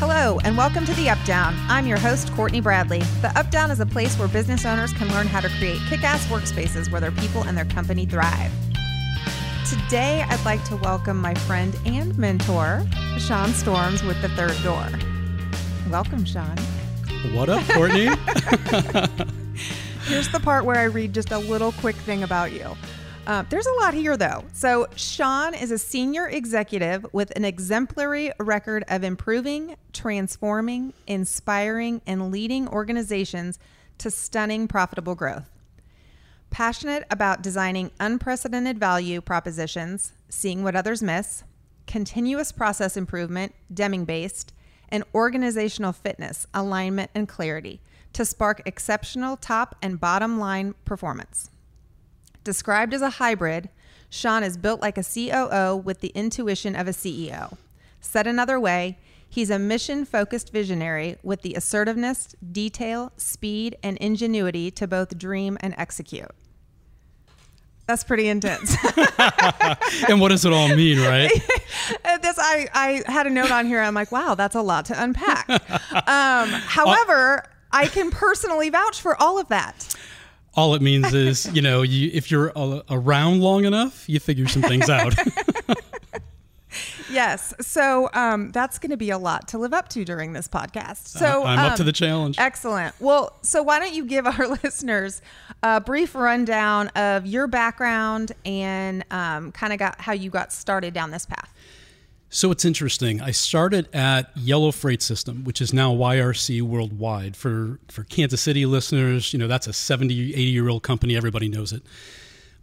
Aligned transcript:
Hello, 0.00 0.40
and 0.44 0.56
welcome 0.56 0.86
to 0.86 0.94
The 0.94 1.08
Updown. 1.08 1.54
I'm 1.68 1.86
your 1.86 1.98
host, 1.98 2.32
Courtney 2.32 2.62
Bradley. 2.62 3.00
The 3.20 3.28
Updown 3.36 3.70
is 3.70 3.80
a 3.80 3.86
place 3.86 4.18
where 4.18 4.28
business 4.28 4.64
owners 4.64 4.94
can 4.94 5.08
learn 5.08 5.26
how 5.26 5.40
to 5.40 5.50
create 5.58 5.78
kick 5.90 6.02
ass 6.02 6.26
workspaces 6.28 6.90
where 6.90 7.02
their 7.02 7.10
people 7.10 7.42
and 7.42 7.54
their 7.54 7.66
company 7.66 8.06
thrive. 8.06 8.50
Today, 9.68 10.24
I'd 10.26 10.42
like 10.42 10.64
to 10.70 10.76
welcome 10.76 11.20
my 11.20 11.34
friend 11.34 11.76
and 11.84 12.16
mentor, 12.16 12.82
Sean 13.18 13.50
Stormes, 13.50 14.02
with 14.02 14.18
The 14.22 14.30
Third 14.30 14.56
Door. 14.62 14.88
Welcome, 15.90 16.24
Sean. 16.24 16.56
What 17.34 17.50
up, 17.50 17.62
Courtney? 17.68 18.06
Here's 20.04 20.30
the 20.32 20.40
part 20.42 20.64
where 20.64 20.78
I 20.78 20.84
read 20.84 21.12
just 21.12 21.30
a 21.30 21.38
little 21.38 21.72
quick 21.72 21.96
thing 21.96 22.22
about 22.22 22.52
you. 22.52 22.74
Uh, 23.26 23.44
there's 23.50 23.66
a 23.66 23.72
lot 23.74 23.94
here, 23.94 24.16
though. 24.16 24.44
So, 24.52 24.88
Sean 24.96 25.54
is 25.54 25.70
a 25.70 25.78
senior 25.78 26.26
executive 26.26 27.06
with 27.12 27.30
an 27.36 27.44
exemplary 27.44 28.32
record 28.40 28.84
of 28.88 29.04
improving, 29.04 29.76
transforming, 29.92 30.94
inspiring, 31.06 32.00
and 32.06 32.30
leading 32.30 32.66
organizations 32.66 33.58
to 33.98 34.10
stunning 34.10 34.66
profitable 34.66 35.14
growth. 35.14 35.50
Passionate 36.50 37.04
about 37.10 37.42
designing 37.42 37.90
unprecedented 38.00 38.78
value 38.78 39.20
propositions, 39.20 40.12
seeing 40.28 40.64
what 40.64 40.74
others 40.74 41.02
miss, 41.02 41.44
continuous 41.86 42.50
process 42.50 42.96
improvement, 42.96 43.54
Deming 43.72 44.04
based, 44.04 44.52
and 44.88 45.04
organizational 45.14 45.92
fitness, 45.92 46.46
alignment, 46.54 47.10
and 47.14 47.28
clarity 47.28 47.80
to 48.12 48.24
spark 48.24 48.62
exceptional 48.64 49.36
top 49.36 49.76
and 49.82 50.00
bottom 50.00 50.38
line 50.38 50.74
performance. 50.84 51.50
Described 52.50 52.92
as 52.94 53.00
a 53.00 53.10
hybrid, 53.10 53.68
Sean 54.08 54.42
is 54.42 54.56
built 54.56 54.80
like 54.80 54.98
a 54.98 55.04
COO 55.04 55.76
with 55.76 56.00
the 56.00 56.08
intuition 56.16 56.74
of 56.74 56.88
a 56.88 56.90
CEO. 56.90 57.56
Said 58.00 58.26
another 58.26 58.58
way, 58.58 58.98
he's 59.28 59.50
a 59.50 59.58
mission 59.60 60.04
focused 60.04 60.52
visionary 60.52 61.16
with 61.22 61.42
the 61.42 61.54
assertiveness, 61.54 62.34
detail, 62.50 63.12
speed, 63.16 63.76
and 63.84 63.96
ingenuity 63.98 64.72
to 64.72 64.88
both 64.88 65.16
dream 65.16 65.58
and 65.60 65.76
execute. 65.78 66.32
That's 67.86 68.02
pretty 68.02 68.26
intense. 68.26 68.76
and 70.08 70.20
what 70.20 70.30
does 70.30 70.44
it 70.44 70.52
all 70.52 70.74
mean, 70.74 70.98
right? 70.98 71.30
this 72.20 72.36
I, 72.36 72.66
I 72.74 73.02
had 73.06 73.28
a 73.28 73.30
note 73.30 73.52
on 73.52 73.64
here. 73.66 73.80
I'm 73.80 73.94
like, 73.94 74.10
wow, 74.10 74.34
that's 74.34 74.56
a 74.56 74.62
lot 74.62 74.86
to 74.86 75.00
unpack. 75.00 75.48
Um, 75.48 76.48
however, 76.48 77.44
I 77.70 77.86
can 77.86 78.10
personally 78.10 78.70
vouch 78.70 79.00
for 79.00 79.14
all 79.22 79.38
of 79.38 79.46
that 79.50 79.94
all 80.60 80.74
it 80.74 80.82
means 80.82 81.12
is 81.14 81.50
you 81.54 81.62
know 81.62 81.82
you, 81.82 82.10
if 82.12 82.30
you're 82.30 82.52
a, 82.54 82.82
around 82.90 83.40
long 83.40 83.64
enough 83.64 84.08
you 84.08 84.20
figure 84.20 84.46
some 84.46 84.62
things 84.62 84.88
out. 84.88 85.14
Yes. 87.12 87.52
So 87.60 88.08
um, 88.14 88.52
that's 88.52 88.78
going 88.78 88.90
to 88.90 88.96
be 88.96 89.10
a 89.10 89.18
lot 89.18 89.48
to 89.48 89.58
live 89.58 89.72
up 89.72 89.88
to 89.88 90.04
during 90.04 90.32
this 90.32 90.46
podcast. 90.46 91.08
So 91.08 91.42
uh, 91.42 91.46
i'm 91.46 91.58
um, 91.58 91.66
up 91.66 91.76
to 91.78 91.82
the 91.82 91.92
challenge. 91.92 92.38
excellent. 92.38 92.94
Well 93.00 93.36
so 93.42 93.64
why 93.64 93.80
don't 93.80 93.92
you 93.92 94.04
give 94.04 94.26
our 94.26 94.46
listeners 94.62 95.20
a 95.62 95.80
brief 95.80 96.14
rundown 96.14 96.86
of 96.88 97.26
your 97.26 97.48
background 97.48 98.30
and 98.44 99.04
um, 99.10 99.50
kind 99.50 99.72
of 99.72 99.80
got 99.80 100.00
how 100.00 100.12
you 100.12 100.30
got 100.30 100.52
started 100.52 100.94
down 100.94 101.10
this 101.10 101.26
path 101.26 101.52
so 102.32 102.52
it's 102.52 102.64
interesting. 102.64 103.20
I 103.20 103.32
started 103.32 103.88
at 103.92 104.30
Yellow 104.36 104.70
Freight 104.70 105.02
System, 105.02 105.42
which 105.42 105.60
is 105.60 105.74
now 105.74 105.92
YRC 105.92 106.62
Worldwide. 106.62 107.36
For 107.36 107.80
for 107.88 108.04
Kansas 108.04 108.40
City 108.40 108.64
listeners, 108.66 109.32
you 109.32 109.38
know 109.38 109.48
that's 109.48 109.66
a 109.66 109.72
70, 109.72 110.30
80 110.32 110.42
year 110.44 110.68
old 110.68 110.84
company. 110.84 111.16
Everybody 111.16 111.48
knows 111.48 111.72
it. 111.72 111.82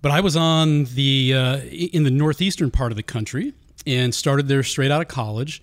But 0.01 0.11
I 0.11 0.21
was 0.21 0.37
on 0.37 0.85
the 0.85 1.33
uh, 1.33 1.57
in 1.57 2.03
the 2.03 2.11
northeastern 2.11 2.71
part 2.71 2.93
of 2.93 2.95
the 2.95 3.03
country 3.03 3.53
and 3.85 4.15
started 4.15 4.47
there 4.47 4.63
straight 4.63 4.89
out 4.89 5.01
of 5.01 5.09
college. 5.09 5.61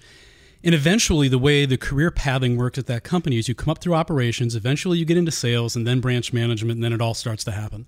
And 0.62 0.74
eventually, 0.74 1.28
the 1.28 1.39
way 1.39 1.66
the 1.66 1.77
career 1.77 2.11
pathing 2.11 2.56
works 2.56 2.78
at 2.78 2.86
that 2.86 3.05
company 3.05 3.39
is 3.39 3.48
you 3.48 3.55
come 3.55 3.70
up 3.70 3.78
through 3.78 3.94
operations, 3.94 4.55
eventually 4.55 4.98
you 4.98 5.05
get 5.05 5.18
into 5.18 5.30
sales, 5.30 5.77
and 5.77 5.86
then 5.86 6.01
branch 6.01 6.33
management, 6.33 6.77
and 6.77 6.84
then 6.84 6.92
it 6.92 7.02
all 7.02 7.12
starts 7.12 7.45
to 7.45 7.52
happen. 7.52 7.86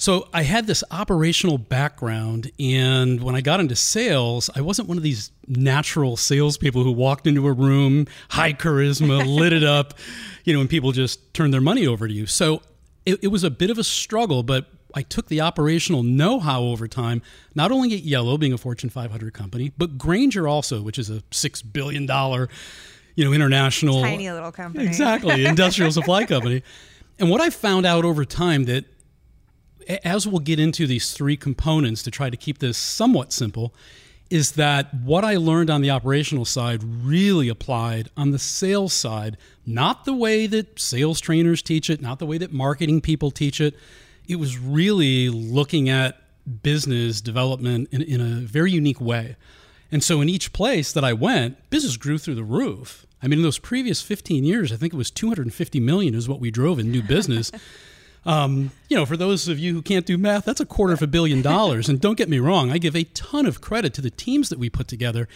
So 0.00 0.28
I 0.32 0.44
had 0.44 0.66
this 0.66 0.82
operational 0.90 1.58
background, 1.58 2.50
and 2.58 3.22
when 3.22 3.34
I 3.34 3.42
got 3.42 3.60
into 3.60 3.76
sales, 3.76 4.48
I 4.56 4.62
wasn't 4.62 4.88
one 4.88 4.96
of 4.96 5.02
these 5.02 5.30
natural 5.46 6.16
salespeople 6.16 6.82
who 6.84 6.90
walked 6.90 7.26
into 7.26 7.46
a 7.46 7.52
room, 7.52 8.06
high 8.30 8.54
charisma, 8.54 9.26
lit 9.38 9.52
it 9.52 9.62
up, 9.62 9.92
you 10.44 10.54
know, 10.54 10.60
and 10.60 10.70
people 10.70 10.92
just 10.92 11.34
turned 11.34 11.52
their 11.52 11.60
money 11.60 11.86
over 11.86 12.08
to 12.08 12.14
you. 12.14 12.24
So 12.24 12.62
it, 13.04 13.18
it 13.22 13.26
was 13.26 13.44
a 13.44 13.50
bit 13.50 13.68
of 13.68 13.76
a 13.76 13.84
struggle, 13.84 14.42
but 14.42 14.68
I 14.94 15.02
took 15.02 15.28
the 15.28 15.42
operational 15.42 16.02
know-how 16.02 16.62
over 16.62 16.88
time, 16.88 17.20
not 17.54 17.70
only 17.70 17.92
at 17.92 18.02
Yellow, 18.02 18.38
being 18.38 18.54
a 18.54 18.58
Fortune 18.58 18.88
500 18.88 19.34
company, 19.34 19.70
but 19.76 19.98
Grainger 19.98 20.48
also, 20.48 20.80
which 20.80 20.98
is 20.98 21.10
a 21.10 21.22
six 21.30 21.60
billion 21.60 22.06
dollar, 22.06 22.48
you 23.16 23.24
know, 23.26 23.34
international 23.34 24.00
tiny 24.00 24.30
little 24.30 24.50
company, 24.50 24.86
exactly, 24.86 25.44
industrial 25.46 25.92
supply 25.92 26.24
company. 26.24 26.62
And 27.18 27.28
what 27.28 27.42
I 27.42 27.50
found 27.50 27.84
out 27.84 28.06
over 28.06 28.24
time 28.24 28.64
that 28.64 28.86
as 29.88 30.26
we'll 30.26 30.40
get 30.40 30.60
into 30.60 30.86
these 30.86 31.12
three 31.12 31.36
components 31.36 32.02
to 32.04 32.10
try 32.10 32.30
to 32.30 32.36
keep 32.36 32.58
this 32.58 32.76
somewhat 32.76 33.32
simple, 33.32 33.74
is 34.30 34.52
that 34.52 34.94
what 34.94 35.24
I 35.24 35.36
learned 35.36 35.70
on 35.70 35.82
the 35.82 35.90
operational 35.90 36.44
side 36.44 36.84
really 36.84 37.48
applied 37.48 38.10
on 38.16 38.30
the 38.30 38.38
sales 38.38 38.92
side, 38.92 39.36
not 39.66 40.04
the 40.04 40.14
way 40.14 40.46
that 40.46 40.78
sales 40.78 41.20
trainers 41.20 41.62
teach 41.62 41.90
it, 41.90 42.00
not 42.00 42.20
the 42.20 42.26
way 42.26 42.38
that 42.38 42.52
marketing 42.52 43.00
people 43.00 43.32
teach 43.32 43.60
it. 43.60 43.74
It 44.28 44.36
was 44.36 44.56
really 44.56 45.28
looking 45.28 45.88
at 45.88 46.22
business 46.62 47.20
development 47.20 47.88
in, 47.90 48.02
in 48.02 48.20
a 48.20 48.40
very 48.40 48.70
unique 48.70 49.00
way. 49.00 49.36
And 49.90 50.04
so 50.04 50.20
in 50.20 50.28
each 50.28 50.52
place 50.52 50.92
that 50.92 51.04
I 51.04 51.12
went, 51.12 51.68
business 51.70 51.96
grew 51.96 52.16
through 52.16 52.36
the 52.36 52.44
roof. 52.44 53.06
I 53.20 53.26
mean, 53.26 53.40
in 53.40 53.42
those 53.42 53.58
previous 53.58 54.00
15 54.00 54.44
years, 54.44 54.72
I 54.72 54.76
think 54.76 54.94
it 54.94 54.96
was 54.96 55.10
250 55.10 55.80
million 55.80 56.14
is 56.14 56.28
what 56.28 56.40
we 56.40 56.52
drove 56.52 56.78
in 56.78 56.92
new 56.92 57.02
business. 57.02 57.50
Um, 58.26 58.70
you 58.88 58.96
know, 58.96 59.06
for 59.06 59.16
those 59.16 59.48
of 59.48 59.58
you 59.58 59.72
who 59.72 59.82
can't 59.82 60.04
do 60.04 60.18
math, 60.18 60.44
that's 60.44 60.60
a 60.60 60.66
quarter 60.66 60.92
of 60.92 61.02
a 61.02 61.06
billion 61.06 61.40
dollars. 61.42 61.88
and 61.88 62.00
don't 62.00 62.18
get 62.18 62.28
me 62.28 62.38
wrong, 62.38 62.70
I 62.70 62.78
give 62.78 62.94
a 62.94 63.04
ton 63.04 63.46
of 63.46 63.60
credit 63.60 63.94
to 63.94 64.02
the 64.02 64.10
teams 64.10 64.50
that 64.50 64.58
we 64.58 64.68
put 64.68 64.88
together, 64.88 65.26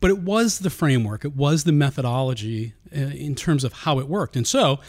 but 0.00 0.10
it 0.10 0.18
was 0.18 0.60
the 0.60 0.70
framework, 0.70 1.24
it 1.24 1.36
was 1.36 1.64
the 1.64 1.72
methodology 1.72 2.74
uh, 2.94 2.98
in 2.98 3.34
terms 3.34 3.62
of 3.62 3.72
how 3.72 4.00
it 4.00 4.08
worked. 4.08 4.36
And 4.36 4.46
so 4.46 4.80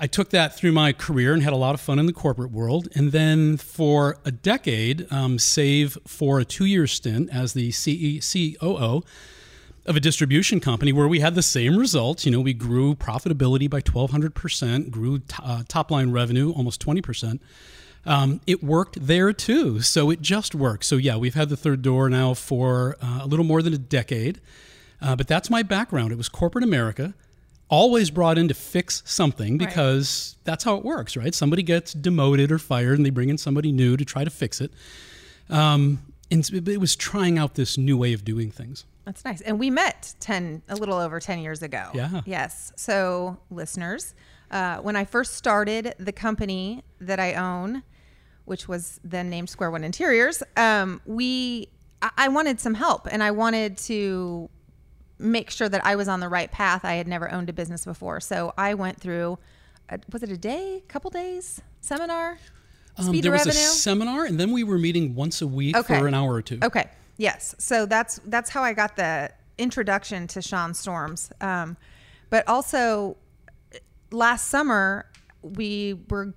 I 0.00 0.08
took 0.08 0.30
that 0.30 0.56
through 0.56 0.72
my 0.72 0.92
career 0.92 1.32
and 1.32 1.44
had 1.44 1.52
a 1.52 1.56
lot 1.56 1.74
of 1.74 1.80
fun 1.80 2.00
in 2.00 2.06
the 2.06 2.12
corporate 2.12 2.50
world. 2.50 2.88
And 2.96 3.12
then 3.12 3.56
for 3.56 4.18
a 4.24 4.32
decade, 4.32 5.06
um, 5.12 5.38
save 5.38 5.96
for 6.08 6.40
a 6.40 6.44
two 6.44 6.64
year 6.64 6.88
stint 6.88 7.30
as 7.30 7.52
the 7.52 7.70
CE- 7.70 8.20
COO 8.32 9.04
of 9.84 9.96
a 9.96 10.00
distribution 10.00 10.60
company 10.60 10.92
where 10.92 11.08
we 11.08 11.20
had 11.20 11.34
the 11.34 11.42
same 11.42 11.76
results. 11.76 12.24
You 12.24 12.32
know, 12.32 12.40
we 12.40 12.54
grew 12.54 12.94
profitability 12.94 13.68
by 13.68 13.80
1,200%, 13.80 14.90
grew 14.90 15.18
t- 15.18 15.36
uh, 15.42 15.64
top 15.68 15.90
line 15.90 16.10
revenue 16.10 16.52
almost 16.52 16.84
20%. 16.84 17.40
Um, 18.04 18.40
it 18.46 18.62
worked 18.62 19.06
there 19.06 19.32
too. 19.32 19.80
So 19.80 20.10
it 20.10 20.20
just 20.22 20.54
worked. 20.54 20.84
So, 20.84 20.96
yeah, 20.96 21.16
we've 21.16 21.34
had 21.34 21.48
the 21.48 21.56
third 21.56 21.82
door 21.82 22.08
now 22.08 22.34
for 22.34 22.96
uh, 23.02 23.20
a 23.22 23.26
little 23.26 23.44
more 23.44 23.62
than 23.62 23.72
a 23.72 23.78
decade. 23.78 24.40
Uh, 25.00 25.16
but 25.16 25.26
that's 25.26 25.50
my 25.50 25.62
background. 25.62 26.12
It 26.12 26.16
was 26.16 26.28
corporate 26.28 26.64
America, 26.64 27.14
always 27.68 28.10
brought 28.10 28.38
in 28.38 28.48
to 28.48 28.54
fix 28.54 29.02
something 29.04 29.58
because 29.58 30.36
right. 30.36 30.44
that's 30.44 30.64
how 30.64 30.76
it 30.76 30.84
works, 30.84 31.16
right? 31.16 31.34
Somebody 31.34 31.64
gets 31.64 31.92
demoted 31.92 32.52
or 32.52 32.58
fired 32.58 32.98
and 32.98 33.06
they 33.06 33.10
bring 33.10 33.28
in 33.28 33.38
somebody 33.38 33.72
new 33.72 33.96
to 33.96 34.04
try 34.04 34.22
to 34.22 34.30
fix 34.30 34.60
it. 34.60 34.72
Um, 35.50 36.00
and 36.30 36.48
it 36.68 36.80
was 36.80 36.94
trying 36.94 37.36
out 37.36 37.54
this 37.56 37.76
new 37.76 37.96
way 37.98 38.12
of 38.12 38.24
doing 38.24 38.50
things. 38.50 38.84
That's 39.04 39.24
nice. 39.24 39.40
And 39.40 39.58
we 39.58 39.70
met 39.70 40.14
10, 40.20 40.62
a 40.68 40.76
little 40.76 40.96
over 40.96 41.18
10 41.18 41.40
years 41.40 41.62
ago. 41.62 41.90
Yeah. 41.92 42.20
Yes. 42.24 42.72
So, 42.76 43.38
listeners, 43.50 44.14
uh, 44.50 44.78
when 44.78 44.96
I 44.96 45.04
first 45.04 45.34
started 45.34 45.94
the 45.98 46.12
company 46.12 46.84
that 47.00 47.18
I 47.18 47.34
own, 47.34 47.82
which 48.44 48.68
was 48.68 49.00
then 49.02 49.28
named 49.30 49.50
Square 49.50 49.72
One 49.72 49.84
Interiors, 49.84 50.42
um, 50.56 51.00
we, 51.04 51.68
I, 52.00 52.10
I 52.16 52.28
wanted 52.28 52.60
some 52.60 52.74
help 52.74 53.08
and 53.10 53.22
I 53.22 53.32
wanted 53.32 53.76
to 53.78 54.48
make 55.18 55.50
sure 55.50 55.68
that 55.68 55.84
I 55.84 55.96
was 55.96 56.08
on 56.08 56.20
the 56.20 56.28
right 56.28 56.50
path. 56.50 56.84
I 56.84 56.94
had 56.94 57.08
never 57.08 57.30
owned 57.30 57.48
a 57.48 57.52
business 57.52 57.84
before. 57.84 58.20
So 58.20 58.52
I 58.56 58.74
went 58.74 59.00
through, 59.00 59.38
a, 59.88 59.98
was 60.12 60.22
it 60.22 60.30
a 60.30 60.36
day, 60.36 60.82
couple 60.88 61.10
days 61.10 61.60
seminar? 61.80 62.38
Um, 62.98 63.20
there 63.20 63.32
was 63.32 63.46
revenue? 63.46 63.58
a 63.58 63.64
seminar, 63.64 64.24
and 64.26 64.38
then 64.38 64.52
we 64.52 64.64
were 64.64 64.76
meeting 64.76 65.14
once 65.14 65.40
a 65.40 65.46
week 65.46 65.76
okay. 65.76 65.98
for 65.98 66.06
an 66.06 66.12
hour 66.12 66.34
or 66.34 66.42
two. 66.42 66.58
Okay. 66.62 66.90
Yes. 67.16 67.54
So 67.58 67.86
that's 67.86 68.20
that's 68.26 68.50
how 68.50 68.62
I 68.62 68.72
got 68.72 68.96
the 68.96 69.30
introduction 69.58 70.26
to 70.28 70.42
Sean 70.42 70.72
Stormes. 70.72 71.30
Um, 71.42 71.76
but 72.30 72.46
also, 72.48 73.16
last 74.10 74.48
summer 74.48 75.06
we 75.42 75.98
were 76.08 76.34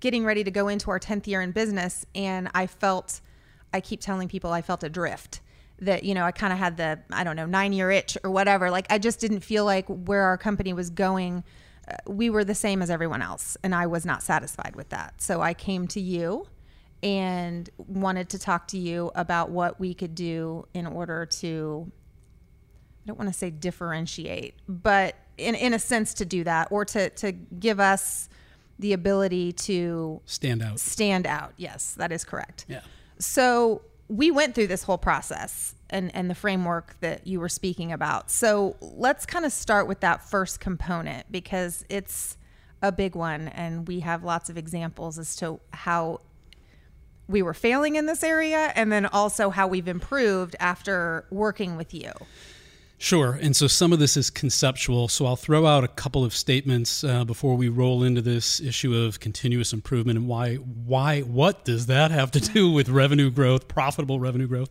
getting 0.00 0.24
ready 0.24 0.44
to 0.44 0.50
go 0.50 0.68
into 0.68 0.90
our 0.90 0.98
tenth 0.98 1.26
year 1.26 1.40
in 1.40 1.52
business, 1.52 2.06
and 2.14 2.48
I 2.54 2.66
felt 2.66 3.20
I 3.72 3.80
keep 3.80 4.00
telling 4.00 4.28
people 4.28 4.52
I 4.52 4.62
felt 4.62 4.82
adrift. 4.82 5.40
That 5.80 6.04
you 6.04 6.14
know 6.14 6.24
I 6.24 6.32
kind 6.32 6.54
of 6.54 6.58
had 6.58 6.78
the 6.78 7.00
I 7.12 7.22
don't 7.22 7.36
know 7.36 7.44
nine 7.44 7.74
year 7.74 7.90
itch 7.90 8.16
or 8.24 8.30
whatever. 8.30 8.70
Like 8.70 8.86
I 8.88 8.98
just 8.98 9.20
didn't 9.20 9.40
feel 9.40 9.66
like 9.66 9.86
where 9.88 10.22
our 10.22 10.38
company 10.38 10.72
was 10.72 10.88
going. 10.88 11.44
Uh, 11.86 11.96
we 12.08 12.30
were 12.30 12.44
the 12.44 12.54
same 12.54 12.80
as 12.80 12.88
everyone 12.88 13.20
else, 13.20 13.58
and 13.62 13.74
I 13.74 13.86
was 13.86 14.06
not 14.06 14.22
satisfied 14.22 14.74
with 14.74 14.88
that. 14.88 15.20
So 15.20 15.42
I 15.42 15.52
came 15.52 15.86
to 15.88 16.00
you 16.00 16.46
and 17.02 17.68
wanted 17.76 18.28
to 18.30 18.38
talk 18.38 18.68
to 18.68 18.78
you 18.78 19.10
about 19.14 19.50
what 19.50 19.78
we 19.78 19.94
could 19.94 20.14
do 20.14 20.66
in 20.74 20.86
order 20.86 21.26
to 21.26 21.90
I 23.06 23.06
don't 23.06 23.18
want 23.18 23.32
to 23.32 23.38
say 23.38 23.50
differentiate, 23.50 24.54
but 24.68 25.14
in, 25.38 25.54
in 25.54 25.74
a 25.74 25.78
sense 25.78 26.12
to 26.14 26.24
do 26.24 26.42
that 26.42 26.68
or 26.72 26.84
to, 26.86 27.08
to 27.10 27.30
give 27.30 27.78
us 27.78 28.28
the 28.80 28.92
ability 28.94 29.52
to 29.52 30.20
stand 30.24 30.60
out. 30.60 30.80
Stand 30.80 31.24
out. 31.24 31.52
Yes, 31.56 31.94
that 31.94 32.10
is 32.10 32.24
correct. 32.24 32.66
Yeah. 32.68 32.80
So 33.20 33.82
we 34.08 34.32
went 34.32 34.56
through 34.56 34.66
this 34.66 34.82
whole 34.82 34.98
process 34.98 35.76
and, 35.88 36.14
and 36.16 36.28
the 36.28 36.34
framework 36.34 36.96
that 37.00 37.26
you 37.28 37.38
were 37.38 37.48
speaking 37.48 37.92
about. 37.92 38.30
So 38.30 38.76
let's 38.80 39.24
kind 39.24 39.44
of 39.44 39.52
start 39.52 39.86
with 39.86 40.00
that 40.00 40.28
first 40.28 40.58
component 40.58 41.30
because 41.30 41.84
it's 41.88 42.36
a 42.82 42.92
big 42.92 43.14
one 43.14 43.48
and 43.48 43.86
we 43.86 44.00
have 44.00 44.24
lots 44.24 44.50
of 44.50 44.58
examples 44.58 45.18
as 45.18 45.36
to 45.36 45.60
how 45.72 46.20
we 47.28 47.42
were 47.42 47.54
failing 47.54 47.96
in 47.96 48.06
this 48.06 48.22
area 48.22 48.72
and 48.74 48.92
then 48.92 49.06
also 49.06 49.50
how 49.50 49.66
we've 49.66 49.88
improved 49.88 50.56
after 50.60 51.24
working 51.30 51.76
with 51.76 51.92
you. 51.92 52.12
Sure. 52.98 53.38
And 53.42 53.54
so 53.54 53.66
some 53.66 53.92
of 53.92 53.98
this 53.98 54.16
is 54.16 54.30
conceptual. 54.30 55.08
So 55.08 55.26
I'll 55.26 55.36
throw 55.36 55.66
out 55.66 55.84
a 55.84 55.88
couple 55.88 56.24
of 56.24 56.34
statements 56.34 57.04
uh, 57.04 57.24
before 57.24 57.54
we 57.54 57.68
roll 57.68 58.02
into 58.02 58.22
this 58.22 58.58
issue 58.58 58.94
of 58.94 59.20
continuous 59.20 59.74
improvement 59.74 60.18
and 60.18 60.26
why, 60.26 60.56
why, 60.56 61.20
what 61.20 61.64
does 61.64 61.86
that 61.86 62.10
have 62.10 62.30
to 62.30 62.40
do 62.40 62.70
with 62.70 62.88
revenue 62.88 63.30
growth, 63.30 63.68
profitable 63.68 64.18
revenue 64.18 64.46
growth? 64.46 64.70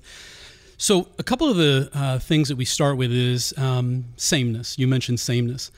So 0.78 1.08
a 1.20 1.24
couple 1.24 1.50
of 1.50 1.58
the 1.58 1.90
uh, 1.94 2.20
things 2.20 2.50
that 2.50 2.56
we 2.56 2.66
start 2.66 2.98
with 2.98 3.12
is 3.12 3.54
um, 3.58 4.06
sameness. 4.18 4.78
You 4.80 4.88
mentioned 4.88 5.20
sameness. 5.20 5.72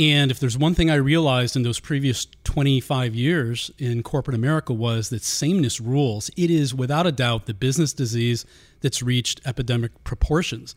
And 0.00 0.30
if 0.30 0.40
there's 0.40 0.56
one 0.56 0.74
thing 0.74 0.90
I 0.90 0.94
realized 0.94 1.56
in 1.56 1.62
those 1.62 1.78
previous 1.78 2.26
25 2.44 3.14
years 3.14 3.70
in 3.76 4.02
corporate 4.02 4.34
America 4.34 4.72
was 4.72 5.10
that 5.10 5.22
sameness 5.22 5.78
rules. 5.78 6.30
It 6.38 6.50
is 6.50 6.74
without 6.74 7.06
a 7.06 7.12
doubt 7.12 7.44
the 7.44 7.52
business 7.52 7.92
disease 7.92 8.46
that's 8.80 9.02
reached 9.02 9.42
epidemic 9.44 10.02
proportions. 10.02 10.74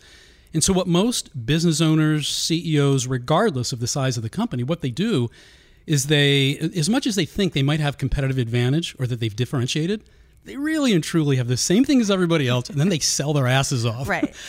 And 0.53 0.61
so, 0.61 0.73
what 0.73 0.87
most 0.87 1.45
business 1.45 1.79
owners, 1.79 2.27
CEOs, 2.27 3.07
regardless 3.07 3.71
of 3.71 3.79
the 3.79 3.87
size 3.87 4.17
of 4.17 4.23
the 4.23 4.29
company, 4.29 4.61
what 4.61 4.81
they 4.81 4.91
do 4.91 5.29
is 5.87 6.07
they, 6.07 6.57
as 6.57 6.89
much 6.89 7.07
as 7.07 7.15
they 7.15 7.25
think 7.25 7.53
they 7.53 7.63
might 7.63 7.79
have 7.79 7.97
competitive 7.97 8.37
advantage 8.37 8.93
or 8.99 9.07
that 9.07 9.21
they've 9.21 9.35
differentiated, 9.35 10.03
they 10.43 10.57
really 10.57 10.93
and 10.93 11.03
truly 11.03 11.37
have 11.37 11.47
the 11.47 11.55
same 11.55 11.85
thing 11.85 12.01
as 12.01 12.11
everybody 12.11 12.49
else, 12.49 12.69
and 12.69 12.77
then 12.77 12.89
they 12.89 12.99
sell 12.99 13.31
their 13.31 13.47
asses 13.47 13.85
off. 13.85 14.09
Right. 14.09 14.35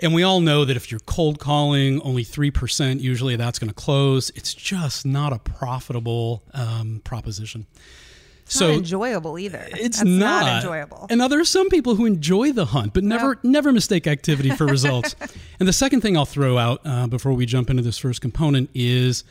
And 0.00 0.14
we 0.14 0.22
all 0.22 0.40
know 0.40 0.64
that 0.64 0.76
if 0.76 0.90
you're 0.90 1.00
cold 1.00 1.38
calling, 1.38 2.00
only 2.02 2.24
3% 2.24 3.00
usually 3.00 3.36
that's 3.36 3.58
going 3.58 3.68
to 3.68 3.74
close. 3.74 4.30
It's 4.30 4.54
just 4.54 5.06
not 5.06 5.32
a 5.32 5.38
profitable 5.38 6.42
um, 6.52 7.00
proposition. 7.04 7.66
It's 8.44 8.56
so 8.56 8.68
not 8.68 8.76
enjoyable 8.76 9.38
either. 9.38 9.66
It's 9.72 10.04
not. 10.04 10.44
not. 10.44 10.56
enjoyable. 10.56 11.06
And 11.08 11.18
now 11.18 11.28
there 11.28 11.40
are 11.40 11.46
some 11.46 11.70
people 11.70 11.94
who 11.94 12.04
enjoy 12.04 12.52
the 12.52 12.66
hunt, 12.66 12.92
but 12.92 13.02
never 13.02 13.38
never 13.42 13.72
mistake 13.72 14.06
activity 14.06 14.50
for 14.50 14.66
results. 14.76 15.16
and 15.58 15.66
the 15.66 15.72
second 15.72 16.02
thing 16.02 16.16
I'll 16.16 16.26
throw 16.26 16.58
out 16.58 16.82
uh, 16.84 17.06
before 17.06 17.32
we 17.32 17.46
jump 17.46 17.70
into 17.70 17.82
this 17.82 17.96
first 17.96 18.20
component 18.20 18.68
is 18.74 19.24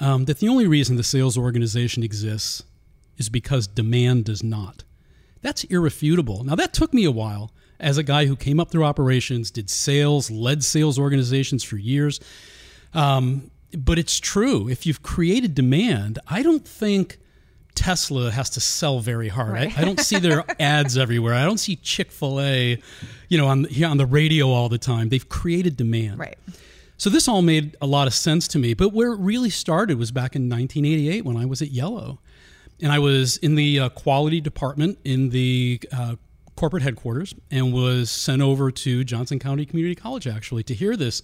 um, 0.00 0.26
that 0.26 0.38
the 0.40 0.48
only 0.48 0.66
reason 0.66 0.96
the 0.96 1.02
sales 1.02 1.38
organization 1.38 2.02
exists 2.02 2.62
is 3.16 3.30
because 3.30 3.66
demand 3.66 4.26
does 4.26 4.42
not. 4.42 4.84
That's 5.40 5.64
irrefutable. 5.64 6.44
Now 6.44 6.54
that 6.56 6.74
took 6.74 6.92
me 6.92 7.04
a 7.04 7.10
while 7.10 7.52
as 7.80 7.98
a 7.98 8.02
guy 8.02 8.26
who 8.26 8.36
came 8.36 8.60
up 8.60 8.70
through 8.70 8.84
operations, 8.84 9.50
did 9.50 9.70
sales, 9.70 10.30
led 10.30 10.64
sales 10.64 10.98
organizations 10.98 11.62
for 11.62 11.76
years. 11.76 12.20
Um, 12.94 13.50
but 13.76 13.98
it's 13.98 14.18
true. 14.18 14.68
If 14.68 14.86
you've 14.86 15.02
created 15.02 15.54
demand, 15.54 16.18
I 16.26 16.42
don't 16.42 16.66
think 16.66 17.18
Tesla 17.74 18.30
has 18.30 18.50
to 18.50 18.60
sell 18.60 18.98
very 18.98 19.28
hard. 19.28 19.52
Right. 19.52 19.78
I, 19.78 19.82
I, 19.82 19.84
don't 19.84 20.00
see 20.00 20.18
their 20.18 20.44
ads 20.60 20.98
everywhere. 20.98 21.34
I 21.34 21.44
don't 21.44 21.58
see 21.58 21.76
Chick 21.76 22.10
Fil 22.10 22.40
A, 22.40 22.82
you 23.28 23.38
know, 23.38 23.46
on 23.46 23.66
on 23.84 23.96
the 23.98 24.06
radio 24.06 24.48
all 24.48 24.68
the 24.68 24.78
time. 24.78 25.10
They've 25.10 25.28
created 25.28 25.76
demand. 25.76 26.18
Right. 26.18 26.38
So 26.96 27.08
this 27.08 27.28
all 27.28 27.42
made 27.42 27.76
a 27.80 27.86
lot 27.86 28.08
of 28.08 28.14
sense 28.14 28.48
to 28.48 28.58
me. 28.58 28.74
But 28.74 28.92
where 28.92 29.12
it 29.12 29.20
really 29.20 29.50
started 29.50 29.98
was 29.98 30.10
back 30.10 30.34
in 30.34 30.48
1988 30.48 31.24
when 31.24 31.36
I 31.36 31.44
was 31.44 31.62
at 31.62 31.70
Yellow, 31.70 32.18
and 32.82 32.90
I 32.90 32.98
was 32.98 33.36
in 33.36 33.54
the 33.54 33.78
uh, 33.78 33.88
quality 33.90 34.40
department 34.40 34.98
in 35.04 35.30
the 35.30 35.80
uh, 35.92 36.16
corporate 36.58 36.82
headquarters 36.82 37.36
and 37.52 37.72
was 37.72 38.10
sent 38.10 38.42
over 38.42 38.72
to 38.72 39.04
Johnson 39.04 39.38
County 39.38 39.64
Community 39.64 39.94
College 39.94 40.26
actually 40.26 40.64
to 40.64 40.74
hear 40.74 40.96
this 40.96 41.22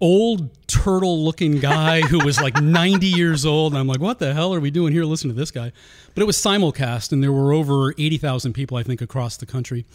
old 0.00 0.50
turtle 0.66 1.24
looking 1.24 1.60
guy 1.60 2.00
who 2.00 2.24
was 2.24 2.40
like 2.40 2.56
90 2.60 3.06
years 3.06 3.46
old. 3.46 3.72
And 3.72 3.78
I'm 3.78 3.86
like, 3.86 4.00
what 4.00 4.18
the 4.18 4.34
hell 4.34 4.52
are 4.52 4.58
we 4.58 4.72
doing 4.72 4.92
here? 4.92 5.04
Listen 5.04 5.28
to 5.30 5.34
this 5.34 5.52
guy. 5.52 5.70
But 6.12 6.22
it 6.22 6.24
was 6.24 6.36
simulcast, 6.36 7.12
and 7.12 7.22
there 7.22 7.30
were 7.30 7.52
over 7.52 7.92
80,000 7.92 8.52
people, 8.52 8.76
I 8.76 8.82
think, 8.82 9.00
across 9.00 9.36
the 9.36 9.46
country 9.46 9.86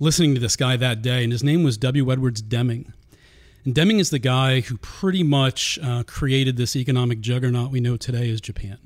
listening 0.00 0.34
to 0.34 0.40
this 0.40 0.56
guy 0.56 0.78
that 0.78 1.02
day. 1.02 1.22
And 1.22 1.30
his 1.30 1.44
name 1.44 1.62
was 1.62 1.76
W. 1.76 2.10
Edwards 2.10 2.40
Deming. 2.40 2.94
And 3.66 3.74
Deming 3.74 3.98
is 3.98 4.08
the 4.08 4.18
guy 4.18 4.60
who 4.60 4.78
pretty 4.78 5.22
much 5.22 5.78
uh, 5.82 6.02
created 6.04 6.56
this 6.56 6.74
economic 6.74 7.20
juggernaut 7.20 7.70
we 7.70 7.80
know 7.80 7.98
today 7.98 8.30
as 8.30 8.40
Japan. 8.40 8.78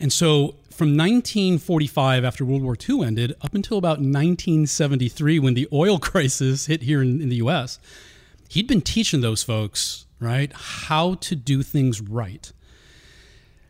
And 0.00 0.12
so 0.12 0.54
from 0.70 0.96
1945, 0.96 2.24
after 2.24 2.44
World 2.44 2.62
War 2.62 2.76
II 2.88 3.04
ended, 3.04 3.34
up 3.42 3.54
until 3.54 3.78
about 3.78 3.98
1973, 3.98 5.38
when 5.40 5.54
the 5.54 5.66
oil 5.72 5.98
crisis 6.10 6.66
hit 6.66 6.82
here 6.82 7.02
in, 7.02 7.20
in 7.20 7.28
the 7.28 7.36
US, 7.36 7.78
he'd 8.48 8.66
been 8.68 8.80
teaching 8.80 9.20
those 9.20 9.42
folks, 9.42 10.06
right, 10.20 10.52
how 10.52 11.14
to 11.14 11.34
do 11.34 11.62
things 11.62 12.00
right. 12.00 12.52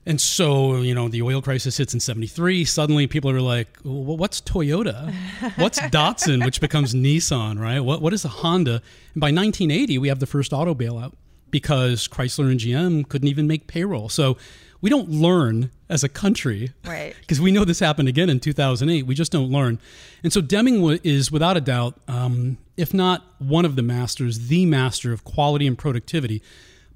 And 0.04 0.18
so, 0.18 0.76
you 0.76 0.94
know, 0.94 1.08
the 1.08 1.20
oil 1.20 1.42
crisis 1.42 1.76
hits 1.76 1.92
in 1.92 2.00
73. 2.00 2.64
Suddenly 2.64 3.06
people 3.06 3.30
are 3.30 3.42
like, 3.42 3.68
well, 3.84 4.16
what's 4.16 4.40
Toyota? 4.40 5.12
What's 5.56 5.78
Datsun, 5.96 6.44
which 6.46 6.62
becomes 6.62 6.94
Nissan, 6.94 7.60
right? 7.60 7.80
What, 7.80 8.00
what 8.00 8.14
is 8.14 8.24
a 8.24 8.28
Honda? 8.28 8.82
And 9.12 9.20
by 9.20 9.26
1980, 9.26 9.98
we 9.98 10.08
have 10.08 10.18
the 10.18 10.26
first 10.26 10.54
auto 10.54 10.74
bailout 10.74 11.12
because 11.50 12.08
Chrysler 12.08 12.50
and 12.50 12.58
GM 12.58 13.08
couldn't 13.08 13.28
even 13.28 13.46
make 13.46 13.66
payroll. 13.66 14.08
So 14.08 14.38
we 14.80 14.90
don't 14.90 15.08
learn 15.08 15.70
as 15.88 16.04
a 16.04 16.08
country. 16.08 16.72
Right. 16.84 17.14
Because 17.28 17.42
we 17.42 17.52
know 17.52 17.64
this 17.66 17.80
happened 17.80 18.08
again 18.08 18.30
in 18.30 18.40
2008. 18.40 19.02
We 19.02 19.14
just 19.14 19.30
don't 19.30 19.50
learn. 19.50 19.78
And 20.22 20.32
so 20.32 20.40
Deming 20.40 20.98
is, 21.04 21.30
without 21.30 21.58
a 21.58 21.60
doubt, 21.60 22.00
um, 22.08 22.56
if 22.78 22.94
not 22.94 23.22
one 23.38 23.66
of 23.66 23.76
the 23.76 23.82
masters, 23.82 24.48
the 24.48 24.64
master 24.64 25.12
of 25.12 25.24
quality 25.24 25.66
and 25.66 25.76
productivity. 25.76 26.42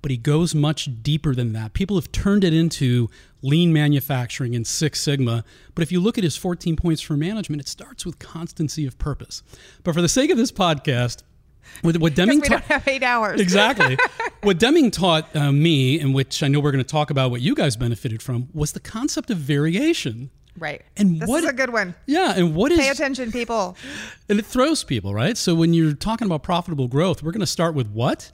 But 0.00 0.10
he 0.10 0.16
goes 0.16 0.54
much 0.54 0.88
deeper 1.02 1.34
than 1.34 1.52
that. 1.52 1.74
People 1.74 1.96
have 1.96 2.10
turned 2.10 2.44
it 2.44 2.54
into 2.54 3.10
lean 3.42 3.72
manufacturing 3.72 4.54
and 4.56 4.66
Six 4.66 5.00
Sigma. 5.00 5.44
But 5.74 5.82
if 5.82 5.92
you 5.92 6.00
look 6.00 6.16
at 6.16 6.24
his 6.24 6.36
14 6.36 6.76
points 6.76 7.02
for 7.02 7.14
management, 7.14 7.60
it 7.60 7.68
starts 7.68 8.06
with 8.06 8.18
constancy 8.18 8.86
of 8.86 8.98
purpose. 8.98 9.42
But 9.84 9.94
for 9.94 10.00
the 10.00 10.08
sake 10.08 10.30
of 10.30 10.38
this 10.38 10.50
podcast, 10.50 11.22
what, 11.80 11.96
what 11.98 12.14
Deming 12.16 12.40
we 12.40 12.48
don't 12.48 12.64
have 12.64 12.86
eight 12.86 13.02
hours. 13.02 13.40
exactly. 13.40 13.96
what 14.42 14.58
Deming 14.58 14.90
taught 14.90 15.34
uh, 15.34 15.50
me, 15.50 15.98
and 15.98 16.14
which 16.14 16.42
I 16.42 16.48
know 16.48 16.60
we're 16.60 16.72
going 16.72 16.84
to 16.84 16.90
talk 16.90 17.10
about, 17.10 17.30
what 17.30 17.40
you 17.40 17.54
guys 17.54 17.76
benefited 17.76 18.22
from, 18.22 18.48
was 18.52 18.72
the 18.72 18.80
concept 18.80 19.30
of 19.30 19.38
variation. 19.38 20.30
Right. 20.58 20.82
And 20.96 21.20
this 21.20 21.28
what 21.28 21.44
is 21.44 21.50
a 21.50 21.52
good 21.52 21.72
one. 21.72 21.94
Yeah, 22.06 22.34
and 22.36 22.54
what 22.54 22.72
is 22.72 22.78
Pay 22.78 22.90
attention, 22.90 23.32
people. 23.32 23.76
And 24.28 24.38
it 24.38 24.44
throws 24.44 24.84
people, 24.84 25.14
right? 25.14 25.36
So 25.36 25.54
when 25.54 25.72
you're 25.72 25.94
talking 25.94 26.26
about 26.26 26.42
profitable 26.42 26.88
growth, 26.88 27.22
we're 27.22 27.32
going 27.32 27.40
to 27.40 27.46
start 27.46 27.74
with 27.74 27.88
what? 27.88 28.30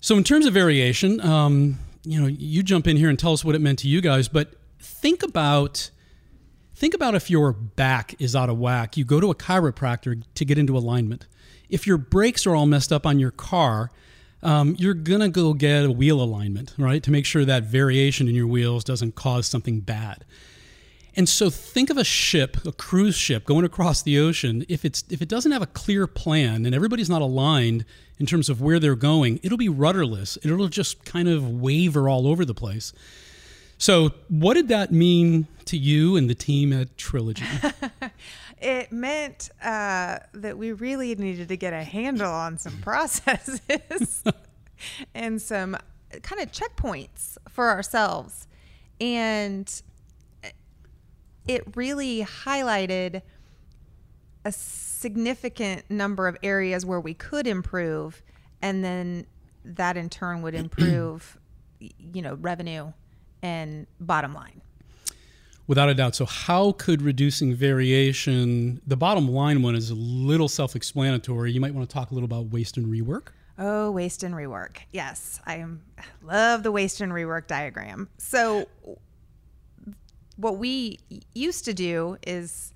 So 0.00 0.16
in 0.16 0.24
terms 0.24 0.46
of 0.46 0.52
variation, 0.52 1.20
um, 1.20 1.78
you 2.04 2.20
know, 2.20 2.26
you 2.26 2.62
jump 2.62 2.86
in 2.86 2.96
here 2.96 3.08
and 3.08 3.18
tell 3.18 3.32
us 3.32 3.44
what 3.44 3.54
it 3.54 3.60
meant 3.60 3.78
to 3.80 3.88
you 3.88 4.00
guys, 4.00 4.28
but 4.28 4.54
think 4.78 5.22
about 5.22 5.90
think 6.74 6.94
about 6.94 7.14
if 7.14 7.30
your 7.30 7.52
back 7.52 8.16
is 8.18 8.34
out 8.34 8.50
of 8.50 8.58
whack. 8.58 8.96
You 8.96 9.04
go 9.04 9.20
to 9.20 9.30
a 9.30 9.34
chiropractor 9.34 10.22
to 10.34 10.44
get 10.44 10.58
into 10.58 10.76
alignment 10.76 11.26
if 11.72 11.86
your 11.86 11.98
brakes 11.98 12.46
are 12.46 12.54
all 12.54 12.66
messed 12.66 12.92
up 12.92 13.04
on 13.04 13.18
your 13.18 13.32
car, 13.32 13.90
um, 14.42 14.76
you're 14.78 14.94
gonna 14.94 15.28
go 15.28 15.54
get 15.54 15.84
a 15.84 15.90
wheel 15.90 16.20
alignment, 16.20 16.74
right, 16.78 17.02
to 17.02 17.10
make 17.10 17.26
sure 17.26 17.44
that 17.44 17.64
variation 17.64 18.28
in 18.28 18.34
your 18.34 18.46
wheels 18.46 18.84
doesn't 18.84 19.14
cause 19.14 19.46
something 19.46 19.80
bad. 19.80 20.24
And 21.14 21.28
so 21.28 21.50
think 21.50 21.90
of 21.90 21.96
a 21.96 22.04
ship, 22.04 22.64
a 22.64 22.72
cruise 22.72 23.14
ship 23.14 23.44
going 23.44 23.64
across 23.64 24.02
the 24.02 24.18
ocean. 24.18 24.64
If 24.68 24.84
it's 24.84 25.04
if 25.10 25.20
it 25.20 25.28
doesn't 25.28 25.52
have 25.52 25.62
a 25.62 25.66
clear 25.66 26.06
plan 26.06 26.64
and 26.64 26.74
everybody's 26.74 27.10
not 27.10 27.22
aligned 27.22 27.84
in 28.18 28.26
terms 28.26 28.48
of 28.48 28.60
where 28.60 28.78
they're 28.78 28.94
going, 28.94 29.40
it'll 29.42 29.58
be 29.58 29.68
rudderless. 29.68 30.38
It'll 30.42 30.68
just 30.68 31.04
kind 31.04 31.28
of 31.28 31.48
waver 31.48 32.08
all 32.08 32.26
over 32.26 32.44
the 32.44 32.54
place. 32.54 32.92
So, 33.82 34.12
what 34.28 34.54
did 34.54 34.68
that 34.68 34.92
mean 34.92 35.48
to 35.64 35.76
you 35.76 36.16
and 36.16 36.30
the 36.30 36.34
team 36.34 36.72
at 36.72 36.96
Trilogy? 36.96 37.44
it 38.62 38.92
meant 38.92 39.50
uh, 39.62 40.18
that 40.32 40.56
we 40.56 40.72
really 40.72 41.14
needed 41.14 41.48
to 41.48 41.56
get 41.56 41.72
a 41.72 41.82
handle 41.82 42.30
on 42.30 42.58
some 42.58 42.78
processes 42.82 44.22
and 45.14 45.42
some 45.42 45.76
kind 46.22 46.40
of 46.42 46.52
checkpoints 46.52 47.36
for 47.48 47.70
ourselves. 47.70 48.46
And 49.00 49.82
it 51.48 51.76
really 51.76 52.22
highlighted 52.22 53.22
a 54.44 54.52
significant 54.52 55.90
number 55.90 56.28
of 56.28 56.36
areas 56.42 56.86
where 56.86 57.00
we 57.00 57.14
could 57.14 57.46
improve. 57.46 58.22
And 58.60 58.84
then 58.84 59.26
that 59.64 59.96
in 59.96 60.08
turn 60.08 60.42
would 60.42 60.54
improve, 60.54 61.36
you 61.80 62.22
know, 62.22 62.34
revenue 62.34 62.92
and 63.42 63.86
bottom 63.98 64.34
line. 64.34 64.62
Without 65.66 65.88
a 65.88 65.94
doubt. 65.94 66.14
So, 66.14 66.26
how 66.26 66.72
could 66.72 67.02
reducing 67.02 67.54
variation, 67.54 68.80
the 68.86 68.96
bottom 68.96 69.28
line 69.28 69.62
one 69.62 69.74
is 69.74 69.90
a 69.90 69.94
little 69.94 70.48
self 70.48 70.74
explanatory. 70.74 71.52
You 71.52 71.60
might 71.60 71.74
want 71.74 71.88
to 71.88 71.92
talk 71.92 72.10
a 72.10 72.14
little 72.14 72.26
about 72.26 72.46
waste 72.46 72.76
and 72.76 72.86
rework. 72.86 73.28
Oh, 73.58 73.90
waste 73.90 74.22
and 74.22 74.34
rework. 74.34 74.78
Yes, 74.90 75.40
I 75.46 75.64
love 76.22 76.62
the 76.62 76.72
waste 76.72 77.00
and 77.00 77.12
rework 77.12 77.46
diagram. 77.46 78.08
So, 78.18 78.66
what 80.36 80.58
we 80.58 80.98
used 81.34 81.64
to 81.66 81.74
do 81.74 82.16
is 82.26 82.72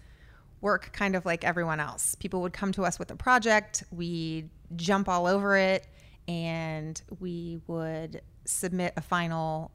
work 0.61 0.93
kind 0.93 1.17
of 1.17 1.25
like 1.27 1.45
everyone 1.45 1.81
else. 1.81 2.15
People 2.15 2.41
would 2.43 2.53
come 2.53 2.73
to 2.73 2.85
us 2.85 2.99
with 2.99 3.11
a 3.11 3.17
project, 3.17 3.85
we 3.91 4.49
jump 4.77 5.09
all 5.09 5.27
over 5.27 5.57
it, 5.57 5.87
and 6.29 7.01
we 7.21 7.61
would 7.67 8.21
submit 8.45 8.93
a 8.97 9.01
final, 9.01 9.71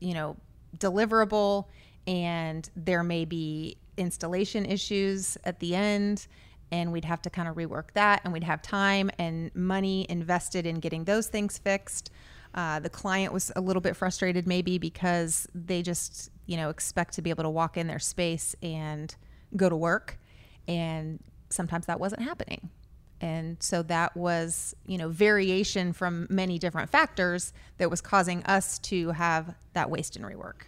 you 0.00 0.14
know, 0.14 0.36
deliverable, 0.76 1.66
and 2.10 2.68
there 2.74 3.04
may 3.04 3.24
be 3.24 3.76
installation 3.96 4.66
issues 4.66 5.38
at 5.44 5.60
the 5.60 5.76
end 5.76 6.26
and 6.72 6.92
we'd 6.92 7.04
have 7.04 7.22
to 7.22 7.30
kind 7.30 7.48
of 7.48 7.54
rework 7.54 7.92
that 7.94 8.20
and 8.24 8.32
we'd 8.32 8.42
have 8.42 8.60
time 8.60 9.10
and 9.18 9.54
money 9.54 10.06
invested 10.08 10.66
in 10.66 10.80
getting 10.80 11.04
those 11.04 11.28
things 11.28 11.56
fixed. 11.58 12.10
Uh, 12.52 12.80
the 12.80 12.90
client 12.90 13.32
was 13.32 13.52
a 13.54 13.60
little 13.60 13.80
bit 13.80 13.94
frustrated 13.94 14.44
maybe 14.44 14.76
because 14.76 15.46
they 15.54 15.82
just 15.82 16.30
you 16.46 16.56
know 16.56 16.68
expect 16.68 17.14
to 17.14 17.22
be 17.22 17.30
able 17.30 17.44
to 17.44 17.50
walk 17.50 17.76
in 17.76 17.86
their 17.86 18.00
space 18.00 18.56
and 18.60 19.14
go 19.54 19.68
to 19.68 19.76
work 19.76 20.18
and 20.66 21.22
sometimes 21.48 21.86
that 21.86 22.00
wasn't 22.00 22.22
happening. 22.22 22.70
And 23.20 23.62
so 23.62 23.84
that 23.84 24.16
was 24.16 24.74
you 24.84 24.98
know 24.98 25.10
variation 25.10 25.92
from 25.92 26.26
many 26.28 26.58
different 26.58 26.90
factors 26.90 27.52
that 27.78 27.88
was 27.88 28.00
causing 28.00 28.42
us 28.44 28.80
to 28.80 29.12
have 29.12 29.54
that 29.74 29.90
waste 29.90 30.16
and 30.16 30.24
rework 30.24 30.62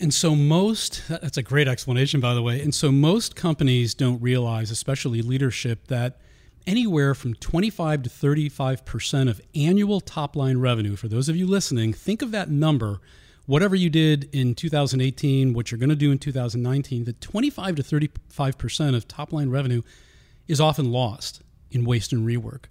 and 0.00 0.12
so 0.12 0.34
most 0.34 1.02
that's 1.08 1.36
a 1.36 1.42
great 1.42 1.68
explanation 1.68 2.20
by 2.20 2.34
the 2.34 2.42
way. 2.42 2.60
And 2.60 2.74
so 2.74 2.92
most 2.92 3.36
companies 3.36 3.94
don't 3.94 4.20
realize, 4.20 4.70
especially 4.70 5.22
leadership, 5.22 5.86
that 5.88 6.18
anywhere 6.66 7.14
from 7.14 7.34
25 7.34 8.02
to 8.02 8.10
35% 8.10 9.30
of 9.30 9.40
annual 9.54 10.00
top 10.00 10.34
line 10.36 10.58
revenue 10.58 10.96
for 10.96 11.08
those 11.08 11.28
of 11.28 11.36
you 11.36 11.46
listening, 11.46 11.92
think 11.92 12.22
of 12.22 12.30
that 12.32 12.50
number 12.50 13.00
whatever 13.46 13.74
you 13.74 13.88
did 13.88 14.28
in 14.32 14.54
2018, 14.54 15.54
what 15.54 15.70
you're 15.70 15.78
going 15.78 15.88
to 15.88 15.96
do 15.96 16.12
in 16.12 16.18
2019, 16.18 17.04
the 17.04 17.12
25 17.14 17.76
to 17.76 17.82
35% 17.82 18.96
of 18.96 19.08
top 19.08 19.32
line 19.32 19.50
revenue 19.50 19.82
is 20.48 20.60
often 20.60 20.92
lost 20.92 21.42
in 21.70 21.84
waste 21.84 22.12
and 22.12 22.26
rework. 22.26 22.64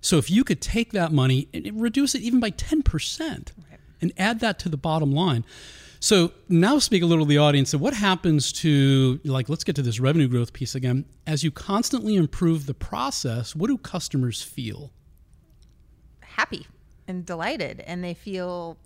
So 0.00 0.16
if 0.16 0.30
you 0.30 0.44
could 0.44 0.60
take 0.60 0.92
that 0.92 1.12
money 1.12 1.48
and 1.52 1.80
reduce 1.80 2.14
it 2.14 2.22
even 2.22 2.40
by 2.40 2.52
10% 2.52 3.48
and 4.00 4.12
add 4.16 4.40
that 4.40 4.58
to 4.60 4.68
the 4.68 4.78
bottom 4.78 5.12
line. 5.12 5.44
So 6.00 6.32
now 6.48 6.78
speak 6.78 7.02
a 7.02 7.06
little 7.06 7.26
to 7.26 7.28
the 7.28 7.38
audience 7.38 7.74
of 7.74 7.80
what 7.82 7.92
happens 7.92 8.52
to 8.54 9.20
like 9.22 9.50
let's 9.50 9.64
get 9.64 9.76
to 9.76 9.82
this 9.82 10.00
revenue 10.00 10.28
growth 10.28 10.54
piece 10.54 10.74
again. 10.74 11.04
As 11.26 11.44
you 11.44 11.50
constantly 11.50 12.16
improve 12.16 12.64
the 12.64 12.74
process, 12.74 13.54
what 13.54 13.68
do 13.68 13.76
customers 13.76 14.42
feel? 14.42 14.92
Happy 16.22 16.66
and 17.06 17.26
delighted 17.26 17.84
and 17.86 18.02
they 18.02 18.14
feel 18.14 18.78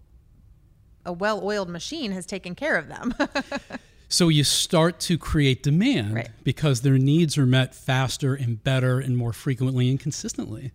a 1.06 1.12
well-oiled 1.12 1.68
machine 1.68 2.11
has 2.11 2.26
taken 2.26 2.56
care 2.56 2.76
of 2.76 2.88
them. 2.88 3.14
so 4.09 4.28
you 4.28 4.42
start 4.42 4.99
to 4.99 5.16
create 5.16 5.62
demand 5.62 6.14
right. 6.14 6.30
because 6.42 6.80
their 6.80 6.99
needs 6.99 7.38
are 7.38 7.47
met 7.47 7.76
faster 7.76 8.35
and 8.35 8.64
better 8.64 8.99
and 8.99 9.16
more 9.16 9.33
frequently 9.33 9.88
and 9.88 10.00
consistently. 10.00 10.73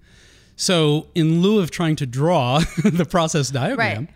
So 0.56 1.08
in 1.16 1.42
lieu 1.42 1.60
of 1.60 1.70
trying 1.70 1.98
to 1.98 2.06
draw 2.06 2.60
the 2.84 3.06
process 3.06 3.50
diagram, 3.50 4.06
right 4.06 4.16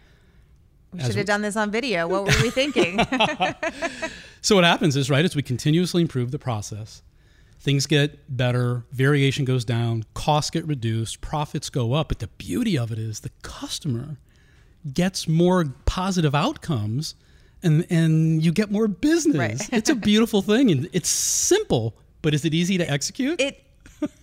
we 0.94 1.04
should 1.04 1.16
have 1.16 1.26
done 1.26 1.42
this 1.42 1.56
on 1.56 1.72
video. 1.72 2.08
What 2.08 2.24
were 2.24 2.42
we 2.42 2.50
thinking? 2.50 3.00
so 4.42 4.56
what 4.56 4.64
happens 4.64 4.96
is, 4.96 5.10
right, 5.10 5.26
as 5.26 5.36
we 5.36 5.42
continuously 5.42 6.02
improve 6.02 6.32
the 6.32 6.40
process, 6.40 7.02
things 7.60 7.86
get 7.86 8.36
better, 8.36 8.86
variation 8.92 9.46
goes 9.46 9.66
down, 9.66 10.06
costs 10.14 10.50
get 10.52 10.68
reduced, 10.68 11.22
profits 11.22 11.70
go 11.70 11.94
up. 11.94 12.10
But 12.10 12.20
the 12.20 12.28
beauty 12.28 12.78
of 12.78 12.92
it 12.92 13.00
is 13.00 13.22
the 13.22 13.32
customer 13.42 14.18
gets 14.94 15.28
more 15.28 15.66
positive 15.86 16.36
outcomes 16.36 17.16
and 17.64 17.86
and 17.90 18.44
you 18.44 18.52
get 18.52 18.70
more 18.72 18.88
business. 18.88 19.38
Right. 19.38 19.70
it's 19.72 19.90
a 19.90 19.96
beautiful 19.96 20.42
thing 20.42 20.70
and 20.72 20.90
it's 20.94 21.10
simple, 21.10 21.96
but 22.22 22.34
is 22.34 22.46
it 22.46 22.54
easy 22.54 22.78
to 22.78 22.90
execute? 22.90 23.40
It 23.40 23.64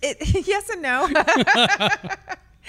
it 0.01 0.17
yes 0.47 0.69
and 0.69 0.81
no. 0.81 1.09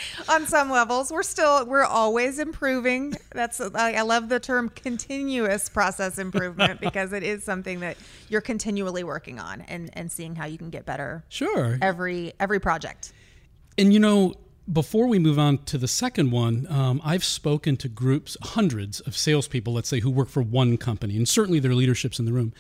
on 0.29 0.47
some 0.47 0.71
levels 0.71 1.11
we're 1.11 1.23
still 1.23 1.65
we're 1.67 1.85
always 1.85 2.39
improving 2.39 3.15
that's 3.33 3.61
i 3.61 4.01
love 4.03 4.29
the 4.29 4.41
term 4.41 4.69
continuous 4.69 5.69
process 5.69 6.19
improvement 6.19 6.81
because 6.81 7.13
it 7.13 7.23
is 7.23 7.43
something 7.43 7.81
that 7.81 7.97
you're 8.29 8.41
continually 8.41 9.05
working 9.05 9.39
on 9.39 9.61
and 9.63 9.91
and 9.95 10.11
seeing 10.11 10.35
how 10.35 10.47
you 10.47 10.59
can 10.59 10.71
get 10.71 10.85
better 10.85 11.25
sure 11.29 11.79
every 11.83 12.33
every 12.41 12.61
project 12.61 13.13
and 13.79 13.93
you 13.93 14.01
know 14.01 14.35
before 14.71 15.07
we 15.07 15.19
move 15.19 15.39
on 15.39 15.59
to 15.59 15.79
the 15.79 15.89
second 15.89 16.31
one, 16.31 16.67
um, 16.71 17.01
I've 17.05 17.25
spoken 17.25 17.77
to 17.79 17.89
groups, 17.89 18.37
hundreds 18.43 19.01
of 19.01 19.17
salespeople, 19.17 19.73
let's 19.73 19.89
say, 19.89 20.01
who 20.01 20.11
work 20.11 20.29
for 20.29 20.43
one 20.43 20.77
company, 20.77 21.17
and 21.17 21.29
certainly 21.29 21.59
their 21.59 21.75
leadership's 21.75 22.19
in 22.19 22.27
the 22.27 22.33
room. 22.33 22.53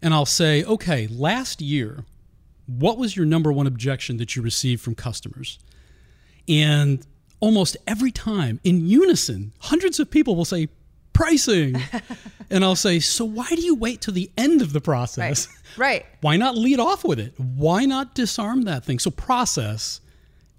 And 0.00 0.14
I'll 0.14 0.26
say, 0.26 0.62
okay, 0.64 1.06
last 1.08 1.60
year, 1.60 2.04
what 2.66 2.98
was 2.98 3.16
your 3.16 3.26
number 3.26 3.52
one 3.52 3.66
objection 3.66 4.16
that 4.18 4.36
you 4.36 4.42
received 4.42 4.80
from 4.80 4.94
customers? 4.94 5.58
And 6.50 7.06
almost 7.38 7.76
every 7.86 8.10
time 8.10 8.60
in 8.64 8.86
unison, 8.86 9.52
hundreds 9.60 10.00
of 10.00 10.10
people 10.10 10.36
will 10.36 10.44
say, 10.44 10.68
pricing. 11.12 11.76
and 12.50 12.64
I'll 12.64 12.76
say, 12.76 12.98
so 12.98 13.24
why 13.24 13.46
do 13.48 13.60
you 13.60 13.74
wait 13.74 14.00
till 14.00 14.14
the 14.14 14.30
end 14.36 14.62
of 14.62 14.72
the 14.72 14.80
process? 14.80 15.48
Right. 15.76 16.02
right. 16.02 16.06
Why 16.20 16.36
not 16.36 16.56
lead 16.56 16.80
off 16.80 17.04
with 17.04 17.18
it? 17.18 17.34
Why 17.38 17.84
not 17.84 18.14
disarm 18.14 18.62
that 18.62 18.84
thing? 18.84 18.98
So 18.98 19.10
process 19.10 20.00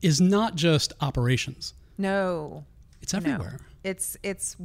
is 0.01 0.21
not 0.21 0.55
just 0.55 0.93
operations. 1.01 1.74
No. 1.98 2.65
It's 3.01 3.13
everywhere. 3.13 3.57
No. 3.60 3.65
It's 3.83 4.17
it's 4.21 4.55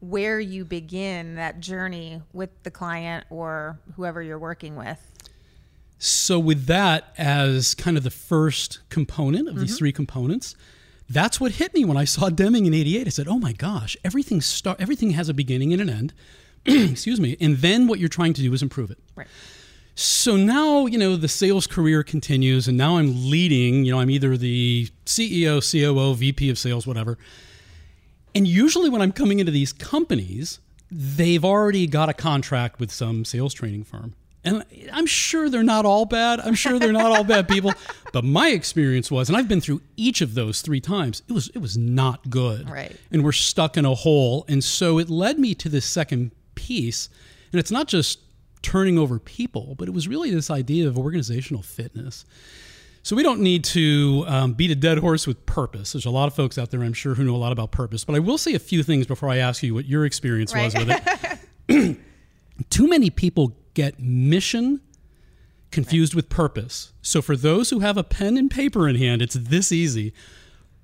where 0.00 0.38
you 0.38 0.64
begin 0.64 1.36
that 1.36 1.60
journey 1.60 2.22
with 2.32 2.50
the 2.62 2.70
client 2.70 3.24
or 3.30 3.78
whoever 3.96 4.22
you're 4.22 4.38
working 4.38 4.76
with. 4.76 5.00
So, 5.98 6.38
with 6.38 6.66
that 6.66 7.14
as 7.16 7.74
kind 7.74 7.96
of 7.96 8.02
the 8.02 8.10
first 8.10 8.80
component 8.90 9.48
of 9.48 9.54
mm-hmm. 9.54 9.62
these 9.62 9.78
three 9.78 9.92
components, 9.92 10.54
that's 11.08 11.40
what 11.40 11.52
hit 11.52 11.72
me 11.72 11.84
when 11.84 11.96
I 11.96 12.04
saw 12.04 12.28
Deming 12.28 12.66
in 12.66 12.74
'88. 12.74 13.06
I 13.06 13.10
said, 13.10 13.28
"Oh 13.28 13.38
my 13.38 13.52
gosh, 13.52 13.96
everything 14.04 14.40
start, 14.40 14.80
everything 14.80 15.10
has 15.10 15.28
a 15.28 15.34
beginning 15.34 15.72
and 15.72 15.80
an 15.80 15.88
end." 15.88 16.12
Excuse 16.66 17.20
me. 17.20 17.36
And 17.40 17.58
then 17.58 17.86
what 17.86 17.98
you're 17.98 18.08
trying 18.08 18.34
to 18.34 18.42
do 18.42 18.52
is 18.52 18.62
improve 18.62 18.90
it. 18.90 18.98
Right. 19.14 19.28
So 19.94 20.36
now, 20.36 20.84
you 20.84 20.98
know, 20.98 21.16
the 21.16 21.28
sales 21.28 21.66
career 21.66 22.02
continues, 22.02 22.68
and 22.68 22.76
now 22.76 22.98
I'm 22.98 23.30
leading. 23.30 23.84
You 23.84 23.92
know, 23.92 24.00
I'm 24.00 24.10
either 24.10 24.36
the 24.36 24.90
CEO, 25.06 25.60
COO, 25.62 26.14
VP 26.14 26.50
of 26.50 26.58
sales, 26.58 26.86
whatever. 26.86 27.16
And 28.34 28.46
usually, 28.46 28.90
when 28.90 29.00
I'm 29.00 29.12
coming 29.12 29.38
into 29.38 29.52
these 29.52 29.72
companies, 29.72 30.58
they've 30.90 31.44
already 31.44 31.86
got 31.86 32.10
a 32.10 32.12
contract 32.12 32.78
with 32.78 32.92
some 32.92 33.24
sales 33.24 33.54
training 33.54 33.84
firm. 33.84 34.14
And 34.46 34.64
I'm 34.92 35.06
sure 35.06 35.50
they're 35.50 35.62
not 35.62 35.84
all 35.84 36.06
bad. 36.06 36.40
I'm 36.40 36.54
sure 36.54 36.78
they're 36.78 36.92
not 36.92 37.16
all 37.16 37.24
bad 37.24 37.48
people. 37.48 37.72
But 38.12 38.24
my 38.24 38.48
experience 38.48 39.10
was, 39.10 39.28
and 39.28 39.36
I've 39.36 39.48
been 39.48 39.60
through 39.60 39.82
each 39.98 40.22
of 40.22 40.32
those 40.32 40.62
three 40.62 40.80
times, 40.80 41.22
it 41.28 41.32
was 41.34 41.50
it 41.50 41.58
was 41.58 41.76
not 41.76 42.30
good. 42.30 42.70
Right. 42.70 42.96
And 43.10 43.22
we're 43.22 43.32
stuck 43.32 43.76
in 43.76 43.84
a 43.84 43.94
hole. 43.94 44.46
And 44.48 44.64
so 44.64 44.98
it 44.98 45.10
led 45.10 45.38
me 45.38 45.54
to 45.56 45.68
this 45.68 45.84
second 45.84 46.30
piece. 46.54 47.10
And 47.52 47.60
it's 47.60 47.70
not 47.70 47.88
just 47.88 48.20
turning 48.62 48.96
over 48.98 49.18
people, 49.18 49.74
but 49.76 49.86
it 49.86 49.90
was 49.90 50.08
really 50.08 50.30
this 50.30 50.50
idea 50.50 50.88
of 50.88 50.98
organizational 50.98 51.62
fitness. 51.62 52.24
So 53.02 53.14
we 53.14 53.22
don't 53.22 53.40
need 53.40 53.64
to 53.64 54.24
um, 54.26 54.54
beat 54.54 54.70
a 54.70 54.74
dead 54.74 54.98
horse 54.98 55.26
with 55.26 55.44
purpose. 55.46 55.92
There's 55.92 56.06
a 56.06 56.10
lot 56.10 56.26
of 56.26 56.34
folks 56.34 56.56
out 56.56 56.70
there, 56.70 56.82
I'm 56.82 56.92
sure, 56.92 57.14
who 57.14 57.22
know 57.22 57.36
a 57.36 57.38
lot 57.38 57.52
about 57.52 57.70
purpose. 57.70 58.04
But 58.04 58.16
I 58.16 58.18
will 58.18 58.38
say 58.38 58.54
a 58.54 58.58
few 58.58 58.82
things 58.82 59.06
before 59.06 59.28
I 59.28 59.36
ask 59.36 59.62
you 59.62 59.74
what 59.74 59.84
your 59.84 60.06
experience 60.06 60.54
right. 60.54 60.64
was 60.64 60.74
with 60.74 60.90
it. 61.68 61.98
Too 62.70 62.88
many 62.88 63.10
people 63.10 63.56
get 63.76 64.00
mission 64.00 64.80
confused 65.70 66.14
with 66.14 66.30
purpose. 66.30 66.92
So 67.02 67.20
for 67.20 67.36
those 67.36 67.70
who 67.70 67.80
have 67.80 67.98
a 67.98 68.02
pen 68.02 68.38
and 68.38 68.50
paper 68.50 68.88
in 68.88 68.96
hand, 68.96 69.20
it's 69.20 69.34
this 69.34 69.70
easy. 69.70 70.14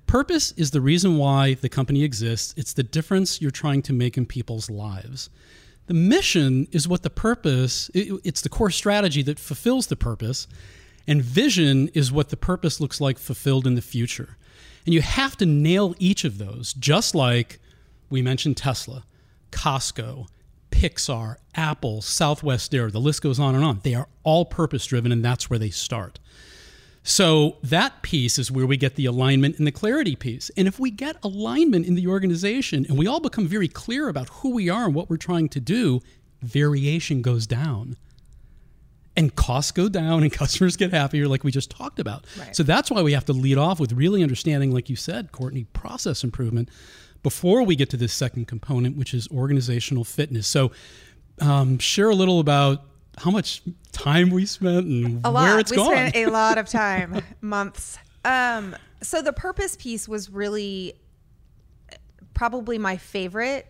Purpose 0.05 0.51
is 0.51 0.71
the 0.71 0.81
reason 0.81 1.17
why 1.17 1.55
the 1.55 1.69
company 1.69 2.03
exists. 2.03 2.53
It's 2.55 2.73
the 2.73 2.83
difference 2.83 3.41
you're 3.41 3.49
trying 3.49 3.81
to 3.83 3.93
make 3.93 4.17
in 4.17 4.27
people's 4.27 4.69
lives. 4.69 5.31
The 5.87 5.95
mission 5.95 6.67
is 6.71 6.87
what 6.87 7.01
the 7.01 7.09
purpose, 7.09 7.89
it's 7.93 8.41
the 8.41 8.49
core 8.49 8.69
strategy 8.69 9.23
that 9.23 9.39
fulfills 9.39 9.87
the 9.87 9.95
purpose. 9.95 10.47
And 11.07 11.21
vision 11.21 11.89
is 11.95 12.11
what 12.11 12.29
the 12.29 12.37
purpose 12.37 12.79
looks 12.79 13.01
like 13.01 13.17
fulfilled 13.17 13.65
in 13.65 13.75
the 13.75 13.81
future. 13.81 14.37
And 14.85 14.93
you 14.93 15.01
have 15.01 15.35
to 15.37 15.45
nail 15.45 15.95
each 15.97 16.23
of 16.23 16.37
those, 16.37 16.73
just 16.73 17.15
like 17.15 17.59
we 18.09 18.21
mentioned 18.21 18.57
Tesla, 18.57 19.03
Costco, 19.51 20.27
Pixar, 20.83 21.37
Apple, 21.55 22.01
Southwest 22.01 22.75
Air, 22.75 22.91
the 22.91 22.99
list 22.99 23.21
goes 23.21 23.39
on 23.39 23.55
and 23.55 23.63
on. 23.63 23.79
They 23.83 23.95
are 23.95 24.09
all 24.23 24.43
purpose 24.43 24.85
driven, 24.85 25.13
and 25.13 25.23
that's 25.23 25.49
where 25.49 25.57
they 25.57 25.69
start. 25.69 26.19
So 27.03 27.55
that 27.63 28.01
piece 28.01 28.37
is 28.37 28.51
where 28.51 28.65
we 28.65 28.75
get 28.75 28.95
the 28.95 29.05
alignment 29.05 29.57
and 29.59 29.65
the 29.67 29.71
clarity 29.71 30.15
piece. 30.17 30.51
And 30.57 30.67
if 30.67 30.79
we 30.81 30.91
get 30.91 31.15
alignment 31.23 31.85
in 31.85 31.95
the 31.95 32.07
organization 32.07 32.85
and 32.87 32.97
we 32.97 33.07
all 33.07 33.19
become 33.21 33.47
very 33.47 33.67
clear 33.69 34.09
about 34.09 34.27
who 34.29 34.49
we 34.53 34.69
are 34.69 34.85
and 34.85 34.93
what 34.93 35.09
we're 35.09 35.15
trying 35.17 35.47
to 35.49 35.59
do, 35.61 36.01
variation 36.41 37.21
goes 37.21 37.47
down. 37.47 37.95
and 39.15 39.35
costs 39.35 39.71
go 39.71 39.87
down 39.87 40.23
and 40.23 40.31
customers 40.41 40.75
get 40.75 40.91
happier 40.91 41.27
like 41.29 41.43
we 41.45 41.51
just 41.51 41.69
talked 41.69 41.99
about 41.99 42.25
Right. 42.37 42.53
so 42.55 42.63
that's 42.63 42.89
why 42.89 43.01
we 43.03 43.13
have 43.13 43.25
to 43.25 43.33
lead 43.33 43.57
off 43.59 43.79
with 43.79 43.91
really 43.93 44.23
understanding 44.23 44.71
like 44.71 44.89
you 44.89 44.95
said 44.95 45.31
courtney 45.31 45.65
process 45.65 46.23
improvement 46.23 46.67
before 47.23 47.63
we 47.63 47.75
get 47.75 47.89
to 47.89 47.97
this 47.97 48.13
second 48.13 48.47
component 48.47 48.97
which 48.97 49.13
is 49.13 49.27
organizational 49.29 50.03
fitness 50.03 50.47
so 50.47 50.71
um, 51.41 51.79
share 51.79 52.09
a 52.09 52.15
little 52.15 52.39
about 52.39 52.83
how 53.17 53.31
much 53.31 53.61
time 53.91 54.29
we 54.29 54.45
spent 54.45 54.85
and 54.85 55.21
a 55.23 55.31
lot. 55.31 55.43
where 55.43 55.59
it's 55.59 55.71
we 55.71 55.77
gone 55.77 55.91
spent 55.91 56.15
a 56.15 56.25
lot 56.27 56.57
of 56.57 56.67
time, 56.69 57.21
months. 57.41 57.97
Um, 58.25 58.75
so 59.01 59.21
the 59.21 59.33
purpose 59.33 59.75
piece 59.77 60.07
was 60.07 60.29
really 60.29 60.93
probably 62.33 62.77
my 62.77 62.97
favorite 62.97 63.67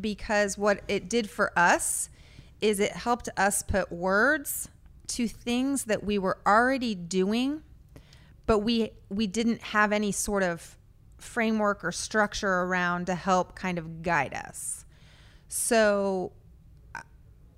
because 0.00 0.56
what 0.56 0.82
it 0.88 1.08
did 1.08 1.28
for 1.28 1.56
us 1.58 2.08
is 2.60 2.80
it 2.80 2.92
helped 2.92 3.28
us 3.36 3.62
put 3.62 3.92
words 3.92 4.68
to 5.08 5.28
things 5.28 5.84
that 5.84 6.02
we 6.02 6.18
were 6.18 6.38
already 6.46 6.94
doing, 6.94 7.62
but 8.46 8.60
we 8.60 8.90
we 9.08 9.26
didn't 9.26 9.60
have 9.60 9.92
any 9.92 10.12
sort 10.12 10.42
of 10.42 10.76
framework 11.18 11.84
or 11.84 11.92
structure 11.92 12.62
around 12.62 13.06
to 13.06 13.14
help 13.14 13.54
kind 13.54 13.78
of 13.78 14.02
guide 14.02 14.34
us. 14.34 14.84
So 15.48 16.32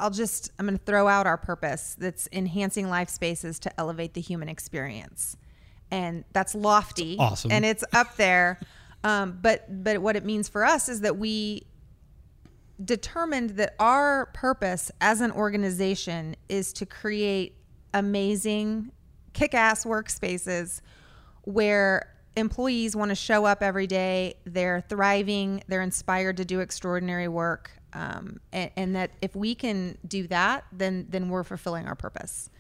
I'll 0.01 0.11
just 0.11 0.53
I'm 0.59 0.67
going 0.67 0.79
to 0.79 0.85
throw 0.85 1.09
out 1.09 1.27
our 1.27 1.37
purpose 1.37 1.97
that's 1.99 2.29
enhancing 2.33 2.89
life 2.89 3.09
spaces 3.09 3.59
to 3.61 3.81
elevate 3.81 4.15
the 4.15 4.21
human 4.21 4.49
experience. 4.49 5.37
And 5.91 6.25
that's 6.33 6.55
lofty 6.55 7.17
awesome. 7.19 7.51
and 7.51 7.65
it's 7.65 7.85
up 7.93 8.17
there. 8.17 8.61
Um, 9.05 9.39
but 9.41 9.83
but 9.83 9.99
what 9.99 10.17
it 10.17 10.25
means 10.25 10.49
for 10.49 10.65
us 10.65 10.89
is 10.89 11.01
that 11.01 11.17
we 11.17 11.67
determined 12.85 13.51
that 13.51 13.75
our 13.81 14.27
purpose 14.27 14.91
as 15.01 15.21
an 15.21 15.33
organization 15.33 16.37
is 16.49 16.73
to 16.75 16.87
create 16.87 17.57
amazing 17.93 18.93
kick-ass 19.33 19.85
workspaces 19.85 20.81
where 21.43 22.15
employees 22.39 22.97
want 22.97 23.11
to 23.11 23.15
show 23.15 23.45
up 23.45 23.63
every 23.63 23.87
day 23.87 24.35
they're 24.45 24.83
thriving 24.89 25.63
they're 25.69 25.83
inspired 25.83 26.37
to 26.37 26.45
do 26.45 26.61
extraordinary 26.61 27.29
work 27.29 27.71
um, 27.93 28.41
and, 28.53 28.71
and 28.77 28.97
that 28.97 29.11
if 29.23 29.35
we 29.35 29.55
can 29.55 29.97
do 30.07 30.27
that 30.27 30.65
then 30.73 31.07
then 31.09 31.29
we're 31.29 31.45
fulfilling 31.45 31.87
our 31.87 31.95
purpose 31.95 32.51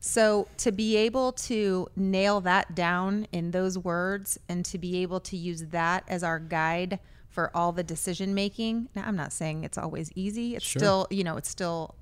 so 0.00 0.48
to 0.56 0.72
be 0.72 0.96
able 0.96 1.32
to 1.32 1.86
nail 1.94 2.40
that 2.40 2.74
down 2.74 3.26
in 3.32 3.50
those 3.50 3.76
words 3.76 4.38
and 4.48 4.64
to 4.64 4.78
be 4.78 5.02
able 5.02 5.20
to 5.20 5.36
use 5.36 5.66
that 5.66 6.04
as 6.08 6.24
our 6.24 6.38
guide 6.38 6.98
for 7.28 7.54
all 7.56 7.70
the 7.70 7.84
decision 7.84 8.34
making. 8.34 8.88
Now 8.96 9.04
I'm 9.06 9.14
not 9.14 9.32
saying 9.32 9.62
it's 9.62 9.78
always 9.78 10.10
easy. 10.14 10.56
It's 10.56 10.64
Sure. 10.64 10.80
still, 10.80 11.06
you 11.10 11.22
know, 11.22 11.36
it's 11.36 11.48
still 11.48 11.94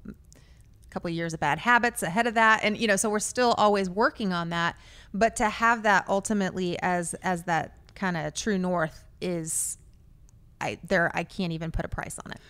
a 0.89 0.93
couple 0.93 1.09
of 1.09 1.15
years 1.15 1.35
of 1.35 1.41
bad 1.41 1.59
habits 1.59 2.03
ahead 2.03 2.27
of 2.27 2.35
that 2.35 2.61
and 2.63 2.77
you 2.77 2.87
know, 2.87 2.97
so 2.97 3.11
we're 3.11 3.19
still 3.19 3.55
always 3.59 3.91
working 3.91 4.33
on 4.33 4.51
that, 4.51 4.77
but 5.13 5.37
to 5.37 5.49
have 5.49 5.83
that 5.83 6.05
ultimately 6.09 6.79
as 6.81 7.15
as 7.15 7.45
that 7.45 7.75
kind 7.95 8.17
of 8.17 8.35
true 8.35 8.59
north 8.59 9.05
is 9.21 9.79
I 10.61 10.79
there 10.85 11.11
I 11.15 11.25
can't 11.25 11.53
even 11.53 11.71
put 11.71 11.85
a 11.85 11.89
price 11.89 12.19
on 12.25 12.33
it. 12.33 12.41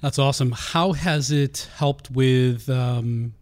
That's 0.00 0.18
awesome. 0.18 0.52
How 0.52 0.92
has 0.92 1.32
it 1.32 1.68
helped 1.76 2.10
with 2.10 2.68
um, 2.70 3.34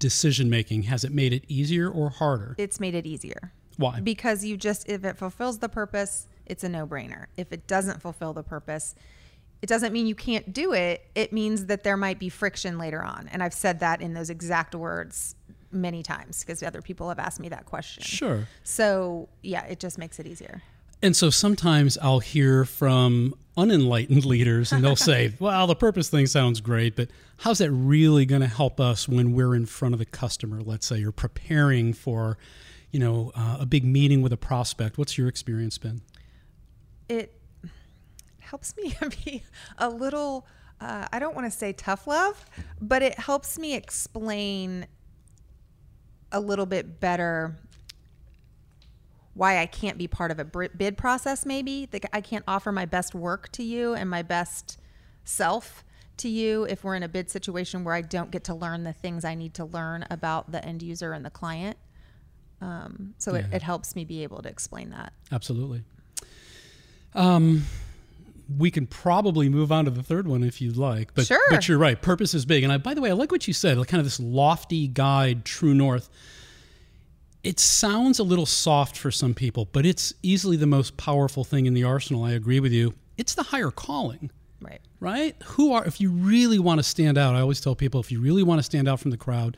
decision 0.00 0.50
making? 0.50 0.84
Has 0.84 1.04
it 1.04 1.12
made 1.12 1.32
it 1.32 1.44
easier 1.46 1.88
or 1.88 2.10
harder? 2.10 2.56
It's 2.58 2.80
made 2.80 2.94
it 2.96 3.06
easier. 3.06 3.52
Why? 3.76 4.00
because 4.00 4.44
you 4.44 4.58
just 4.58 4.86
if 4.90 5.04
it 5.04 5.16
fulfills 5.16 5.60
the 5.60 5.68
purpose 5.68 6.26
it's 6.44 6.62
a 6.62 6.68
no-brainer 6.68 7.26
if 7.38 7.50
it 7.50 7.66
doesn't 7.66 8.02
fulfill 8.02 8.34
the 8.34 8.42
purpose 8.42 8.94
it 9.62 9.68
doesn't 9.68 9.92
mean 9.92 10.06
you 10.06 10.14
can't 10.14 10.52
do 10.52 10.72
it 10.72 11.06
it 11.14 11.32
means 11.32 11.66
that 11.66 11.82
there 11.84 11.96
might 11.96 12.18
be 12.18 12.28
friction 12.28 12.78
later 12.78 13.02
on 13.02 13.28
and 13.32 13.42
i've 13.42 13.54
said 13.54 13.80
that 13.80 14.00
in 14.00 14.14
those 14.14 14.30
exact 14.30 14.74
words 14.74 15.34
many 15.72 16.02
times 16.02 16.40
because 16.44 16.62
other 16.62 16.82
people 16.82 17.08
have 17.08 17.18
asked 17.18 17.38
me 17.40 17.48
that 17.48 17.64
question 17.66 18.02
Sure. 18.02 18.48
so 18.64 19.28
yeah 19.42 19.64
it 19.66 19.78
just 19.80 19.98
makes 19.98 20.18
it 20.18 20.26
easier 20.26 20.62
And 21.02 21.16
so 21.16 21.30
sometimes 21.30 21.96
I'll 21.96 22.18
hear 22.20 22.66
from 22.66 23.34
unenlightened 23.56 24.24
leaders 24.34 24.70
and 24.70 24.84
they'll 24.84 24.96
say, 24.96 25.32
well, 25.38 25.66
the 25.66 25.74
purpose 25.74 26.10
thing 26.10 26.26
sounds 26.26 26.60
great, 26.60 26.94
but 26.94 27.08
how's 27.38 27.56
that 27.58 27.70
really 27.70 28.26
going 28.26 28.42
to 28.42 28.46
help 28.62 28.78
us 28.78 29.08
when 29.08 29.32
we're 29.32 29.54
in 29.54 29.64
front 29.64 29.94
of 29.94 29.98
the 29.98 30.04
customer, 30.04 30.60
let's 30.60 30.84
say, 30.86 31.02
or 31.02 31.10
preparing 31.10 31.94
for, 31.94 32.36
you 32.90 33.00
know, 33.00 33.32
uh, 33.34 33.56
a 33.60 33.64
big 33.64 33.82
meeting 33.82 34.20
with 34.20 34.30
a 34.34 34.36
prospect? 34.36 34.98
What's 34.98 35.16
your 35.16 35.26
experience 35.28 35.78
been? 35.78 36.02
it 37.08 37.32
helps 38.50 38.76
me 38.76 38.92
be 39.24 39.42
a 39.78 39.88
little 39.88 40.46
uh, 40.80 41.06
i 41.12 41.18
don't 41.18 41.34
want 41.34 41.50
to 41.50 41.56
say 41.56 41.72
tough 41.72 42.06
love 42.06 42.44
but 42.80 43.02
it 43.02 43.18
helps 43.18 43.58
me 43.58 43.74
explain 43.74 44.86
a 46.32 46.40
little 46.40 46.66
bit 46.66 47.00
better 47.00 47.56
why 49.34 49.58
i 49.58 49.66
can't 49.66 49.96
be 49.96 50.08
part 50.08 50.30
of 50.30 50.38
a 50.38 50.44
bid 50.44 50.98
process 50.98 51.46
maybe 51.46 51.88
like 51.92 52.04
i 52.12 52.20
can't 52.20 52.44
offer 52.48 52.72
my 52.72 52.84
best 52.84 53.14
work 53.14 53.50
to 53.52 53.62
you 53.62 53.94
and 53.94 54.10
my 54.10 54.22
best 54.22 54.78
self 55.24 55.84
to 56.16 56.28
you 56.28 56.64
if 56.64 56.84
we're 56.84 56.96
in 56.96 57.02
a 57.02 57.08
bid 57.08 57.30
situation 57.30 57.84
where 57.84 57.94
i 57.94 58.00
don't 58.00 58.30
get 58.30 58.44
to 58.44 58.54
learn 58.54 58.82
the 58.82 58.92
things 58.92 59.24
i 59.24 59.34
need 59.34 59.54
to 59.54 59.64
learn 59.64 60.04
about 60.10 60.50
the 60.50 60.62
end 60.64 60.82
user 60.82 61.12
and 61.12 61.24
the 61.24 61.30
client. 61.30 61.76
Um, 62.62 63.14
so 63.16 63.34
it, 63.34 63.46
it 63.52 63.62
helps 63.62 63.96
me 63.96 64.04
be 64.04 64.22
able 64.22 64.42
to 64.42 64.48
explain 64.50 64.90
that. 64.90 65.14
Absolutely. 65.32 65.82
Um, 67.14 67.64
we 68.56 68.70
can 68.70 68.86
probably 68.86 69.48
move 69.48 69.70
on 69.70 69.84
to 69.84 69.90
the 69.90 70.02
third 70.02 70.26
one 70.26 70.42
if 70.42 70.60
you'd 70.60 70.76
like. 70.76 71.14
But, 71.14 71.26
Sure. 71.26 71.40
but 71.50 71.68
you're 71.68 71.78
right. 71.78 72.00
Purpose 72.00 72.34
is 72.34 72.44
big. 72.44 72.64
And 72.64 72.72
I, 72.72 72.78
by 72.78 72.94
the 72.94 73.00
way, 73.00 73.10
I 73.10 73.12
like 73.14 73.30
what 73.32 73.46
you 73.46 73.54
said, 73.54 73.78
like 73.78 73.88
kind 73.88 74.00
of 74.00 74.06
this 74.06 74.18
lofty 74.20 74.88
guide, 74.88 75.44
true 75.44 75.74
north. 75.74 76.08
It 77.42 77.58
sounds 77.58 78.18
a 78.18 78.22
little 78.22 78.46
soft 78.46 78.96
for 78.98 79.10
some 79.10 79.32
people, 79.34 79.66
but 79.72 79.86
it's 79.86 80.12
easily 80.22 80.56
the 80.56 80.66
most 80.66 80.96
powerful 80.96 81.42
thing 81.44 81.66
in 81.66 81.74
the 81.74 81.84
arsenal. 81.84 82.24
I 82.24 82.32
agree 82.32 82.60
with 82.60 82.72
you. 82.72 82.94
It's 83.16 83.34
the 83.34 83.44
higher 83.44 83.70
calling, 83.70 84.30
right 84.60 84.80
right? 85.00 85.34
Who 85.44 85.72
are, 85.72 85.84
if 85.86 86.00
you 86.00 86.10
really 86.10 86.58
want 86.58 86.78
to 86.78 86.82
stand 86.82 87.16
out, 87.16 87.34
I 87.34 87.40
always 87.40 87.60
tell 87.60 87.74
people 87.74 88.00
if 88.00 88.12
you 88.12 88.20
really 88.20 88.42
want 88.42 88.58
to 88.58 88.62
stand 88.62 88.86
out 88.86 89.00
from 89.00 89.10
the 89.10 89.16
crowd, 89.16 89.56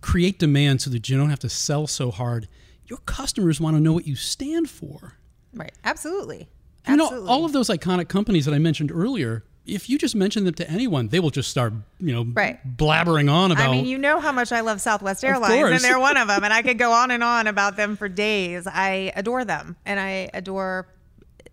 create 0.00 0.38
demand 0.40 0.82
so 0.82 0.90
that 0.90 1.08
you 1.08 1.16
don't 1.16 1.30
have 1.30 1.38
to 1.40 1.48
sell 1.48 1.86
so 1.86 2.10
hard. 2.10 2.48
Your 2.86 2.98
customers 3.06 3.60
want 3.60 3.76
to 3.76 3.80
know 3.80 3.92
what 3.92 4.06
you 4.06 4.16
stand 4.16 4.68
for. 4.68 5.14
Right. 5.54 5.72
Absolutely. 5.84 6.48
You 6.88 6.96
know, 6.96 7.26
all 7.26 7.44
of 7.44 7.52
those 7.52 7.68
iconic 7.68 8.08
companies 8.08 8.44
that 8.46 8.54
I 8.54 8.58
mentioned 8.58 8.90
earlier, 8.92 9.44
if 9.64 9.88
you 9.88 9.98
just 9.98 10.16
mention 10.16 10.44
them 10.44 10.54
to 10.54 10.68
anyone, 10.68 11.08
they 11.08 11.20
will 11.20 11.30
just 11.30 11.48
start, 11.50 11.72
you 12.00 12.12
know, 12.12 12.24
Right. 12.34 12.58
blabbering 12.76 13.30
on 13.32 13.52
about. 13.52 13.68
I 13.68 13.70
mean, 13.72 13.86
you 13.86 13.98
know 13.98 14.18
how 14.18 14.32
much 14.32 14.50
I 14.50 14.60
love 14.60 14.80
Southwest 14.80 15.22
Airlines, 15.24 15.70
and 15.70 15.80
they're 15.80 16.00
one 16.00 16.16
of 16.16 16.26
them. 16.26 16.42
And 16.42 16.52
I 16.52 16.62
could 16.62 16.78
go 16.78 16.90
on 17.02 17.10
and 17.12 17.22
on 17.22 17.46
about 17.46 17.76
them 17.76 17.96
for 17.96 18.08
days. 18.08 18.66
I 18.66 19.12
adore 19.14 19.44
them, 19.44 19.76
and 19.86 20.00
I 20.00 20.28
adore 20.34 20.88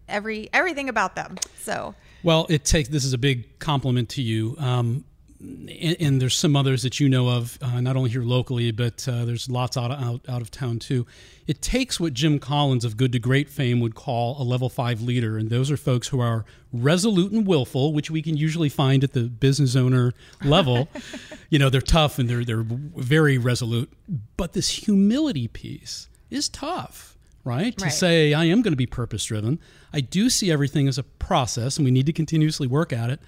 every 0.07 0.49
everything 0.53 0.89
about 0.89 1.15
them. 1.15 1.37
So 1.59 1.93
well, 2.23 2.47
it 2.49 2.65
takes. 2.65 2.89
This 2.89 3.05
is 3.05 3.13
a 3.13 3.17
big 3.19 3.59
compliment 3.59 4.09
to 4.09 4.21
you. 4.23 4.55
Um, 4.57 5.05
and, 5.39 5.95
and 5.99 6.21
there's 6.21 6.35
some 6.35 6.55
others 6.55 6.83
that 6.83 6.99
you 6.99 7.07
know 7.07 7.29
of, 7.29 7.57
uh, 7.61 7.79
not 7.79 7.95
only 7.95 8.09
here 8.09 8.23
locally, 8.23 8.71
but 8.71 9.07
uh, 9.07 9.23
there's 9.25 9.49
lots 9.49 9.77
out, 9.77 9.91
out 9.91 10.21
out 10.27 10.41
of 10.41 10.51
town 10.51 10.79
too. 10.79 11.05
It 11.47 11.61
takes 11.61 11.99
what 11.99 12.13
Jim 12.13 12.39
Collins 12.39 12.83
of 12.83 12.97
Good 12.97 13.11
to 13.13 13.19
Great 13.19 13.49
fame 13.49 13.79
would 13.79 13.95
call 13.95 14.41
a 14.41 14.43
level 14.43 14.69
five 14.69 15.01
leader, 15.01 15.37
and 15.37 15.49
those 15.49 15.71
are 15.71 15.77
folks 15.77 16.09
who 16.09 16.19
are 16.19 16.45
resolute 16.73 17.31
and 17.31 17.47
willful, 17.47 17.93
which 17.93 18.11
we 18.11 18.21
can 18.21 18.37
usually 18.37 18.69
find 18.69 19.03
at 19.03 19.13
the 19.13 19.23
business 19.23 19.75
owner 19.75 20.13
level. 20.43 20.89
you 21.49 21.57
know, 21.57 21.69
they're 21.69 21.81
tough 21.81 22.19
and 22.19 22.29
they're 22.29 22.43
they're 22.43 22.65
very 22.65 23.37
resolute, 23.37 23.91
but 24.35 24.53
this 24.53 24.69
humility 24.69 25.47
piece 25.47 26.09
is 26.29 26.49
tough, 26.49 27.17
right? 27.45 27.77
To 27.77 27.89
say 27.89 28.33
I 28.33 28.45
am 28.45 28.61
going 28.61 28.73
to 28.73 28.77
be 28.77 28.85
purpose 28.85 29.23
driven. 29.25 29.59
I 29.93 30.01
do 30.01 30.29
see 30.29 30.51
everything 30.51 30.87
as 30.89 30.97
a 30.97 31.03
process, 31.03 31.77
and 31.77 31.85
we 31.85 31.91
need 31.91 32.05
to 32.07 32.13
continuously 32.13 32.67
work 32.67 32.91
at 32.91 33.09
it. 33.09 33.21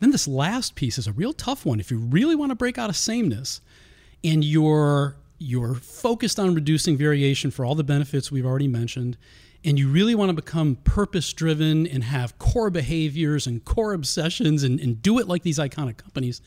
Then 0.00 0.10
this 0.10 0.26
last 0.26 0.74
piece 0.74 0.98
is 0.98 1.06
a 1.06 1.12
real 1.12 1.32
tough 1.32 1.64
one. 1.64 1.78
If 1.78 1.90
you 1.90 1.98
really 1.98 2.34
want 2.34 2.50
to 2.50 2.56
break 2.56 2.78
out 2.78 2.90
of 2.90 2.96
sameness, 2.96 3.60
and 4.24 4.44
you're 4.44 5.16
you're 5.38 5.74
focused 5.74 6.38
on 6.38 6.54
reducing 6.54 6.98
variation 6.98 7.50
for 7.50 7.64
all 7.64 7.74
the 7.74 7.84
benefits 7.84 8.30
we've 8.30 8.44
already 8.44 8.68
mentioned, 8.68 9.16
and 9.64 9.78
you 9.78 9.88
really 9.88 10.14
want 10.14 10.28
to 10.28 10.34
become 10.34 10.76
purpose 10.84 11.32
driven 11.32 11.86
and 11.86 12.04
have 12.04 12.38
core 12.38 12.68
behaviors 12.68 13.46
and 13.46 13.64
core 13.64 13.94
obsessions 13.94 14.62
and, 14.62 14.78
and 14.80 15.00
do 15.00 15.18
it 15.18 15.26
like 15.26 15.42
these 15.42 15.58
iconic 15.58 15.96
companies, 15.96 16.42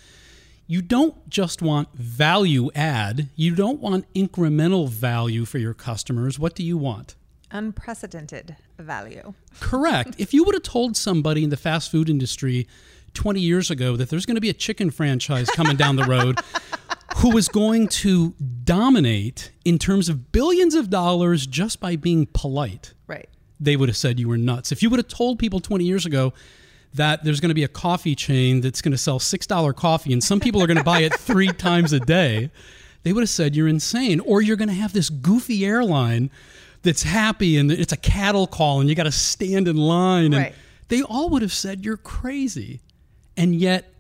you 0.67 0.81
don't 0.81 1.27
just 1.27 1.61
want 1.63 1.89
value 1.95 2.69
add, 2.75 3.29
you 3.35 3.55
don't 3.55 3.79
want 3.79 4.11
incremental 4.13 4.87
value 4.87 5.43
for 5.43 5.57
your 5.57 5.73
customers. 5.73 6.37
What 6.37 6.53
do 6.53 6.63
you 6.63 6.77
want? 6.77 7.15
unprecedented 7.53 8.55
value. 8.79 9.33
Correct. 9.59 10.15
if 10.17 10.33
you 10.33 10.43
would 10.43 10.55
have 10.55 10.63
told 10.63 10.97
somebody 10.97 11.43
in 11.43 11.51
the 11.51 11.57
fast 11.57 11.91
food 11.91 12.09
industry 12.09 12.67
20 13.13 13.39
years 13.39 13.69
ago 13.71 13.95
that 13.95 14.09
there's 14.09 14.25
going 14.25 14.35
to 14.35 14.41
be 14.41 14.49
a 14.49 14.53
chicken 14.53 14.89
franchise 14.91 15.49
coming 15.51 15.75
down 15.77 15.95
the 15.95 16.05
road 16.05 16.39
who 17.17 17.37
is 17.37 17.47
going 17.47 17.87
to 17.87 18.33
dominate 18.63 19.51
in 19.65 19.77
terms 19.77 20.09
of 20.09 20.31
billions 20.31 20.73
of 20.75 20.89
dollars 20.89 21.45
just 21.47 21.79
by 21.79 21.95
being 21.95 22.25
polite, 22.33 22.93
Right. 23.07 23.29
they 23.59 23.75
would 23.75 23.87
have 23.89 23.97
said 23.97 24.19
you 24.19 24.27
were 24.27 24.37
nuts. 24.37 24.71
If 24.71 24.81
you 24.81 24.89
would 24.89 24.97
have 24.99 25.07
told 25.07 25.39
people 25.39 25.59
20 25.59 25.83
years 25.85 26.05
ago 26.05 26.33
that 26.95 27.23
there's 27.23 27.39
going 27.39 27.49
to 27.49 27.55
be 27.55 27.63
a 27.63 27.67
coffee 27.67 28.15
chain 28.15 28.61
that's 28.61 28.81
going 28.81 28.91
to 28.91 28.97
sell 28.97 29.19
$6 29.19 29.75
coffee 29.75 30.13
and 30.13 30.23
some 30.23 30.39
people 30.39 30.61
are 30.61 30.67
going 30.67 30.77
to 30.77 30.83
buy 30.83 30.99
it 30.99 31.13
three 31.13 31.47
times 31.67 31.93
a 31.93 31.99
day, 31.99 32.49
they 33.03 33.13
would 33.13 33.21
have 33.21 33.29
said 33.29 33.55
you're 33.55 33.67
insane, 33.67 34.19
or 34.21 34.41
you're 34.41 34.55
going 34.57 34.69
to 34.69 34.73
have 34.75 34.93
this 34.93 35.09
goofy 35.09 35.65
airline 35.65 36.29
that's 36.83 37.03
happy 37.03 37.57
and 37.57 37.71
it's 37.71 37.93
a 37.93 37.97
cattle 37.97 38.47
call 38.47 38.79
and 38.79 38.89
you 38.89 38.95
got 38.95 39.03
to 39.03 39.11
stand 39.11 39.67
in 39.67 39.75
line. 39.77 40.25
And 40.25 40.35
Right. 40.35 40.55
they 40.89 41.01
all 41.01 41.29
would 41.29 41.41
have 41.41 41.53
said 41.53 41.83
you're 41.85 41.97
crazy. 41.97 42.81
And 43.35 43.55
yet, 43.55 43.93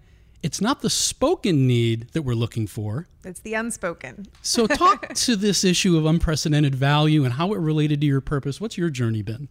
it's 0.43 0.59
not 0.59 0.81
the 0.81 0.89
spoken 0.89 1.67
need 1.67 2.09
that 2.09 2.23
we're 2.23 2.35
looking 2.35 2.67
for. 2.67 3.07
It's 3.23 3.39
the 3.39 3.53
unspoken. 3.53 4.27
So, 4.41 4.67
talk 4.67 5.13
to 5.13 5.35
this 5.35 5.63
issue 5.63 5.97
of 5.97 6.05
unprecedented 6.05 6.75
value 6.75 7.23
and 7.23 7.33
how 7.33 7.53
it 7.53 7.59
related 7.59 8.01
to 8.01 8.07
your 8.07 8.21
purpose. 8.21 8.59
What's 8.59 8.77
your 8.77 8.89
journey 8.89 9.21
been? 9.21 9.47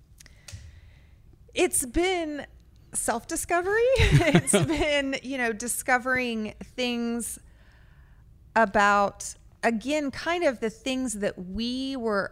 It's 1.55 1.85
been 1.87 2.47
self 2.93 3.27
discovery. 3.27 3.81
it's 3.97 4.53
been, 4.53 5.17
you 5.23 5.39
know, 5.39 5.53
discovering 5.53 6.55
things 6.63 7.39
about, 8.55 9.35
again, 9.63 10.11
kind 10.11 10.45
of 10.45 10.61
the 10.61 10.71
things 10.71 11.15
that 11.15 11.39
we 11.39 11.97
were 11.97 12.31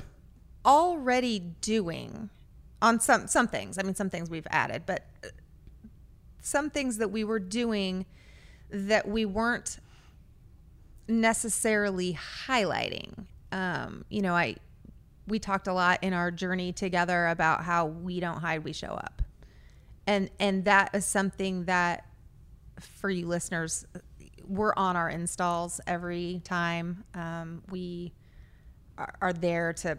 already 0.66 1.38
doing 1.38 2.28
on 2.82 3.00
some 3.00 3.26
some 3.26 3.48
things. 3.48 3.78
I 3.78 3.82
mean, 3.82 3.94
some 3.94 4.10
things 4.10 4.30
we've 4.30 4.46
added, 4.50 4.84
but 4.86 5.06
some 6.40 6.70
things 6.70 6.98
that 6.98 7.10
we 7.10 7.24
were 7.24 7.38
doing 7.38 8.06
that 8.70 9.08
we 9.08 9.24
weren't 9.24 9.78
necessarily 11.08 12.18
highlighting. 12.46 13.26
Um, 13.52 14.04
you 14.08 14.22
know, 14.22 14.34
I 14.34 14.56
we 15.26 15.38
talked 15.38 15.68
a 15.68 15.72
lot 15.72 16.02
in 16.02 16.12
our 16.12 16.30
journey 16.30 16.72
together 16.72 17.28
about 17.28 17.64
how 17.64 17.86
we 17.86 18.20
don't 18.20 18.40
hide, 18.40 18.64
we 18.64 18.72
show 18.72 18.88
up. 18.88 19.22
And 20.06 20.30
and 20.38 20.64
that 20.64 20.94
is 20.94 21.04
something 21.04 21.64
that 21.64 22.06
for 22.80 23.10
you 23.10 23.26
listeners, 23.26 23.84
we're 24.46 24.74
on 24.76 24.96
our 24.96 25.08
installs 25.08 25.80
every 25.86 26.40
time. 26.44 27.04
Um, 27.14 27.62
we 27.70 28.12
are, 28.98 29.14
are 29.20 29.32
there 29.32 29.72
to 29.74 29.98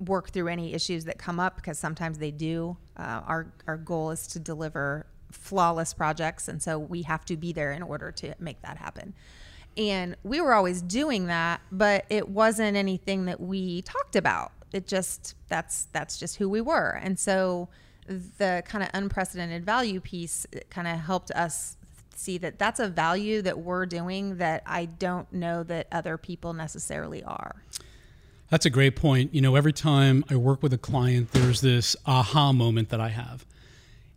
work 0.00 0.30
through 0.30 0.48
any 0.48 0.74
issues 0.74 1.06
that 1.06 1.18
come 1.18 1.40
up 1.40 1.56
because 1.56 1.78
sometimes 1.78 2.18
they 2.18 2.30
do. 2.30 2.76
Uh, 2.96 3.22
our 3.26 3.52
our 3.66 3.76
goal 3.76 4.10
is 4.10 4.26
to 4.28 4.38
deliver 4.38 5.06
flawless 5.30 5.94
projects, 5.94 6.48
and 6.48 6.62
so 6.62 6.78
we 6.78 7.02
have 7.02 7.24
to 7.26 7.36
be 7.36 7.52
there 7.52 7.72
in 7.72 7.82
order 7.82 8.10
to 8.12 8.34
make 8.38 8.62
that 8.62 8.78
happen. 8.78 9.14
And 9.76 10.16
we 10.22 10.40
were 10.40 10.54
always 10.54 10.80
doing 10.80 11.26
that, 11.26 11.60
but 11.70 12.06
it 12.08 12.28
wasn't 12.28 12.76
anything 12.76 13.26
that 13.26 13.40
we 13.40 13.82
talked 13.82 14.16
about. 14.16 14.52
It 14.72 14.86
just 14.86 15.34
that's 15.48 15.86
that's 15.92 16.18
just 16.18 16.36
who 16.36 16.48
we 16.48 16.60
were, 16.60 16.98
and 17.02 17.18
so 17.18 17.68
the 18.06 18.62
kind 18.66 18.84
of 18.84 18.90
unprecedented 18.94 19.64
value 19.64 20.00
piece 20.00 20.46
kind 20.70 20.86
of 20.86 20.98
helped 21.00 21.30
us 21.32 21.76
see 22.14 22.38
that 22.38 22.58
that's 22.58 22.80
a 22.80 22.88
value 22.88 23.42
that 23.42 23.58
we're 23.58 23.86
doing 23.86 24.36
that 24.36 24.62
I 24.66 24.86
don't 24.86 25.30
know 25.32 25.62
that 25.64 25.86
other 25.92 26.16
people 26.16 26.52
necessarily 26.52 27.22
are. 27.24 27.56
That's 28.50 28.64
a 28.64 28.70
great 28.70 28.96
point. 28.96 29.34
You 29.34 29.40
know, 29.40 29.56
every 29.56 29.72
time 29.72 30.24
I 30.30 30.36
work 30.36 30.62
with 30.62 30.72
a 30.72 30.78
client, 30.78 31.32
there's 31.32 31.60
this 31.60 31.96
aha 32.06 32.52
moment 32.52 32.90
that 32.90 33.00
I 33.00 33.08
have. 33.08 33.44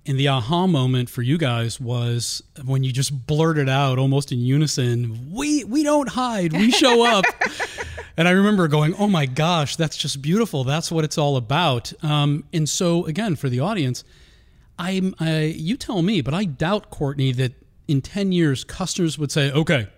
And 0.09 0.19
the 0.19 0.27
aha 0.27 0.65
moment 0.65 1.07
for 1.07 1.21
you 1.21 1.37
guys 1.37 1.79
was 1.79 2.41
when 2.65 2.83
you 2.83 2.91
just 2.91 3.27
blurted 3.27 3.69
out 3.69 3.99
almost 3.99 4.31
in 4.31 4.39
unison, 4.39 5.29
"We 5.31 5.63
we 5.65 5.83
don't 5.83 6.09
hide, 6.09 6.51
we 6.51 6.71
show 6.71 7.05
up." 7.15 7.25
and 8.17 8.27
I 8.27 8.31
remember 8.31 8.67
going, 8.67 8.95
"Oh 8.95 9.07
my 9.07 9.27
gosh, 9.27 9.75
that's 9.75 9.95
just 9.95 10.19
beautiful. 10.19 10.63
That's 10.63 10.91
what 10.91 11.03
it's 11.03 11.19
all 11.19 11.37
about." 11.37 11.93
Um, 12.03 12.43
and 12.51 12.67
so 12.67 13.05
again, 13.05 13.35
for 13.35 13.49
the 13.49 13.59
audience, 13.59 14.03
I'm 14.79 15.13
I, 15.19 15.41
you 15.55 15.77
tell 15.77 16.01
me, 16.01 16.21
but 16.21 16.33
I 16.33 16.45
doubt 16.45 16.89
Courtney 16.89 17.31
that 17.33 17.53
in 17.87 18.01
10 18.01 18.31
years 18.31 18.63
customers 18.63 19.19
would 19.19 19.31
say, 19.31 19.51
"Okay, 19.51 19.89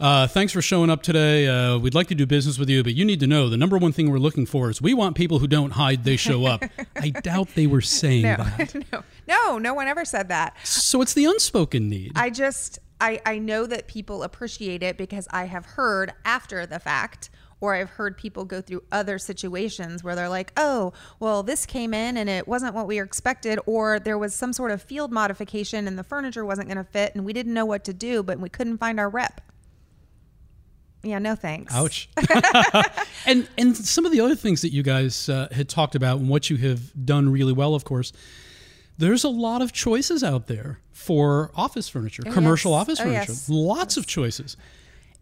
uh, 0.00 0.26
thanks 0.28 0.52
for 0.52 0.62
showing 0.62 0.90
up 0.90 1.02
today. 1.02 1.46
Uh, 1.46 1.78
we'd 1.78 1.94
like 1.94 2.06
to 2.08 2.14
do 2.14 2.26
business 2.26 2.58
with 2.58 2.68
you, 2.70 2.82
but 2.82 2.94
you 2.94 3.04
need 3.04 3.20
to 3.20 3.26
know 3.26 3.48
the 3.48 3.56
number 3.56 3.76
one 3.78 3.92
thing 3.92 4.10
we're 4.10 4.18
looking 4.18 4.46
for 4.46 4.70
is 4.70 4.80
we 4.80 4.94
want 4.94 5.16
people 5.16 5.38
who 5.40 5.46
don't 5.46 5.72
hide, 5.72 6.04
they 6.04 6.16
show 6.16 6.44
up. 6.46 6.62
I 6.96 7.10
doubt 7.10 7.48
they 7.54 7.66
were 7.66 7.80
saying 7.80 8.22
No, 8.22 8.36
that. 8.36 8.74
no, 8.92 9.02
no, 9.26 9.58
no 9.58 9.74
one 9.74 9.88
ever 9.88 10.04
said 10.04 10.28
that. 10.28 10.56
So 10.64 11.02
it's 11.02 11.14
the 11.14 11.24
unspoken 11.24 11.88
need. 11.88 12.12
I 12.14 12.30
just, 12.30 12.78
I, 13.00 13.20
I 13.26 13.38
know 13.38 13.66
that 13.66 13.88
people 13.88 14.22
appreciate 14.22 14.82
it 14.82 14.96
because 14.96 15.26
I 15.30 15.44
have 15.44 15.66
heard 15.66 16.12
after 16.24 16.64
the 16.64 16.78
fact, 16.78 17.30
or 17.60 17.74
I've 17.74 17.90
heard 17.90 18.16
people 18.16 18.44
go 18.44 18.60
through 18.60 18.84
other 18.92 19.18
situations 19.18 20.04
where 20.04 20.14
they're 20.14 20.28
like, 20.28 20.52
oh, 20.56 20.92
well, 21.18 21.42
this 21.42 21.66
came 21.66 21.92
in 21.92 22.16
and 22.16 22.28
it 22.28 22.46
wasn't 22.46 22.72
what 22.72 22.86
we 22.86 23.00
expected, 23.00 23.58
or 23.66 23.98
there 23.98 24.16
was 24.16 24.32
some 24.32 24.52
sort 24.52 24.70
of 24.70 24.80
field 24.80 25.10
modification 25.10 25.88
and 25.88 25.98
the 25.98 26.04
furniture 26.04 26.44
wasn't 26.44 26.68
going 26.68 26.78
to 26.78 26.84
fit 26.84 27.16
and 27.16 27.24
we 27.24 27.32
didn't 27.32 27.54
know 27.54 27.66
what 27.66 27.82
to 27.84 27.92
do, 27.92 28.22
but 28.22 28.38
we 28.38 28.48
couldn't 28.48 28.78
find 28.78 29.00
our 29.00 29.08
rep. 29.08 29.40
Yeah, 31.08 31.18
no 31.18 31.34
thanks. 31.34 31.74
Ouch. 31.74 32.08
and 33.26 33.48
and 33.58 33.76
some 33.76 34.04
of 34.06 34.12
the 34.12 34.20
other 34.20 34.34
things 34.36 34.62
that 34.62 34.72
you 34.72 34.82
guys 34.82 35.28
uh, 35.28 35.48
had 35.52 35.68
talked 35.68 35.94
about 35.94 36.18
and 36.18 36.28
what 36.28 36.50
you 36.50 36.56
have 36.58 37.04
done 37.04 37.30
really 37.30 37.52
well, 37.52 37.74
of 37.74 37.84
course. 37.84 38.12
There's 38.98 39.22
a 39.22 39.28
lot 39.28 39.62
of 39.62 39.72
choices 39.72 40.24
out 40.24 40.48
there 40.48 40.80
for 40.92 41.52
office 41.54 41.88
furniture, 41.88 42.22
commercial 42.24 42.72
yes. 42.72 42.80
office 42.80 43.00
Oh, 43.00 43.04
furniture. 43.04 43.32
yes. 43.32 43.48
Lots 43.48 43.96
of 43.96 44.06
choices. 44.06 44.56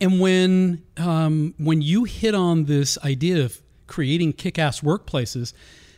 And 0.01 0.21
when 0.21 0.83
um, 0.97 1.55
when 1.59 1.83
you 1.83 2.05
hit 2.05 2.35
on 2.35 2.65
this 2.65 2.97
idea 3.05 3.45
of 3.45 3.61
creating 3.87 4.33
kick-ass 4.33 4.81
workplaces, 4.81 5.53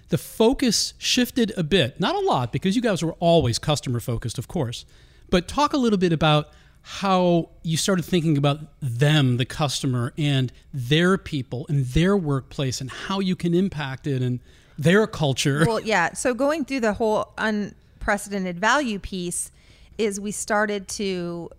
the 0.09 0.19
focus 0.19 0.95
shifted 0.99 1.53
a 1.57 1.63
bit. 1.63 2.01
Not 2.01 2.15
a 2.15 2.21
lot, 2.21 2.53
because 2.53 2.75
you 2.77 2.83
guys 2.83 3.03
were 3.03 3.15
always 3.21 3.59
customer 3.59 4.01
focused, 4.01 4.39
of 4.39 4.49
course. 4.49 4.85
But 5.31 5.47
talk 5.49 5.73
a 5.73 5.77
little 5.77 5.99
bit 5.99 6.13
about 6.13 6.49
how 6.91 7.51
you 7.63 7.77
started 7.77 8.03
thinking 8.03 8.39
about 8.39 8.61
them, 8.81 9.37
the 9.37 9.45
customer, 9.45 10.15
and 10.17 10.51
their 10.73 11.19
people 11.19 11.67
and 11.69 11.85
their 11.85 12.17
workplace, 12.17 12.81
and 12.81 12.91
how 12.91 13.21
you 13.21 13.37
can 13.37 13.53
impact 13.53 14.07
it 14.07 14.23
and 14.23 14.41
their 14.79 15.07
culture. 15.07 15.65
Well, 15.67 15.81
yeah. 15.81 16.15
So 16.15 16.33
going 16.33 16.65
through 16.65 16.81
the 16.81 16.95
whole 16.95 17.35
unprecedented 17.37 18.59
value 18.59 18.99
piece 18.99 19.51
is 19.99 20.19
we 20.19 20.31
started 20.31 20.89
to 20.89 21.51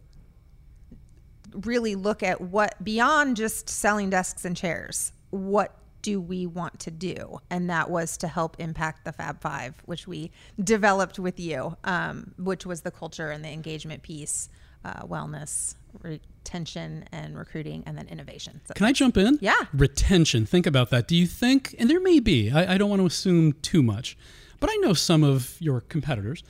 really 1.54 1.94
look 1.94 2.24
at 2.24 2.42
what 2.42 2.84
beyond 2.84 3.38
just 3.38 3.70
selling 3.70 4.10
desks 4.10 4.46
and 4.46 4.58
chairs, 4.58 5.12
what 5.30 5.76
do 6.02 6.20
we 6.20 6.48
want 6.48 6.80
to 6.80 6.90
do? 6.90 7.40
And 7.52 7.70
that 7.70 7.92
was 7.92 8.18
to 8.18 8.28
help 8.28 8.56
impact 8.60 9.06
the 9.06 9.12
Fab 9.12 9.42
Five, 9.42 9.76
which 9.86 10.08
we 10.08 10.32
developed 10.64 11.20
with 11.20 11.40
you, 11.40 11.78
um, 11.84 12.34
which 12.40 12.66
was 12.66 12.82
the 12.82 12.90
culture 12.90 13.30
and 13.30 13.46
the 13.46 13.50
engagement 13.50 14.02
piece, 14.02 14.50
uh, 14.86 15.04
wellness, 15.04 15.76
retention, 16.02 17.06
and 17.12 17.38
recruiting, 17.38 17.84
and 17.86 17.98
then 17.98 18.08
innovation. 18.08 18.62
So 18.66 18.74
Can 18.74 18.86
I 18.86 18.94
jump 18.94 19.18
in? 19.18 19.38
Yeah. 19.42 19.56
Retention. 19.74 20.46
Think 20.46 20.66
about 20.66 20.90
that. 20.92 21.08
Do 21.08 21.16
you 21.16 21.26
think, 21.26 21.76
and 21.78 21.90
there 21.90 22.00
may 22.00 22.20
be, 22.20 22.52
I, 22.52 22.76
I 22.76 22.78
don't 22.78 22.90
want 22.90 23.02
to 23.02 23.06
assume 23.06 23.54
too 23.62 23.84
much, 23.84 24.18
but 24.60 24.70
I 24.70 24.76
know 24.78 24.94
some 24.94 25.24
of 25.24 25.56
your 25.60 25.82
competitors, 25.82 26.44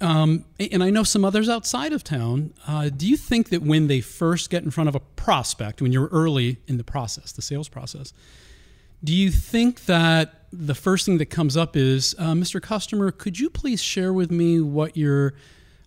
um, 0.00 0.44
and 0.60 0.82
I 0.82 0.90
know 0.90 1.02
some 1.02 1.24
others 1.24 1.48
outside 1.48 1.92
of 1.92 2.04
town. 2.04 2.54
Uh, 2.66 2.88
do 2.88 3.08
you 3.08 3.16
think 3.16 3.48
that 3.48 3.62
when 3.62 3.88
they 3.88 4.00
first 4.00 4.48
get 4.48 4.62
in 4.62 4.70
front 4.70 4.88
of 4.88 4.94
a 4.94 5.00
prospect, 5.00 5.82
when 5.82 5.92
you're 5.92 6.08
early 6.08 6.58
in 6.68 6.76
the 6.76 6.84
process, 6.84 7.32
the 7.32 7.42
sales 7.42 7.68
process, 7.68 8.12
do 9.02 9.14
you 9.14 9.30
think 9.30 9.86
that 9.86 10.46
the 10.52 10.74
first 10.74 11.06
thing 11.06 11.18
that 11.18 11.26
comes 11.26 11.56
up 11.56 11.76
is, 11.76 12.14
uh, 12.18 12.32
Mr. 12.32 12.60
Customer, 12.60 13.10
could 13.10 13.38
you 13.38 13.50
please 13.50 13.82
share 13.82 14.12
with 14.12 14.30
me 14.30 14.60
what 14.60 14.96
your 14.96 15.34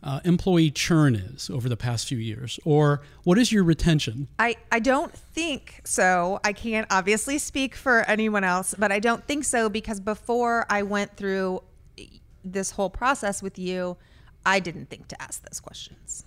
uh, 0.03 0.19
employee 0.23 0.71
churn 0.71 1.15
is 1.15 1.49
over 1.49 1.69
the 1.69 1.77
past 1.77 2.07
few 2.07 2.17
years? 2.17 2.59
Or 2.65 3.01
what 3.23 3.37
is 3.37 3.51
your 3.51 3.63
retention? 3.63 4.27
I, 4.39 4.55
I 4.71 4.79
don't 4.79 5.13
think 5.13 5.81
so. 5.83 6.39
I 6.43 6.53
can't 6.53 6.87
obviously 6.89 7.37
speak 7.37 7.75
for 7.75 8.01
anyone 8.01 8.43
else, 8.43 8.73
but 8.77 8.91
I 8.91 8.99
don't 8.99 9.25
think 9.25 9.43
so 9.43 9.69
because 9.69 9.99
before 9.99 10.65
I 10.69 10.83
went 10.83 11.15
through 11.15 11.61
this 12.43 12.71
whole 12.71 12.89
process 12.89 13.43
with 13.43 13.59
you, 13.59 13.97
I 14.45 14.59
didn't 14.59 14.89
think 14.89 15.07
to 15.09 15.21
ask 15.21 15.43
those 15.43 15.59
questions. 15.59 16.25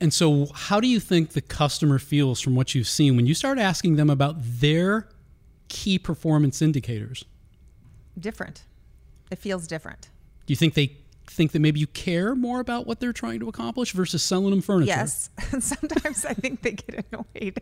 And 0.00 0.12
so, 0.12 0.46
how 0.52 0.80
do 0.80 0.88
you 0.88 0.98
think 0.98 1.30
the 1.30 1.40
customer 1.40 1.98
feels 1.98 2.40
from 2.40 2.56
what 2.56 2.74
you've 2.74 2.88
seen 2.88 3.16
when 3.16 3.26
you 3.26 3.34
start 3.34 3.58
asking 3.58 3.96
them 3.96 4.10
about 4.10 4.36
their 4.38 5.08
key 5.68 5.98
performance 5.98 6.60
indicators? 6.60 7.24
Different. 8.18 8.64
It 9.30 9.38
feels 9.38 9.66
different. 9.66 10.10
Do 10.46 10.52
you 10.52 10.56
think 10.56 10.74
they 10.74 10.96
think 11.26 11.52
that 11.52 11.60
maybe 11.60 11.80
you 11.80 11.86
care 11.86 12.34
more 12.34 12.60
about 12.60 12.86
what 12.86 13.00
they're 13.00 13.12
trying 13.12 13.40
to 13.40 13.48
accomplish 13.48 13.92
versus 13.92 14.22
selling 14.22 14.50
them 14.50 14.60
furniture? 14.60 14.88
Yes. 14.88 15.30
sometimes 15.60 16.24
I 16.26 16.34
think 16.34 16.62
they 16.62 16.72
get 16.72 17.04
annoyed 17.10 17.60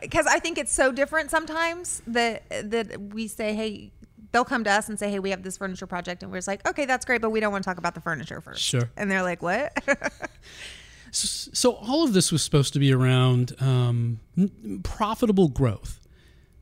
because 0.00 0.26
I 0.26 0.38
think 0.40 0.58
it's 0.58 0.72
so 0.72 0.92
different 0.92 1.30
sometimes 1.30 2.02
that 2.06 2.42
that 2.70 3.00
we 3.00 3.28
say, 3.28 3.54
hey, 3.54 3.92
they'll 4.32 4.44
come 4.44 4.64
to 4.64 4.70
us 4.70 4.88
and 4.88 4.98
say, 4.98 5.10
hey, 5.10 5.18
we 5.18 5.30
have 5.30 5.42
this 5.42 5.56
furniture 5.58 5.86
project, 5.86 6.22
and 6.22 6.32
we're 6.32 6.38
just 6.38 6.48
like, 6.48 6.66
okay, 6.68 6.86
that's 6.86 7.04
great, 7.04 7.20
but 7.20 7.30
we 7.30 7.38
don't 7.40 7.52
want 7.52 7.62
to 7.64 7.68
talk 7.68 7.78
about 7.78 7.94
the 7.94 8.00
furniture 8.00 8.40
first. 8.40 8.62
Sure. 8.62 8.90
And 8.96 9.10
they're 9.10 9.22
like, 9.22 9.42
what? 9.42 9.72
S- 11.12 11.50
So, 11.52 11.72
all 11.74 12.04
of 12.04 12.14
this 12.14 12.32
was 12.32 12.42
supposed 12.42 12.72
to 12.72 12.78
be 12.78 12.92
around 12.92 13.52
um, 13.60 14.20
profitable 14.82 15.48
growth, 15.48 16.00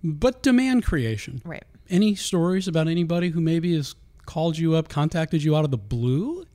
but 0.02 0.42
demand 0.42 0.84
creation. 0.84 1.40
right. 1.44 1.64
Any 1.88 2.14
stories 2.14 2.68
about 2.68 2.86
anybody 2.86 3.30
who 3.30 3.40
maybe 3.40 3.74
has 3.74 3.94
called 4.30 4.56
you 4.56 4.76
up, 4.76 4.88
contacted 4.88 5.42
you 5.42 5.56
out 5.56 5.64
of 5.64 5.72
the 5.72 5.76
blue 5.76 6.46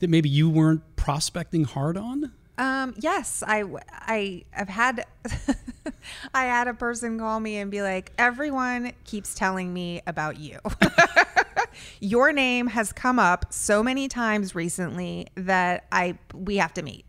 that 0.00 0.10
maybe 0.10 0.28
you 0.28 0.50
weren't 0.50 0.82
prospecting 0.96 1.64
hard 1.64 1.96
on? 1.96 2.30
Um, 2.58 2.94
yes, 2.98 3.42
I, 3.46 3.64
I, 3.90 4.44
have 4.50 4.68
had, 4.68 5.06
I 6.34 6.44
had 6.44 6.68
a 6.68 6.74
person 6.74 7.18
call 7.18 7.40
me 7.40 7.56
and 7.56 7.70
be 7.70 7.80
like, 7.80 8.12
everyone 8.18 8.92
keeps 9.04 9.34
telling 9.34 9.72
me 9.72 10.02
about 10.06 10.38
you. 10.38 10.58
Your 12.00 12.34
name 12.34 12.66
has 12.66 12.92
come 12.92 13.18
up 13.18 13.46
so 13.48 13.82
many 13.82 14.06
times 14.06 14.54
recently 14.54 15.28
that 15.36 15.86
I, 15.90 16.18
we 16.34 16.58
have 16.58 16.74
to 16.74 16.82
meet. 16.82 17.06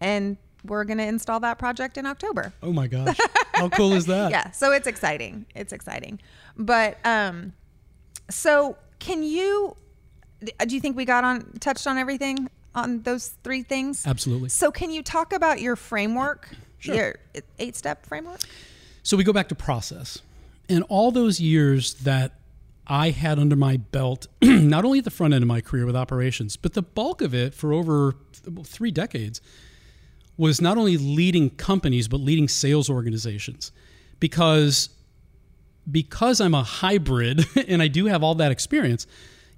And 0.00 0.36
we're 0.64 0.82
going 0.82 0.98
to 0.98 1.06
install 1.06 1.38
that 1.40 1.60
project 1.60 1.96
in 1.96 2.06
October. 2.06 2.52
Oh 2.60 2.72
my 2.72 2.88
gosh. 2.88 3.16
How 3.54 3.68
cool 3.68 3.92
is 3.92 4.06
that? 4.06 4.32
yeah. 4.32 4.50
So 4.50 4.72
it's 4.72 4.88
exciting. 4.88 5.46
It's 5.54 5.72
exciting. 5.72 6.18
But, 6.56 6.98
um, 7.04 7.52
so 8.30 8.76
can 8.98 9.22
you, 9.22 9.76
uh, 10.60 10.64
do 10.64 10.74
you 10.74 10.80
think 10.80 10.96
we 10.96 11.04
got 11.04 11.24
on, 11.24 11.52
touched 11.60 11.86
on 11.86 11.98
everything? 11.98 12.48
on 12.74 13.02
those 13.02 13.28
three 13.42 13.62
things? 13.62 14.06
Absolutely. 14.06 14.48
So, 14.48 14.70
can 14.70 14.90
you 14.90 15.02
talk 15.02 15.32
about 15.32 15.60
your 15.60 15.76
framework, 15.76 16.48
sure. 16.78 16.94
your 16.94 17.14
uh, 17.36 17.40
eight 17.58 17.76
step 17.76 18.06
framework? 18.06 18.40
So, 19.02 19.16
we 19.16 19.24
go 19.24 19.32
back 19.32 19.48
to 19.48 19.54
process. 19.54 20.22
And 20.68 20.84
all 20.88 21.10
those 21.10 21.40
years 21.40 21.94
that 21.94 22.34
I 22.86 23.10
had 23.10 23.38
under 23.38 23.56
my 23.56 23.78
belt, 23.78 24.26
not 24.42 24.84
only 24.84 24.98
at 24.98 25.04
the 25.04 25.10
front 25.10 25.34
end 25.34 25.42
of 25.42 25.48
my 25.48 25.60
career 25.60 25.86
with 25.86 25.96
operations, 25.96 26.56
but 26.56 26.74
the 26.74 26.82
bulk 26.82 27.20
of 27.20 27.34
it 27.34 27.54
for 27.54 27.72
over 27.72 28.14
three 28.64 28.90
decades 28.90 29.40
was 30.36 30.60
not 30.60 30.78
only 30.78 30.96
leading 30.96 31.50
companies, 31.50 32.06
but 32.06 32.18
leading 32.18 32.48
sales 32.48 32.88
organizations. 32.88 33.72
Because 34.20 34.90
because 35.90 36.40
I'm 36.40 36.54
a 36.54 36.62
hybrid 36.62 37.46
and 37.68 37.82
I 37.82 37.88
do 37.88 38.06
have 38.06 38.22
all 38.22 38.34
that 38.36 38.52
experience, 38.52 39.06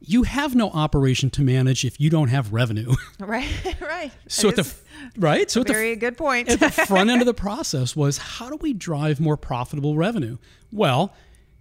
you 0.01 0.23
have 0.23 0.55
no 0.55 0.71
operation 0.71 1.31
to 1.31 1.43
manage 1.43 1.85
if 1.85 2.01
you 2.01 2.11
don't 2.11 2.29
have 2.29 2.53
revenue. 2.53 2.95
Right, 3.21 3.77
right. 3.81 4.13
So 4.29 4.49
at 4.49 4.57
the 4.57 4.75
right, 5.19 5.51
so 5.51 5.61
at 5.61 5.67
very 5.67 5.91
the, 5.91 6.01
good 6.01 6.17
point. 6.17 6.49
at 6.49 6.59
the 6.59 6.71
front 6.71 7.11
end 7.11 7.21
of 7.21 7.27
the 7.27 7.35
process 7.35 7.95
was 7.95 8.17
how 8.19 8.49
do 8.49 8.57
we 8.57 8.73
drive 8.73 9.21
more 9.21 9.37
profitable 9.37 9.95
revenue? 9.95 10.39
Well, 10.73 11.15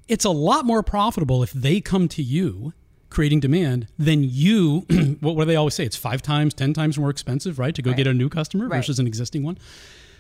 it's 0.08 0.26
a 0.26 0.30
lot 0.30 0.66
more 0.66 0.82
profitable 0.82 1.44
if 1.44 1.52
they 1.52 1.82
come 1.82 2.08
to 2.10 2.24
you 2.24 2.74
creating 3.10 3.40
demand 3.40 3.88
than 3.98 4.24
you 4.24 4.86
what, 5.20 5.36
what 5.36 5.44
do 5.44 5.46
they 5.46 5.56
always 5.56 5.74
say? 5.74 5.86
It's 5.86 5.98
five 5.98 6.22
times, 6.22 6.54
ten 6.54 6.74
times 6.74 6.98
more 6.98 7.10
expensive, 7.10 7.60
right? 7.60 7.76
To 7.76 7.82
go 7.82 7.92
right. 7.92 7.98
get 7.98 8.08
a 8.08 8.14
new 8.14 8.30
customer 8.30 8.68
right. 8.68 8.78
versus 8.78 9.00
an 9.00 9.08
existing 9.08 9.44
one. 9.44 9.58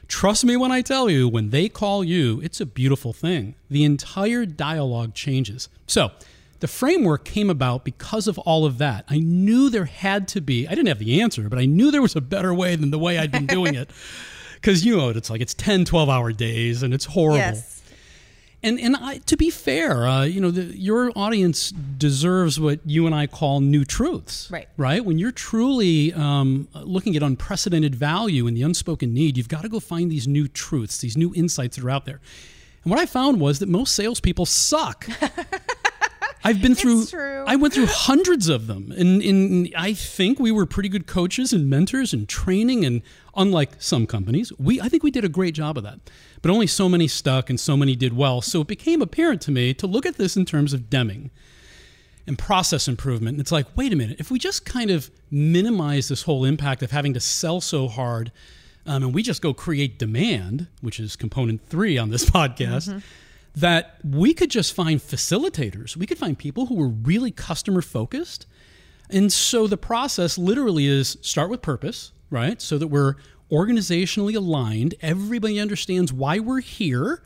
Trust 0.09 0.43
me 0.43 0.57
when 0.57 0.71
I 0.71 0.81
tell 0.81 1.09
you, 1.09 1.29
when 1.29 1.51
they 1.51 1.69
call 1.69 2.03
you, 2.03 2.41
it's 2.41 2.59
a 2.59 2.65
beautiful 2.65 3.13
thing. 3.13 3.55
The 3.69 3.83
entire 3.83 4.45
dialogue 4.45 5.13
changes. 5.13 5.69
So 5.87 6.11
the 6.59 6.67
framework 6.67 7.23
came 7.23 7.49
about 7.49 7.85
because 7.85 8.27
of 8.27 8.37
all 8.39 8.65
of 8.65 8.79
that. 8.79 9.05
I 9.07 9.19
knew 9.19 9.69
there 9.69 9.85
had 9.85 10.27
to 10.29 10.41
be, 10.41 10.67
I 10.67 10.71
didn't 10.71 10.87
have 10.87 10.99
the 10.99 11.21
answer, 11.21 11.47
but 11.47 11.59
I 11.59 11.65
knew 11.65 11.91
there 11.91 12.01
was 12.01 12.15
a 12.15 12.21
better 12.21 12.53
way 12.53 12.75
than 12.75 12.89
the 12.91 12.99
way 12.99 13.17
I'd 13.17 13.31
been 13.31 13.47
doing 13.47 13.75
it. 13.75 13.91
Because 14.55 14.85
you 14.85 14.97
know 14.97 15.05
what 15.05 15.15
it's 15.15 15.29
like. 15.29 15.39
It's 15.39 15.53
10, 15.53 15.85
12 15.85 16.09
hour 16.09 16.33
days 16.33 16.83
and 16.83 16.93
it's 16.93 17.05
horrible. 17.05 17.37
Yes. 17.37 17.78
And, 18.61 18.77
and 18.79 18.95
I, 18.97 19.19
to 19.19 19.37
be 19.37 19.49
fair, 19.49 20.05
uh, 20.05 20.23
you 20.23 20.41
know, 20.41 20.51
the, 20.51 20.77
your 20.77 21.11
audience 21.15 21.71
deserves 21.71 22.59
what 22.59 22.81
you 22.85 23.05
and 23.05 23.15
I 23.15 23.25
call 23.25 23.61
new 23.61 23.85
truths. 23.85 24.49
Right. 24.51 24.67
Right? 24.75 25.03
When 25.03 25.17
you're 25.17 25.31
truly 25.31 26.13
um, 26.13 26.67
looking 26.73 27.15
at 27.15 27.23
unprecedented 27.23 27.95
value 27.95 28.47
and 28.47 28.57
the 28.57 28.63
unspoken 28.63 29.13
need, 29.13 29.37
you've 29.37 29.47
got 29.47 29.61
to 29.61 29.69
go 29.69 29.79
find 29.79 30.11
these 30.11 30.27
new 30.27 30.47
truths, 30.47 30.97
these 30.97 31.15
new 31.15 31.33
insights 31.35 31.77
that 31.77 31.85
are 31.85 31.89
out 31.89 32.05
there. 32.05 32.19
And 32.83 32.91
what 32.91 32.99
I 32.99 33.05
found 33.05 33.39
was 33.39 33.59
that 33.59 33.69
most 33.69 33.95
salespeople 33.95 34.45
suck. 34.45 35.07
I've 36.49 36.63
been 36.63 36.73
through. 36.73 37.05
I 37.45 37.55
went 37.55 37.75
through 37.75 37.85
hundreds 37.85 38.49
of 38.49 38.65
them, 38.65 38.91
and, 38.97 39.21
and 39.21 39.71
I 39.77 39.93
think 39.93 40.39
we 40.39 40.51
were 40.51 40.65
pretty 40.65 40.89
good 40.89 41.05
coaches 41.05 41.53
and 41.53 41.69
mentors 41.69 42.11
and 42.11 42.27
training. 42.27 42.83
And 42.85 43.03
unlike 43.35 43.73
some 43.77 44.07
companies, 44.07 44.51
we 44.57 44.81
I 44.81 44.89
think 44.89 45.03
we 45.03 45.11
did 45.11 45.23
a 45.23 45.29
great 45.29 45.53
job 45.53 45.77
of 45.77 45.83
that. 45.83 45.99
But 46.41 46.49
only 46.49 46.65
so 46.65 46.89
many 46.89 47.07
stuck, 47.07 47.51
and 47.51 47.59
so 47.59 47.77
many 47.77 47.95
did 47.95 48.17
well. 48.17 48.41
So 48.41 48.61
it 48.61 48.67
became 48.67 48.99
apparent 49.03 49.41
to 49.43 49.51
me 49.51 49.75
to 49.75 49.85
look 49.85 50.07
at 50.07 50.17
this 50.17 50.35
in 50.35 50.45
terms 50.45 50.73
of 50.73 50.89
Deming 50.89 51.29
and 52.25 52.37
process 52.37 52.87
improvement. 52.87 53.35
And 53.35 53.41
it's 53.41 53.51
like, 53.51 53.67
wait 53.77 53.93
a 53.93 53.95
minute, 53.95 54.19
if 54.19 54.31
we 54.31 54.39
just 54.39 54.65
kind 54.65 54.89
of 54.89 55.11
minimize 55.29 56.07
this 56.07 56.23
whole 56.23 56.45
impact 56.45 56.81
of 56.81 56.89
having 56.89 57.13
to 57.13 57.19
sell 57.19 57.61
so 57.61 57.87
hard, 57.87 58.31
um, 58.87 59.03
and 59.03 59.13
we 59.13 59.21
just 59.21 59.43
go 59.43 59.53
create 59.53 59.99
demand, 59.99 60.67
which 60.81 60.99
is 60.99 61.15
component 61.15 61.63
three 61.67 61.99
on 61.99 62.09
this 62.09 62.25
podcast. 62.29 62.89
Mm-hmm 62.89 62.99
that 63.59 63.97
we 64.03 64.33
could 64.33 64.49
just 64.49 64.73
find 64.73 64.99
facilitators. 64.99 65.97
We 65.97 66.05
could 66.05 66.17
find 66.17 66.37
people 66.37 66.67
who 66.67 66.75
were 66.75 66.87
really 66.87 67.31
customer 67.31 67.81
focused. 67.81 68.45
And 69.09 69.31
so 69.33 69.67
the 69.67 69.77
process 69.77 70.37
literally 70.37 70.85
is 70.85 71.17
start 71.21 71.49
with 71.49 71.61
purpose, 71.61 72.11
right? 72.29 72.61
So 72.61 72.77
that 72.77 72.87
we're 72.87 73.15
organizationally 73.51 74.35
aligned. 74.35 74.95
Everybody 75.01 75.59
understands 75.59 76.13
why 76.13 76.39
we're 76.39 76.61
here 76.61 77.21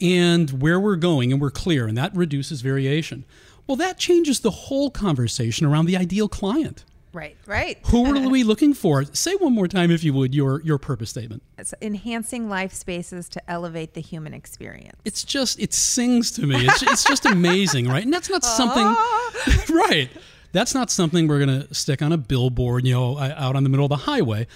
and 0.00 0.60
where 0.60 0.80
we're 0.80 0.96
going, 0.96 1.32
and 1.32 1.40
we're 1.40 1.50
clear, 1.50 1.86
and 1.86 1.96
that 1.96 2.14
reduces 2.16 2.60
variation. 2.60 3.24
Well, 3.66 3.76
that 3.76 3.98
changes 3.98 4.40
the 4.40 4.50
whole 4.50 4.90
conversation 4.90 5.64
around 5.64 5.86
the 5.86 5.96
ideal 5.96 6.28
client. 6.28 6.84
Right, 7.12 7.36
right. 7.46 7.78
Who 7.86 8.06
are 8.06 8.28
we 8.30 8.42
looking 8.42 8.74
for? 8.74 9.04
Say 9.04 9.34
one 9.34 9.52
more 9.52 9.68
time, 9.68 9.90
if 9.90 10.02
you 10.02 10.12
would, 10.14 10.34
your 10.34 10.62
your 10.62 10.78
purpose 10.78 11.10
statement. 11.10 11.42
It's 11.58 11.74
enhancing 11.82 12.48
life 12.48 12.72
spaces 12.72 13.28
to 13.30 13.50
elevate 13.50 13.94
the 13.94 14.00
human 14.00 14.34
experience. 14.34 14.98
It's 15.04 15.22
just 15.24 15.60
it 15.60 15.74
sings 15.74 16.30
to 16.32 16.46
me. 16.46 16.66
It's, 16.66 16.82
it's 16.82 17.04
just 17.04 17.26
amazing, 17.26 17.88
right? 17.88 18.02
And 18.02 18.12
that's 18.12 18.30
not 18.30 18.44
something, 18.44 18.82
ah. 18.86 19.64
right? 19.70 20.10
That's 20.52 20.74
not 20.74 20.90
something 20.90 21.28
we're 21.28 21.38
gonna 21.40 21.72
stick 21.74 22.02
on 22.02 22.12
a 22.12 22.18
billboard, 22.18 22.86
you 22.86 22.94
know, 22.94 23.18
out 23.18 23.56
on 23.56 23.62
the 23.62 23.68
middle 23.68 23.86
of 23.86 23.90
the 23.90 23.96
highway. 23.96 24.46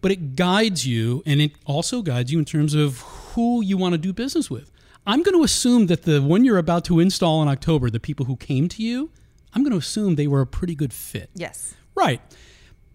But 0.00 0.12
it 0.12 0.36
guides 0.36 0.86
you, 0.86 1.22
and 1.26 1.40
it 1.40 1.52
also 1.64 2.02
guides 2.02 2.30
you 2.30 2.38
in 2.38 2.44
terms 2.44 2.74
of 2.74 3.00
who 3.00 3.62
you 3.62 3.76
want 3.76 3.92
to 3.92 3.98
do 3.98 4.12
business 4.12 4.50
with. 4.50 4.70
I'm 5.06 5.22
going 5.22 5.36
to 5.36 5.44
assume 5.44 5.86
that 5.86 6.02
the 6.02 6.20
one 6.20 6.44
you're 6.44 6.58
about 6.58 6.84
to 6.86 6.98
install 6.98 7.40
in 7.42 7.48
October, 7.48 7.90
the 7.90 8.00
people 8.00 8.26
who 8.26 8.36
came 8.36 8.68
to 8.70 8.82
you, 8.82 9.10
I'm 9.54 9.62
going 9.62 9.72
to 9.72 9.78
assume 9.78 10.16
they 10.16 10.26
were 10.26 10.40
a 10.40 10.46
pretty 10.46 10.74
good 10.74 10.92
fit. 10.92 11.30
Yes. 11.34 11.74
Right. 11.96 12.20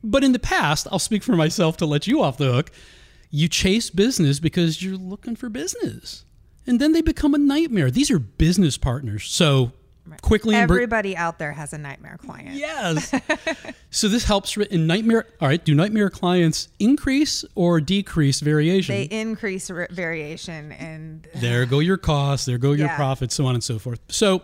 But 0.04 0.24
in 0.24 0.32
the 0.32 0.40
past, 0.40 0.88
I'll 0.92 1.00
speak 1.00 1.24
for 1.24 1.36
myself 1.36 1.78
to 1.78 1.86
let 1.86 2.08
you 2.08 2.22
off 2.22 2.38
the 2.38 2.52
hook. 2.52 2.72
You 3.30 3.48
chase 3.48 3.90
business 3.90 4.40
because 4.40 4.82
you're 4.82 4.98
looking 4.98 5.36
for 5.36 5.50
business. 5.50 6.26
And 6.68 6.80
then 6.80 6.94
they 6.94 7.02
become 7.02 7.34
a 7.34 7.38
nightmare. 7.38 7.92
These 7.92 8.12
are 8.12 8.20
business 8.20 8.78
partners. 8.78 9.26
So 9.26 9.72
right. 10.06 10.22
quickly 10.22 10.56
everybody 10.56 11.16
out 11.16 11.40
there 11.40 11.52
has 11.52 11.74
a 11.74 11.78
nightmare 11.78 12.18
client. 12.18 12.56
Yes. 12.56 13.14
so 13.90 14.08
this 14.08 14.26
helps 14.26 14.58
in 14.58 14.86
nightmare. 14.86 15.26
All 15.40 15.48
right, 15.48 15.64
do 15.64 15.74
nightmare 15.74 16.10
clients 16.10 16.68
increase 16.80 17.46
or 17.56 17.82
decrease 17.82 18.42
variation? 18.42 18.96
They 18.96 19.04
increase 19.04 19.70
variation 19.70 20.72
and 20.74 21.28
there 21.36 21.66
go 21.66 21.80
your 21.80 21.98
costs, 21.98 22.46
there 22.46 22.58
go 22.58 22.74
your 22.74 22.88
yeah. 22.88 22.96
profits, 22.96 23.36
so 23.36 23.46
on 23.46 23.56
and 23.56 23.64
so 23.64 23.80
forth. 23.80 24.00
So 24.10 24.44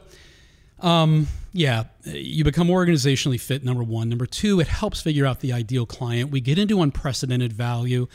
um, 0.79 1.27
yeah, 1.57 1.85
you 2.03 2.43
become 2.43 2.67
organizationally 2.67 3.41
fit, 3.41 3.63
number 3.63 3.81
one. 3.81 4.09
Number 4.09 4.27
two, 4.27 4.59
it 4.59 4.67
helps 4.67 5.01
figure 5.01 5.25
out 5.25 5.39
the 5.39 5.51
ideal 5.51 5.87
client. 5.87 6.29
We 6.29 6.39
get 6.39 6.59
into 6.59 6.83
unprecedented 6.83 7.51
value. 7.51 8.07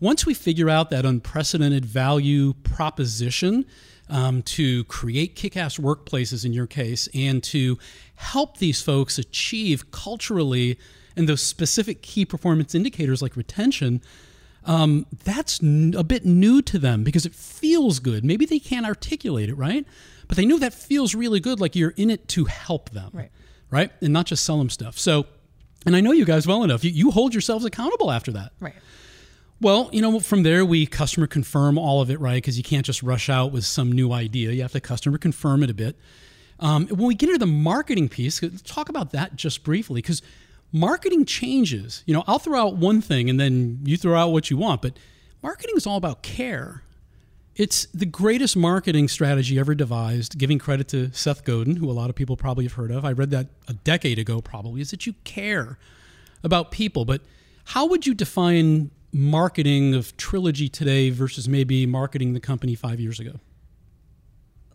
Once 0.00 0.26
we 0.26 0.34
figure 0.34 0.68
out 0.68 0.90
that 0.90 1.06
unprecedented 1.06 1.86
value 1.86 2.52
proposition 2.52 3.64
um, 4.10 4.42
to 4.42 4.84
create 4.84 5.34
kick 5.34 5.56
ass 5.56 5.78
workplaces 5.78 6.44
in 6.44 6.52
your 6.52 6.66
case 6.66 7.08
and 7.14 7.42
to 7.44 7.78
help 8.16 8.58
these 8.58 8.82
folks 8.82 9.16
achieve 9.16 9.90
culturally 9.92 10.78
and 11.16 11.26
those 11.26 11.40
specific 11.40 12.02
key 12.02 12.26
performance 12.26 12.74
indicators 12.74 13.22
like 13.22 13.34
retention, 13.34 14.02
um, 14.66 15.06
that's 15.24 15.60
a 15.62 16.04
bit 16.04 16.26
new 16.26 16.60
to 16.60 16.78
them 16.78 17.02
because 17.02 17.24
it 17.24 17.34
feels 17.34 17.98
good. 17.98 18.26
Maybe 18.26 18.44
they 18.44 18.58
can't 18.58 18.84
articulate 18.84 19.48
it, 19.48 19.54
right? 19.54 19.86
But 20.30 20.36
they 20.36 20.46
know 20.46 20.58
that 20.58 20.72
feels 20.72 21.12
really 21.12 21.40
good, 21.40 21.58
like 21.58 21.74
you're 21.74 21.90
in 21.96 22.08
it 22.08 22.28
to 22.28 22.44
help 22.44 22.90
them, 22.90 23.10
right? 23.12 23.30
Right, 23.68 23.90
and 24.00 24.12
not 24.12 24.26
just 24.26 24.44
sell 24.44 24.58
them 24.58 24.70
stuff. 24.70 24.96
So, 24.96 25.26
and 25.84 25.96
I 25.96 26.00
know 26.00 26.12
you 26.12 26.24
guys 26.24 26.46
well 26.46 26.62
enough. 26.62 26.84
You, 26.84 26.92
you 26.92 27.10
hold 27.10 27.34
yourselves 27.34 27.64
accountable 27.64 28.12
after 28.12 28.30
that, 28.30 28.52
right? 28.60 28.76
Well, 29.60 29.90
you 29.92 30.00
know, 30.00 30.20
from 30.20 30.44
there 30.44 30.64
we 30.64 30.86
customer 30.86 31.26
confirm 31.26 31.76
all 31.78 32.00
of 32.00 32.12
it, 32.12 32.20
right? 32.20 32.36
Because 32.36 32.56
you 32.56 32.62
can't 32.62 32.86
just 32.86 33.02
rush 33.02 33.28
out 33.28 33.50
with 33.50 33.64
some 33.64 33.90
new 33.90 34.12
idea. 34.12 34.52
You 34.52 34.62
have 34.62 34.70
to 34.70 34.80
customer 34.80 35.18
confirm 35.18 35.64
it 35.64 35.70
a 35.70 35.74
bit. 35.74 35.98
Um, 36.60 36.86
when 36.86 37.08
we 37.08 37.16
get 37.16 37.28
into 37.28 37.40
the 37.40 37.46
marketing 37.46 38.08
piece, 38.08 38.40
talk 38.64 38.88
about 38.88 39.10
that 39.10 39.34
just 39.34 39.64
briefly, 39.64 40.00
because 40.00 40.22
marketing 40.70 41.24
changes. 41.24 42.04
You 42.06 42.14
know, 42.14 42.22
I'll 42.28 42.38
throw 42.38 42.68
out 42.68 42.76
one 42.76 43.00
thing 43.00 43.28
and 43.28 43.40
then 43.40 43.80
you 43.82 43.96
throw 43.96 44.16
out 44.16 44.28
what 44.28 44.48
you 44.48 44.56
want, 44.56 44.80
but 44.80 44.96
marketing 45.42 45.74
is 45.76 45.88
all 45.88 45.96
about 45.96 46.22
care. 46.22 46.84
It's 47.60 47.84
the 47.92 48.06
greatest 48.06 48.56
marketing 48.56 49.06
strategy 49.08 49.58
ever 49.58 49.74
devised, 49.74 50.38
giving 50.38 50.58
credit 50.58 50.88
to 50.88 51.12
Seth 51.12 51.44
Godin, 51.44 51.76
who 51.76 51.90
a 51.90 51.92
lot 51.92 52.08
of 52.08 52.16
people 52.16 52.34
probably 52.34 52.64
have 52.64 52.72
heard 52.72 52.90
of. 52.90 53.04
I 53.04 53.12
read 53.12 53.28
that 53.32 53.48
a 53.68 53.74
decade 53.74 54.18
ago, 54.18 54.40
probably, 54.40 54.80
is 54.80 54.90
that 54.92 55.04
you 55.04 55.12
care 55.24 55.76
about 56.42 56.70
people. 56.70 57.04
But 57.04 57.20
how 57.66 57.84
would 57.84 58.06
you 58.06 58.14
define 58.14 58.90
marketing 59.12 59.94
of 59.94 60.16
Trilogy 60.16 60.70
today 60.70 61.10
versus 61.10 61.50
maybe 61.50 61.84
marketing 61.84 62.32
the 62.32 62.40
company 62.40 62.74
five 62.74 62.98
years 62.98 63.20
ago? 63.20 63.34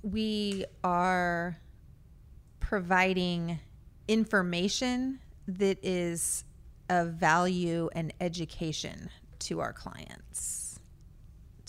We 0.04 0.66
are 0.84 1.58
providing 2.60 3.62
information 4.08 5.22
that 5.48 5.80
is 5.82 6.44
of 6.90 7.14
value 7.14 7.90
and 7.94 8.14
education 8.22 9.10
to 9.40 9.60
our 9.60 9.74
clients. 9.74 10.75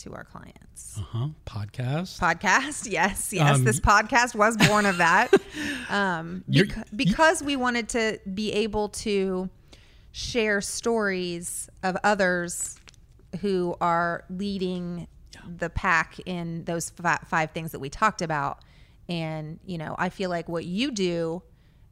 To 0.07 0.15
our 0.15 0.23
clients. 0.25 0.97
Uh 0.99 1.03
huh. 1.03 1.29
Podcast. 1.45 2.21
Podcast, 2.21 2.89
yes, 2.91 3.33
yes. 3.33 3.57
Um, 3.57 3.65
this 3.65 3.81
podcast 3.81 4.37
was 4.37 4.57
born 4.57 4.87
of 4.87 4.99
that. 4.99 5.33
Um, 5.89 6.43
You're- 6.49 6.69
because 6.97 7.43
we 7.45 7.55
wanted 7.57 7.89
to 7.91 8.19
be 8.35 8.53
able 8.53 8.89
to 8.91 9.49
share 10.11 10.61
stories 10.61 11.69
of 11.85 11.97
others 12.03 12.77
who 13.41 13.77
are 13.81 14.25
leading 14.29 15.07
the 15.59 15.71
pack 15.71 16.19
in 16.27 16.65
those 16.65 16.91
fi- 16.91 17.21
five 17.27 17.53
things 17.53 17.71
that 17.73 17.79
we 17.79 17.89
talked 17.89 18.21
about. 18.21 18.59
And, 19.09 19.61
you 19.65 19.79
know, 19.79 19.95
I 19.97 20.09
feel 20.09 20.29
like 20.29 20.49
what 20.49 20.65
you 20.65 20.91
do 20.91 21.43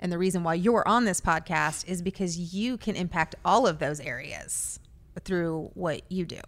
and 0.00 0.11
the 0.12 0.18
reason 0.18 0.42
why 0.42 0.55
you're 0.55 0.87
on 0.88 1.05
this 1.05 1.20
podcast 1.20 1.87
is 1.88 2.03
because 2.03 2.37
you 2.55 2.77
can 2.77 2.96
impact 2.96 3.37
all 3.44 3.64
of 3.66 3.79
those 3.79 4.00
areas 4.00 4.81
through 5.24 5.70
what 5.74 6.03
you 6.11 6.27
do. 6.27 6.40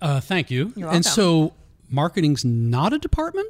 Uh, 0.00 0.20
thank 0.20 0.50
you. 0.50 0.72
You're 0.76 0.90
and 0.90 1.04
so, 1.04 1.54
marketing's 1.90 2.44
not 2.44 2.92
a 2.92 2.98
department. 2.98 3.48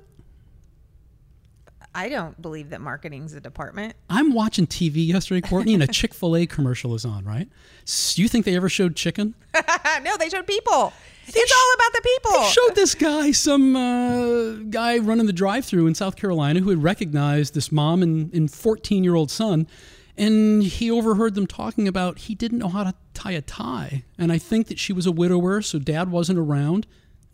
I 1.95 2.09
don't 2.09 2.41
believe 2.41 2.71
that 2.71 2.81
marketing's 2.81 3.33
a 3.33 3.41
department. 3.41 3.95
I'm 4.09 4.33
watching 4.33 4.67
TV 4.67 5.05
yesterday, 5.07 5.41
Courtney, 5.41 5.75
and 5.75 5.83
a 5.83 5.87
Chick-fil-A 5.93 6.47
commercial 6.47 6.95
is 6.95 7.05
on. 7.05 7.25
Right? 7.25 7.49
S- 7.87 8.17
you 8.17 8.29
think 8.29 8.45
they 8.45 8.55
ever 8.55 8.69
showed 8.69 8.95
chicken? 8.95 9.35
no, 10.03 10.17
they 10.17 10.29
showed 10.29 10.47
people. 10.47 10.93
it's 11.27 11.53
all 11.53 11.75
about 11.75 11.93
the 11.93 12.03
people. 12.03 12.43
They 12.43 12.49
showed 12.51 12.75
this 12.77 12.95
guy, 12.95 13.33
some 13.33 13.75
uh, 13.75 14.53
guy 14.71 14.99
running 14.99 15.27
the 15.27 15.33
drive-through 15.33 15.89
in 15.89 15.95
South 15.97 16.15
Carolina, 16.15 16.61
who 16.61 16.71
had 16.71 16.83
recognized 16.83 17.55
this 17.55 17.73
mom 17.73 18.03
and 18.03 18.33
and 18.33 18.49
14-year-old 18.49 19.31
son, 19.33 19.67
and 20.17 20.63
he 20.63 20.91
overheard 20.91 21.35
them 21.35 21.47
talking 21.47 21.87
about 21.89 22.19
he 22.19 22.35
didn't 22.35 22.59
know 22.59 22.69
how 22.69 22.85
to 22.85 22.95
tie 23.15 23.33
a 23.33 23.41
tie, 23.43 24.05
and 24.19 24.31
I 24.33 24.39
think 24.39 24.69
that 24.69 24.79
she 24.79 24.93
was 24.93 25.07
a 25.07 25.13
widower, 25.13 25.63
so 25.63 25.79
dad 25.79 26.11
wasn't 26.11 26.39
around. 26.39 26.87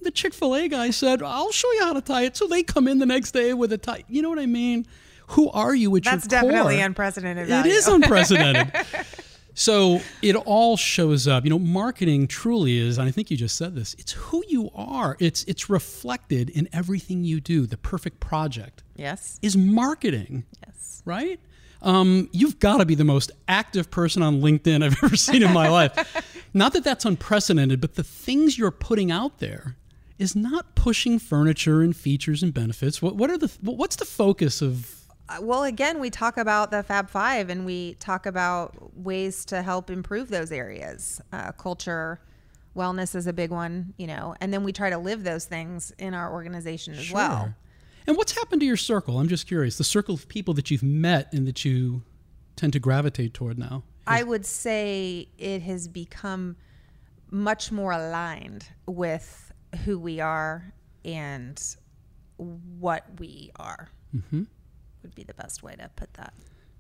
The 0.03 0.11
Chick-fil-A 0.11 0.69
guy 0.69 0.91
said, 0.91 1.23
"I'll 1.23 1.53
show 1.53 1.71
you 1.73 1.81
how 1.85 1.93
to 1.95 2.01
tie 2.01 2.23
it." 2.23 2.37
So 2.37 2.47
they 2.47 2.63
come 2.63 2.87
in 2.87 2.99
the 2.99 3.07
next 3.07 3.33
day 3.33 3.55
with 3.55 3.73
a 3.73 3.79
tie. 3.79 4.05
You 4.09 4.23
know 4.23 4.29
what 4.29 4.39
I 4.39 4.47
mean? 4.47 4.87
Who 5.31 5.51
are 5.51 5.75
you 5.75 5.97
at 5.97 6.05
That's 6.05 6.31
your 6.31 6.41
core? 6.41 6.51
definitely 6.53 6.81
unprecedented. 6.81 7.45
It 7.45 7.49
value. 7.49 7.73
is 7.73 7.89
unprecedented. 7.89 8.73
so 9.55 10.01
it 10.23 10.37
all 10.37 10.77
shows 10.77 11.27
up. 11.27 11.43
You 11.45 11.51
know, 11.51 11.59
marketing 11.59 12.29
truly 12.29 12.79
is, 12.79 12.99
and 12.99 13.09
I 13.09 13.11
think 13.11 13.31
you 13.31 13.37
just 13.37 13.57
said 13.57 13.75
this, 13.75 13.95
it's 13.99 14.13
who 14.13 14.45
you 14.49 14.71
are. 14.75 15.17
It's 15.19 15.43
it's 15.45 15.69
reflected 15.69 16.51
in 16.51 16.69
everything 16.73 17.25
you 17.25 17.41
do. 17.41 17.67
The 17.67 17.77
perfect 17.79 18.21
project 18.21 18.85
yes. 18.97 19.39
is 19.43 19.57
marketing, 19.57 20.45
Yes. 20.65 21.03
right? 21.05 21.41
Um, 21.83 22.29
you've 22.33 22.59
got 22.59 22.79
to 22.79 22.87
be 22.87 22.95
the 22.95 23.05
most 23.05 23.31
active 23.49 23.91
person 23.91 24.23
on 24.23 24.41
LinkedIn 24.41 24.85
I've 24.85 24.97
ever 25.05 25.17
seen 25.17 25.43
in 25.43 25.53
my 25.53 25.69
life. 25.69 26.25
Not 26.55 26.73
that 26.73 26.85
that's 26.85 27.05
unprecedented, 27.05 27.81
but 27.81 27.95
the 27.95 28.03
things 28.05 28.59
you're 28.59 28.71
putting 28.71 29.11
out 29.11 29.39
there 29.39 29.77
is 30.19 30.35
not 30.35 30.75
pushing 30.75 31.19
furniture 31.19 31.83
and 31.83 31.95
features 31.95 32.43
and 32.43 32.55
benefits. 32.55 33.03
What 33.03 33.17
what 33.17 33.31
are 33.31 33.39
the 33.39 33.53
what's 33.61 33.97
the 33.97 34.07
focus 34.07 34.63
of 34.63 35.03
Uh, 35.29 35.39
Well, 35.43 35.65
again, 35.65 36.01
we 36.01 36.09
talk 36.09 36.39
about 36.39 36.71
the 36.71 36.83
Fab 36.83 37.11
Five, 37.11 37.51
and 37.51 37.67
we 37.67 37.95
talk 37.95 38.25
about 38.27 38.97
ways 38.97 39.45
to 39.47 39.63
help 39.63 39.91
improve 39.91 40.29
those 40.31 40.51
areas. 40.53 41.21
Uh, 41.33 41.53
culture, 41.53 42.21
wellness 42.75 43.15
is 43.15 43.27
a 43.27 43.33
big 43.33 43.51
one, 43.51 43.93
you 43.99 44.07
know, 44.07 44.35
and 44.41 44.53
then 44.53 44.65
we 44.65 44.73
try 44.73 44.89
to 44.89 44.99
live 44.99 45.25
those 45.25 45.45
things 45.45 45.93
in 45.99 46.15
our 46.15 46.33
organization 46.33 46.95
as 46.95 47.11
well. 47.13 47.55
And 48.07 48.17
what's 48.17 48.33
happened 48.33 48.61
to 48.61 48.67
your 48.67 48.77
circle? 48.77 49.19
I'm 49.19 49.29
just 49.29 49.47
curious. 49.47 49.79
The 49.79 49.85
circle 49.85 50.15
of 50.15 50.29
people 50.29 50.55
that 50.55 50.71
you've 50.71 50.83
met 50.83 51.33
and 51.33 51.47
that 51.47 51.65
you 51.65 52.03
tend 52.55 52.73
to 52.75 52.79
gravitate 52.79 53.35
toward 53.35 53.59
now. 53.59 53.85
I 54.07 54.23
would 54.23 54.47
say 54.47 55.29
it 55.37 55.63
has 55.63 55.89
become 55.89 56.57
much 57.31 57.73
more 57.73 57.93
aligned 57.93 58.69
with 58.87 59.53
who 59.85 59.99
we 59.99 60.21
are 60.21 60.73
and 61.05 61.61
what 62.37 63.05
we 63.19 63.51
are. 63.57 63.89
Mm-hmm. 64.15 64.45
Would 65.03 65.15
be 65.15 65.25
the 65.25 65.35
best 65.35 65.63
way 65.63 65.75
to 65.75 65.91
put 65.97 66.15
that. 66.15 66.35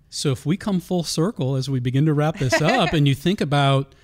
So 0.08 0.30
if 0.30 0.46
we 0.46 0.56
come 0.56 0.80
full 0.80 1.02
circle 1.02 1.56
as 1.56 1.68
we 1.68 1.80
begin 1.80 2.06
to 2.06 2.14
wrap 2.14 2.38
this 2.38 2.60
up 2.62 2.92
and 2.92 3.08
you 3.08 3.14
think 3.14 3.40
about 3.40 3.94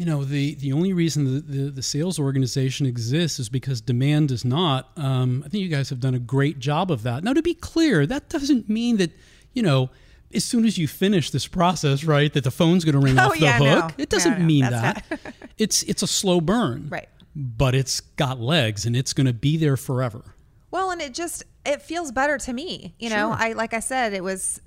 you 0.00 0.06
know 0.06 0.24
the 0.24 0.54
the 0.56 0.72
only 0.72 0.92
reason 0.94 1.18
the, 1.26 1.40
the, 1.40 1.70
the 1.70 1.82
sales 1.82 2.18
organization 2.18 2.86
exists 2.86 3.38
is 3.38 3.48
because 3.50 3.80
demand 3.82 4.28
does 4.30 4.44
not 4.44 4.90
um, 4.96 5.42
i 5.44 5.48
think 5.50 5.62
you 5.62 5.68
guys 5.68 5.90
have 5.90 6.00
done 6.00 6.14
a 6.14 6.18
great 6.18 6.58
job 6.58 6.90
of 6.90 7.02
that 7.02 7.22
now 7.22 7.34
to 7.34 7.42
be 7.42 7.54
clear 7.54 8.06
that 8.06 8.28
doesn't 8.30 8.68
mean 8.68 8.96
that 8.96 9.10
you 9.52 9.62
know 9.62 9.90
as 10.32 10.42
soon 10.44 10.64
as 10.64 10.78
you 10.78 10.88
finish 10.88 11.30
this 11.30 11.46
process 11.46 12.02
right 12.04 12.32
that 12.32 12.44
the 12.44 12.50
phone's 12.50 12.82
going 12.84 12.94
to 12.98 13.04
ring 13.08 13.18
Oh, 13.18 13.26
off 13.26 13.34
the 13.34 13.40
yeah, 13.40 13.58
no. 13.58 13.80
hook 13.82 13.92
it 13.98 14.08
doesn't 14.08 14.32
No, 14.32 14.38
no, 14.38 14.44
mean 14.46 14.64
that 14.64 15.04
it's 15.58 15.82
it's 15.84 16.02
a 16.02 16.06
slow 16.06 16.40
burn 16.40 16.88
Right. 16.88 17.08
but 17.36 17.74
it's 17.74 18.00
got 18.00 18.40
legs 18.40 18.86
and 18.86 18.96
it's 18.96 19.12
going 19.12 19.26
to 19.26 19.34
be 19.48 19.56
there 19.58 19.76
forever 19.76 20.22
Well, 20.70 20.90
and 20.92 21.02
it 21.02 21.12
just 21.14 21.44
it 21.66 21.82
feels 21.82 22.10
better 22.10 22.38
to 22.38 22.52
me. 22.54 22.94
You 22.98 23.10
know, 23.10 23.26
Sure. 23.36 23.46
I 23.48 23.52
like 23.52 23.74
I 23.74 23.80
said, 23.80 24.14
it 24.14 24.24
was 24.24 24.62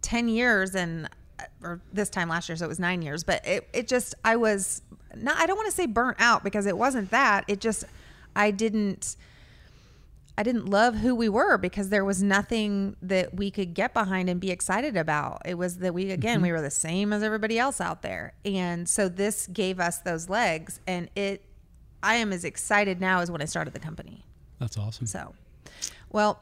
ten 0.00 0.28
years 0.28 0.74
and 0.74 1.08
or 1.62 1.80
this 1.92 2.10
time 2.10 2.28
last 2.28 2.48
year, 2.48 2.56
so 2.56 2.64
it 2.64 2.68
was 2.68 2.80
nine 2.80 3.02
years. 3.02 3.24
But 3.24 3.46
it 3.46 3.68
it 3.72 3.88
just 3.88 4.14
I 4.24 4.36
was 4.36 4.82
not. 5.14 5.38
I 5.38 5.46
don't 5.46 5.56
want 5.56 5.70
to 5.70 5.76
say 5.76 5.86
burnt 5.86 6.18
out 6.20 6.44
because 6.44 6.66
it 6.66 6.76
wasn't 6.76 7.10
that. 7.10 7.44
It 7.48 7.60
just 7.60 7.84
I 8.34 8.50
didn't. 8.50 9.16
I 10.36 10.42
didn't 10.42 10.66
love 10.70 10.96
who 10.96 11.14
we 11.14 11.28
were 11.28 11.58
because 11.58 11.90
there 11.90 12.06
was 12.06 12.22
nothing 12.22 12.96
that 13.02 13.34
we 13.34 13.50
could 13.50 13.74
get 13.74 13.92
behind 13.92 14.30
and 14.30 14.40
be 14.40 14.50
excited 14.50 14.96
about. 14.96 15.42
It 15.44 15.54
was 15.54 15.78
that 15.78 15.92
we 15.92 16.10
again 16.10 16.36
mm-hmm. 16.36 16.44
we 16.44 16.52
were 16.52 16.62
the 16.62 16.70
same 16.70 17.12
as 17.12 17.22
everybody 17.22 17.58
else 17.58 17.80
out 17.80 18.02
there. 18.02 18.32
And 18.44 18.88
so 18.88 19.08
this 19.08 19.46
gave 19.46 19.78
us 19.78 19.98
those 19.98 20.30
legs 20.30 20.80
and 20.86 21.10
it 21.14 21.44
I 22.02 22.14
am 22.16 22.32
as 22.32 22.44
excited 22.44 23.00
now 23.00 23.20
as 23.20 23.30
when 23.30 23.42
I 23.42 23.44
started 23.44 23.74
the 23.74 23.80
company. 23.80 24.24
that's 24.58 24.76
awesome 24.76 25.06
So, 25.06 25.34
well, 26.10 26.40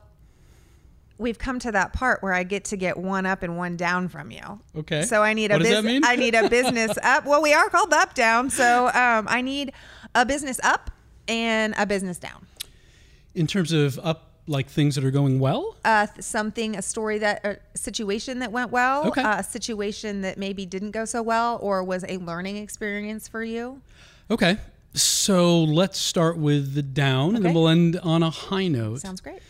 we've 1.21 1.39
come 1.39 1.59
to 1.61 1.71
that 1.73 1.93
part 1.93 2.23
where 2.23 2.33
I 2.33 2.43
get 2.43 2.65
to 2.67 2.77
get 2.77 2.97
one 2.97 3.27
up 3.27 3.43
and 3.43 3.57
one 3.57 3.77
down 3.77 4.09
from 4.09 4.31
you. 4.31 4.61
Okay. 4.77 5.03
So 5.03 5.23
I 5.23 5.33
need 5.35 5.51
a 5.51 5.55
What 5.55 5.63
does 5.63 5.69
that 5.71 5.83
business. 5.85 6.09
I 6.11 6.17
need 6.17 6.35
a 6.35 6.49
business 6.49 6.99
up. 7.03 7.27
Well, 7.27 7.43
we 7.43 7.53
are 7.53 7.69
called 7.69 7.91
the 7.91 7.97
up 7.99 8.15
down. 8.15 8.51
So 8.51 8.87
um, 8.89 9.27
I 9.29 9.41
need 9.43 9.73
a 10.15 10.25
business 10.27 10.59
up 10.65 10.91
and 11.29 11.75
a 11.79 11.87
business 11.87 12.19
down. 12.19 12.47
in 13.35 13.47
terms 13.47 13.71
of 13.73 13.99
up 14.03 14.27
like 14.47 14.69
things 14.69 14.97
that 14.97 15.05
are 15.05 15.13
going 15.13 15.39
well 15.39 15.77
Uh, 15.85 16.07
something, 16.19 16.75
a 16.75 16.83
story 16.83 17.19
that, 17.19 17.45
a 17.45 17.59
situation 17.77 18.41
that 18.41 18.51
went 18.51 18.73
well, 18.73 19.07
Okay. 19.09 19.23
a 19.25 19.45
situation 19.45 20.23
that 20.23 20.39
maybe 20.39 20.67
didn't 20.67 20.91
go 20.91 21.05
so 21.05 21.23
well, 21.23 21.59
or 21.63 21.85
was 21.85 22.05
a 22.09 22.17
learning 22.17 22.57
experience 22.57 23.29
for 23.29 23.45
you. 23.45 23.81
Okay. 24.29 24.57
So 24.95 25.63
let's 25.63 25.99
start 25.99 26.37
with 26.37 26.75
the 26.75 26.83
down 26.83 27.37
and 27.37 27.45
then 27.45 27.55
we'll 27.55 27.69
end 27.69 28.01
on 28.03 28.25
a 28.25 28.31
high 28.31 28.67
note. 28.67 29.01
Sounds 29.03 29.21
great. 29.21 29.41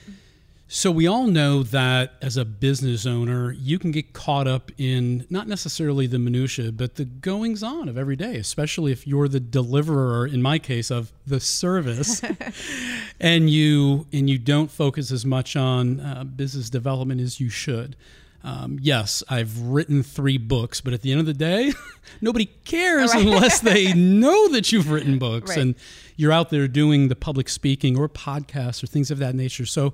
So 0.72 0.92
we 0.92 1.08
all 1.08 1.26
know 1.26 1.64
that 1.64 2.12
as 2.22 2.36
a 2.36 2.44
business 2.44 3.04
owner, 3.04 3.50
you 3.50 3.76
can 3.76 3.90
get 3.90 4.12
caught 4.12 4.46
up 4.46 4.70
in 4.78 5.26
not 5.28 5.48
necessarily 5.48 6.06
the 6.06 6.20
minutia, 6.20 6.70
but 6.70 6.94
the 6.94 7.04
goings 7.04 7.64
on 7.64 7.88
of 7.88 7.98
every 7.98 8.14
day, 8.14 8.36
especially 8.36 8.92
if 8.92 9.04
you're 9.04 9.26
the 9.26 9.40
deliverer 9.40 10.28
in 10.28 10.40
my 10.40 10.60
case 10.60 10.92
of 10.92 11.12
the 11.26 11.40
service 11.40 12.22
and 13.20 13.50
you 13.50 14.06
and 14.12 14.30
you 14.30 14.38
don't 14.38 14.70
focus 14.70 15.10
as 15.10 15.26
much 15.26 15.56
on 15.56 15.98
uh, 15.98 16.22
business 16.22 16.70
development 16.70 17.20
as 17.20 17.40
you 17.40 17.48
should. 17.48 17.96
Um, 18.44 18.78
yes, 18.80 19.24
I've 19.28 19.58
written 19.60 20.04
three 20.04 20.38
books, 20.38 20.80
but 20.80 20.92
at 20.92 21.02
the 21.02 21.10
end 21.10 21.18
of 21.18 21.26
the 21.26 21.34
day, 21.34 21.72
nobody 22.20 22.46
cares 22.64 23.12
Right. 23.12 23.26
unless 23.26 23.58
they 23.58 23.92
know 23.94 24.46
that 24.50 24.70
you've 24.70 24.88
written 24.92 25.18
books 25.18 25.50
Right. 25.50 25.58
and 25.58 25.74
you're 26.16 26.30
out 26.32 26.50
there 26.50 26.68
doing 26.68 27.08
the 27.08 27.16
public 27.16 27.48
speaking 27.48 27.98
or 27.98 28.08
podcasts 28.08 28.84
or 28.84 28.86
things 28.86 29.10
of 29.10 29.18
that 29.18 29.34
nature. 29.34 29.66
So, 29.66 29.92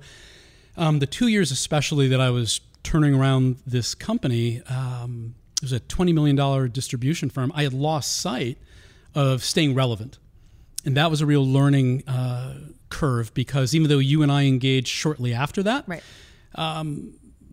um, 0.77 0.99
the 0.99 1.07
two 1.07 1.27
years 1.27 1.51
especially 1.51 2.07
that 2.09 2.21
I 2.21 2.29
was 2.29 2.61
turning 2.83 3.13
around 3.13 3.57
this 3.65 3.93
company, 3.95 4.61
um, 4.69 5.35
it 5.57 5.63
was 5.63 5.73
a 5.73 5.79
$20 5.79 6.13
million 6.13 6.71
distribution 6.71 7.29
firm. 7.29 7.51
I 7.55 7.63
had 7.63 7.73
lost 7.73 8.17
sight 8.21 8.57
of 9.15 9.43
staying 9.43 9.73
relevant. 9.75 10.19
And 10.85 10.95
that 10.95 11.09
was 11.09 11.19
a 11.19 11.25
real 11.25 11.45
learning 11.45 12.07
uh, 12.07 12.53
curve 12.89 13.33
because 13.33 13.75
even 13.75 13.89
though 13.89 13.97
you 13.99 14.21
and 14.23 14.31
I 14.31 14.43
engaged 14.43 14.87
shortly 14.87 15.33
after 15.33 15.61
that, 15.63 15.83
Right. 15.87 16.03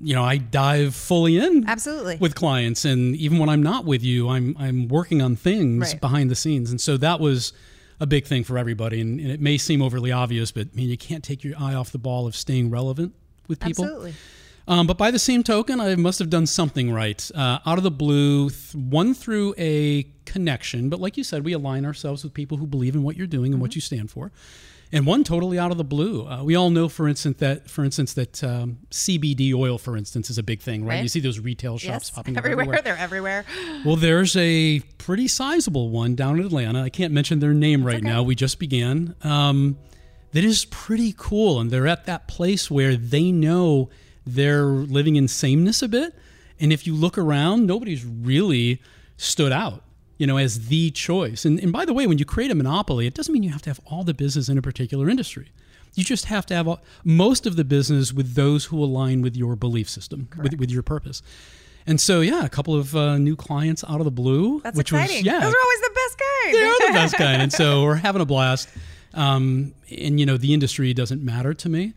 you 0.01 0.15
know, 0.15 0.23
I 0.25 0.37
dive 0.37 0.95
fully 0.95 1.39
in 1.39 1.65
Absolutely. 1.69 2.17
with 2.21 2.35
clients, 2.35 2.85
and 2.85 3.17
even 3.17 3.39
when 3.39 3.49
I'm 3.49 3.63
not 3.63 3.85
with 3.85 4.03
you, 4.03 4.29
I'm 4.29 4.57
I'm 4.59 4.89
working 4.89 5.23
on 5.23 5.37
things 5.37 5.93
Right. 5.93 6.01
behind 6.01 6.31
the 6.31 6.35
scenes, 6.35 6.71
and 6.71 6.81
so 6.81 6.97
that 6.99 7.21
was 7.21 7.53
a 8.01 8.07
big 8.07 8.27
thing 8.27 8.45
for 8.45 8.59
everybody. 8.59 9.01
And, 9.01 9.21
and 9.21 9.31
it 9.31 9.41
may 9.41 9.59
seem 9.59 9.83
overly 9.83 10.13
obvious, 10.13 10.53
but 10.53 10.69
I 10.73 10.77
mean, 10.77 10.89
you 10.89 10.99
can't 10.99 11.25
take 11.25 11.45
your 11.45 11.55
eye 11.59 11.75
off 11.75 11.93
the 11.93 11.99
ball 11.99 12.27
of 12.27 12.35
staying 12.37 12.71
relevant 12.71 13.15
with 13.49 13.61
people. 13.61 13.85
Absolutely. 13.85 14.15
Um, 14.67 14.87
but 14.87 14.97
by 14.97 15.11
the 15.11 15.19
same 15.19 15.43
token, 15.43 15.79
I 15.79 15.95
must 15.97 16.19
have 16.19 16.31
done 16.31 16.47
something 16.47 16.91
right. 16.91 17.31
Uh, 17.35 17.59
out 17.67 17.77
of 17.77 17.85
the 17.85 17.91
blue, 17.91 18.49
th- 18.49 18.75
one 18.75 19.13
through 19.13 19.55
a 19.59 20.07
connection, 20.25 20.89
but 20.89 21.01
like 21.01 21.19
you 21.19 21.25
said, 21.25 21.45
we 21.45 21.53
align 21.53 21.85
ourselves 21.85 22.25
with 22.25 22.33
people 22.33 22.57
who 22.57 22.67
believe 22.67 22.95
in 22.95 23.03
what 23.03 23.17
you're 23.17 23.27
doing 23.27 23.53
and 23.53 23.61
what 23.61 23.75
you 23.75 23.83
stand 23.83 24.11
for. 24.11 24.33
And 24.95 25.07
one 25.07 25.25
totally 25.25 25.59
out 25.59 25.73
of 25.73 25.77
the 25.77 25.85
blue. 25.85 26.25
Uh, 26.25 26.45
we 26.45 26.55
all 26.55 26.71
know, 26.71 26.89
for 26.89 27.09
instance, 27.09 27.39
that 27.39 27.69
for 27.69 27.85
instance 27.85 28.15
that 28.15 28.45
um, 28.45 28.79
CBD 28.91 29.53
oil, 29.53 29.77
for 29.77 29.97
instance, 29.97 30.31
is 30.31 30.39
a 30.39 30.43
big 30.43 30.63
thing, 30.63 30.85
right? 30.85 30.95
Right. 30.95 31.03
You 31.03 31.09
see 31.09 31.19
those 31.19 31.41
retail 31.41 31.79
shops 31.79 32.07
Yes, 32.07 32.11
popping 32.11 32.39
up 32.39 32.45
everywhere. 32.45 32.63
everywhere. 32.63 32.83
They're 32.85 32.97
everywhere. 32.97 33.45
Well, 33.85 33.97
there's 33.97 34.37
a 34.37 34.81
pretty 34.99 35.27
sizable 35.27 35.91
one 35.91 36.15
down 36.15 36.39
in 36.39 36.47
Atlanta. 36.47 36.81
I 36.81 36.91
can't 36.91 37.13
mention 37.13 37.41
their 37.41 37.53
name 37.53 37.85
right 37.85 37.97
okay. 37.97 38.07
now. 38.07 38.23
We 38.23 38.37
just 38.37 38.61
began. 38.61 39.17
Um, 39.23 39.79
that 40.31 40.45
is 40.45 40.65
pretty 40.65 41.15
cool, 41.17 41.61
and 41.61 41.71
they're 41.71 41.87
at 41.89 42.07
that 42.07 42.29
place 42.29 42.71
where 42.71 42.97
they 42.97 43.33
know 43.33 43.91
they're 44.25 44.65
living 44.65 45.17
in 45.17 45.27
sameness 45.27 45.83
a 45.83 45.89
bit. 45.89 46.15
And 46.61 46.73
if 46.73 46.87
you 46.87 46.95
look 46.95 47.19
around, 47.19 47.67
nobody's 47.67 48.05
really 48.05 48.81
stood 49.17 49.53
out, 49.53 49.84
you 50.19 50.27
know, 50.27 50.37
as 50.37 50.69
the 50.69 50.91
choice. 50.91 51.45
And, 51.45 51.59
and 51.61 51.73
by 51.73 51.85
the 51.85 51.93
way, 51.93 52.07
when 52.07 52.19
you 52.19 52.25
create 52.25 52.51
a 52.51 52.55
monopoly, 52.55 53.07
it 53.07 53.15
doesn't 53.15 53.33
mean 53.33 53.43
you 53.43 53.51
have 53.51 53.63
to 53.63 53.71
have 53.71 53.81
all 53.87 54.05
the 54.05 54.15
business 54.15 54.49
in 54.49 54.59
a 54.59 54.63
particular 54.63 55.09
industry. 55.11 55.51
You 55.95 56.03
just 56.05 56.25
have 56.27 56.45
to 56.47 56.55
have 56.55 56.67
all, 56.67 56.81
most 57.05 57.47
of 57.47 57.57
the 57.57 57.65
business 57.65 58.13
with 58.13 58.35
those 58.35 58.67
who 58.67 58.83
align 58.83 59.23
with 59.23 59.37
your 59.37 59.55
belief 59.57 59.89
system, 59.89 60.29
with, 60.43 60.55
with 60.59 60.71
your 60.71 60.83
purpose. 60.83 61.23
And 61.87 62.01
so, 62.01 62.21
yeah, 62.21 62.45
a 62.45 62.49
couple 62.49 62.75
of 62.75 62.97
uh, 62.97 63.19
new 63.19 63.37
clients 63.37 63.85
out 63.85 64.01
of 64.01 64.05
the 64.05 64.11
blue, 64.11 64.61
That's 64.61 64.77
which 64.77 64.93
exciting. 64.93 65.17
was 65.19 65.25
yeah, 65.25 65.41
Those 65.41 65.53
are 65.55 65.63
always 65.63 65.81
the 65.81 65.91
best 65.95 66.19
kind. 66.19 66.55
they 66.55 66.65
are 66.65 66.87
the 66.89 66.93
best 66.95 67.15
kind. 67.15 67.43
And 67.43 67.53
so 67.53 67.83
we're 67.83 67.95
having 67.97 68.23
a 68.23 68.25
blast. 68.25 68.69
Um, 69.13 69.75
and 69.91 70.19
you 70.19 70.27
know, 70.27 70.37
the 70.37 70.53
industry 70.55 70.93
doesn't 70.95 71.23
matter 71.23 71.55
to 71.55 71.69
me. 71.69 71.95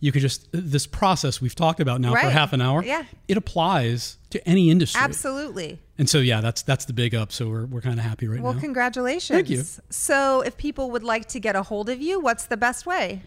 You 0.00 0.12
could 0.12 0.22
just 0.22 0.48
this 0.52 0.86
process 0.86 1.40
we've 1.40 1.54
talked 1.54 1.80
about 1.80 2.00
now 2.00 2.12
for 2.12 2.18
half 2.18 2.52
an 2.52 2.60
hour. 2.60 2.84
Yeah. 2.84 3.04
it 3.26 3.36
applies 3.36 4.18
to 4.30 4.46
any 4.48 4.70
industry. 4.70 5.00
Absolutely. 5.00 5.78
And 5.98 6.08
so, 6.08 6.18
yeah, 6.20 6.40
that's 6.40 6.62
that's 6.62 6.84
the 6.84 6.92
big 6.92 7.14
up. 7.14 7.32
So 7.32 7.48
we're 7.48 7.66
we're 7.66 7.80
kind 7.80 7.98
of 7.98 8.04
happy 8.04 8.28
right 8.28 8.40
Well, 8.40 8.52
now. 8.52 8.56
Well, 8.56 8.60
congratulations. 8.60 9.36
Thank 9.36 9.50
you. 9.50 9.64
So, 9.90 10.42
if 10.42 10.56
people 10.56 10.90
would 10.92 11.02
like 11.02 11.26
to 11.28 11.40
get 11.40 11.56
a 11.56 11.62
hold 11.64 11.88
of 11.88 12.00
you, 12.00 12.20
what's 12.20 12.46
the 12.46 12.56
best 12.56 12.86
way? 12.86 13.22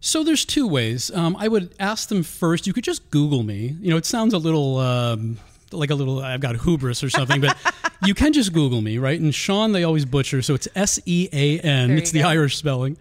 So 0.00 0.22
there's 0.22 0.44
two 0.44 0.66
ways. 0.66 1.10
Um, 1.10 1.36
I 1.38 1.48
would 1.48 1.74
ask 1.80 2.08
them 2.08 2.22
first. 2.22 2.66
You 2.66 2.72
could 2.72 2.84
just 2.84 3.10
Google 3.10 3.42
me. 3.42 3.76
You 3.80 3.90
know, 3.90 3.96
it 3.96 4.06
sounds 4.06 4.32
a 4.32 4.38
little 4.38 4.78
um, 4.78 5.38
like 5.72 5.90
a 5.90 5.94
little 5.94 6.20
I've 6.20 6.40
got 6.40 6.56
hubris 6.56 7.02
or 7.02 7.10
something, 7.10 7.40
but 7.40 7.56
you 8.06 8.14
can 8.14 8.32
just 8.32 8.52
Google 8.52 8.80
me, 8.80 8.98
right? 8.98 9.20
And 9.20 9.34
Sean 9.34 9.72
they 9.72 9.84
always 9.84 10.04
butcher, 10.04 10.40
so 10.40 10.54
it's 10.54 10.68
S 10.74 11.00
E 11.04 11.28
A 11.32 11.58
N. 11.60 11.90
It's 11.98 12.14
you 12.14 12.22
the. 12.22 12.28
Irish 12.28 12.56
spelling. 12.56 12.96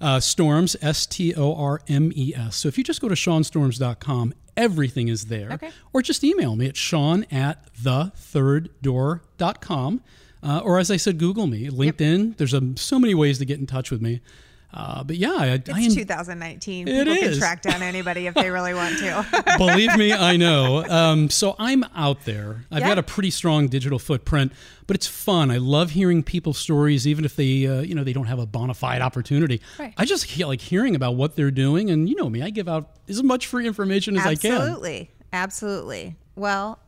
Uh, 0.00 0.18
Stormes 0.18 0.76
S 0.82 1.06
T 1.06 1.34
O 1.34 1.54
R 1.54 1.80
M 1.88 2.12
E 2.14 2.34
S. 2.34 2.56
So 2.56 2.68
if 2.68 2.76
you 2.78 2.84
just 2.84 3.00
go 3.00 3.08
to 3.08 3.14
SeanStormes.com, 3.14 4.34
everything 4.56 5.08
is 5.08 5.26
there. 5.26 5.52
Okay. 5.52 5.70
Or 5.92 6.02
just 6.02 6.24
email 6.24 6.56
me 6.56 6.66
at 6.66 6.76
Sean 6.76 7.24
at 7.30 7.72
thethirddoor.com. 7.74 10.02
Uh, 10.42 10.60
or 10.62 10.78
as 10.78 10.90
I 10.90 10.96
said, 10.96 11.18
Google 11.18 11.46
me. 11.46 11.68
LinkedIn. 11.68 12.36
There's 12.36 12.52
um, 12.54 12.76
so 12.76 12.98
many 12.98 13.14
ways 13.14 13.38
to 13.38 13.44
get 13.44 13.58
in 13.58 13.66
touch 13.66 13.90
with 13.90 14.02
me. 14.02 14.20
Uh, 14.74 15.02
but 15.04 15.16
yeah, 15.16 15.34
I, 15.38 15.46
It's 15.54 15.70
I 15.70 15.82
en- 15.82 15.90
2019. 15.94 16.88
It 16.88 17.06
People 17.06 17.16
can 17.28 17.38
track 17.38 17.62
down 17.62 17.82
anybody 17.82 18.26
if 18.26 18.34
they 18.34 18.50
really 18.50 18.74
want 18.74 18.98
to. 18.98 19.54
Believe 19.58 19.96
me, 19.96 20.12
I 20.12 20.36
know. 20.36 20.84
Um, 20.84 21.30
so 21.30 21.56
I'm 21.58 21.82
out 21.94 22.24
there. 22.26 22.64
I've 22.70 22.80
Yeah. 22.80 22.88
got 22.88 22.98
a 22.98 23.02
pretty 23.02 23.30
strong 23.30 23.68
digital 23.68 23.98
footprint, 23.98 24.52
but 24.86 24.94
it's 24.96 25.06
fun. 25.06 25.50
I 25.50 25.56
love 25.56 25.92
hearing 25.92 26.22
people's 26.22 26.58
stories, 26.58 27.06
even 27.06 27.24
if 27.24 27.36
they, 27.36 27.66
uh, 27.66 27.80
you 27.80 27.94
know, 27.94 28.04
they 28.04 28.12
don't 28.12 28.26
have 28.26 28.38
a 28.38 28.44
bona 28.46 28.74
fide 28.74 29.00
opportunity. 29.00 29.62
Right. 29.78 29.94
I 29.96 30.04
just 30.04 30.24
he- 30.24 30.44
like 30.44 30.60
hearing 30.60 30.94
about 30.94 31.14
what 31.14 31.36
they're 31.36 31.50
doing, 31.50 31.88
and 31.88 32.06
you 32.08 32.16
know 32.16 32.28
me, 32.28 32.42
I 32.42 32.50
give 32.50 32.68
out 32.68 32.90
as 33.08 33.22
much 33.22 33.46
free 33.46 33.66
information 33.66 34.18
as 34.18 34.26
I 34.26 34.34
can. 34.34 34.52
Absolutely. 34.52 35.10
Absolutely. 35.32 36.16
Well, 36.34 36.78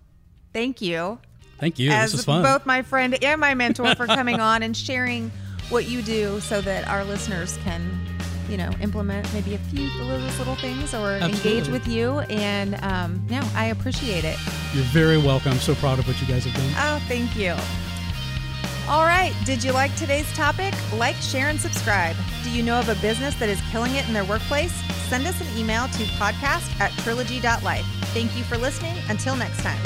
thank 0.52 0.82
you. 0.82 1.18
Thank 1.58 1.78
you. 1.78 1.90
as 1.90 2.10
this 2.12 2.18
was 2.20 2.24
fun. 2.26 2.42
both 2.42 2.66
my 2.66 2.82
friend 2.82 3.16
and 3.24 3.40
my 3.40 3.54
mentor 3.54 3.94
for 3.94 4.06
coming 4.06 4.40
on 4.40 4.62
and 4.62 4.76
sharing 4.76 5.32
what 5.70 5.86
you 5.86 6.02
do 6.02 6.40
so 6.40 6.60
that 6.60 6.86
our 6.88 7.04
listeners 7.04 7.58
can 7.64 7.98
you 8.48 8.56
know 8.56 8.70
implement 8.80 9.30
maybe 9.34 9.54
a 9.54 9.58
few 9.58 9.86
of 10.00 10.08
those 10.08 10.38
little 10.38 10.56
things 10.56 10.94
or 10.94 11.16
engage 11.16 11.68
with 11.68 11.86
you. 11.86 12.20
And 12.30 12.82
um, 12.82 13.24
no 13.28 13.40
i 13.54 13.66
appreciate 13.66 14.24
it. 14.24 14.38
You're 14.74 14.84
very 14.84 15.18
welcome. 15.18 15.52
I'm 15.52 15.58
so 15.58 15.74
proud 15.74 15.98
of 15.98 16.06
what 16.06 16.20
you 16.20 16.26
guys 16.26 16.44
have 16.44 16.54
done. 16.54 16.72
oh 16.76 17.04
thank 17.08 17.36
you. 17.36 17.54
All 18.88 19.04
right. 19.04 19.34
Did 19.44 19.62
you 19.62 19.72
like 19.72 19.94
today's 19.96 20.32
topic? 20.32 20.72
Like 20.94 21.16
share 21.16 21.48
and 21.48 21.60
subscribe. 21.60 22.16
Do 22.42 22.50
you 22.50 22.62
know 22.62 22.80
of 22.80 22.88
a 22.88 22.94
business 23.02 23.34
that 23.34 23.50
is 23.50 23.60
killing 23.70 23.94
it 23.96 24.06
in 24.08 24.14
their 24.14 24.24
workplace? 24.24 24.72
Send 25.10 25.26
us 25.26 25.38
an 25.40 25.58
email 25.58 25.88
to 25.88 26.04
podcast 26.16 26.80
at 26.80 26.90
trilogy.life 27.02 27.98
thank 28.08 28.36
you 28.36 28.42
for 28.44 28.58
listening. 28.58 28.96
Until 29.08 29.36
next 29.36 29.62
time 29.62 29.78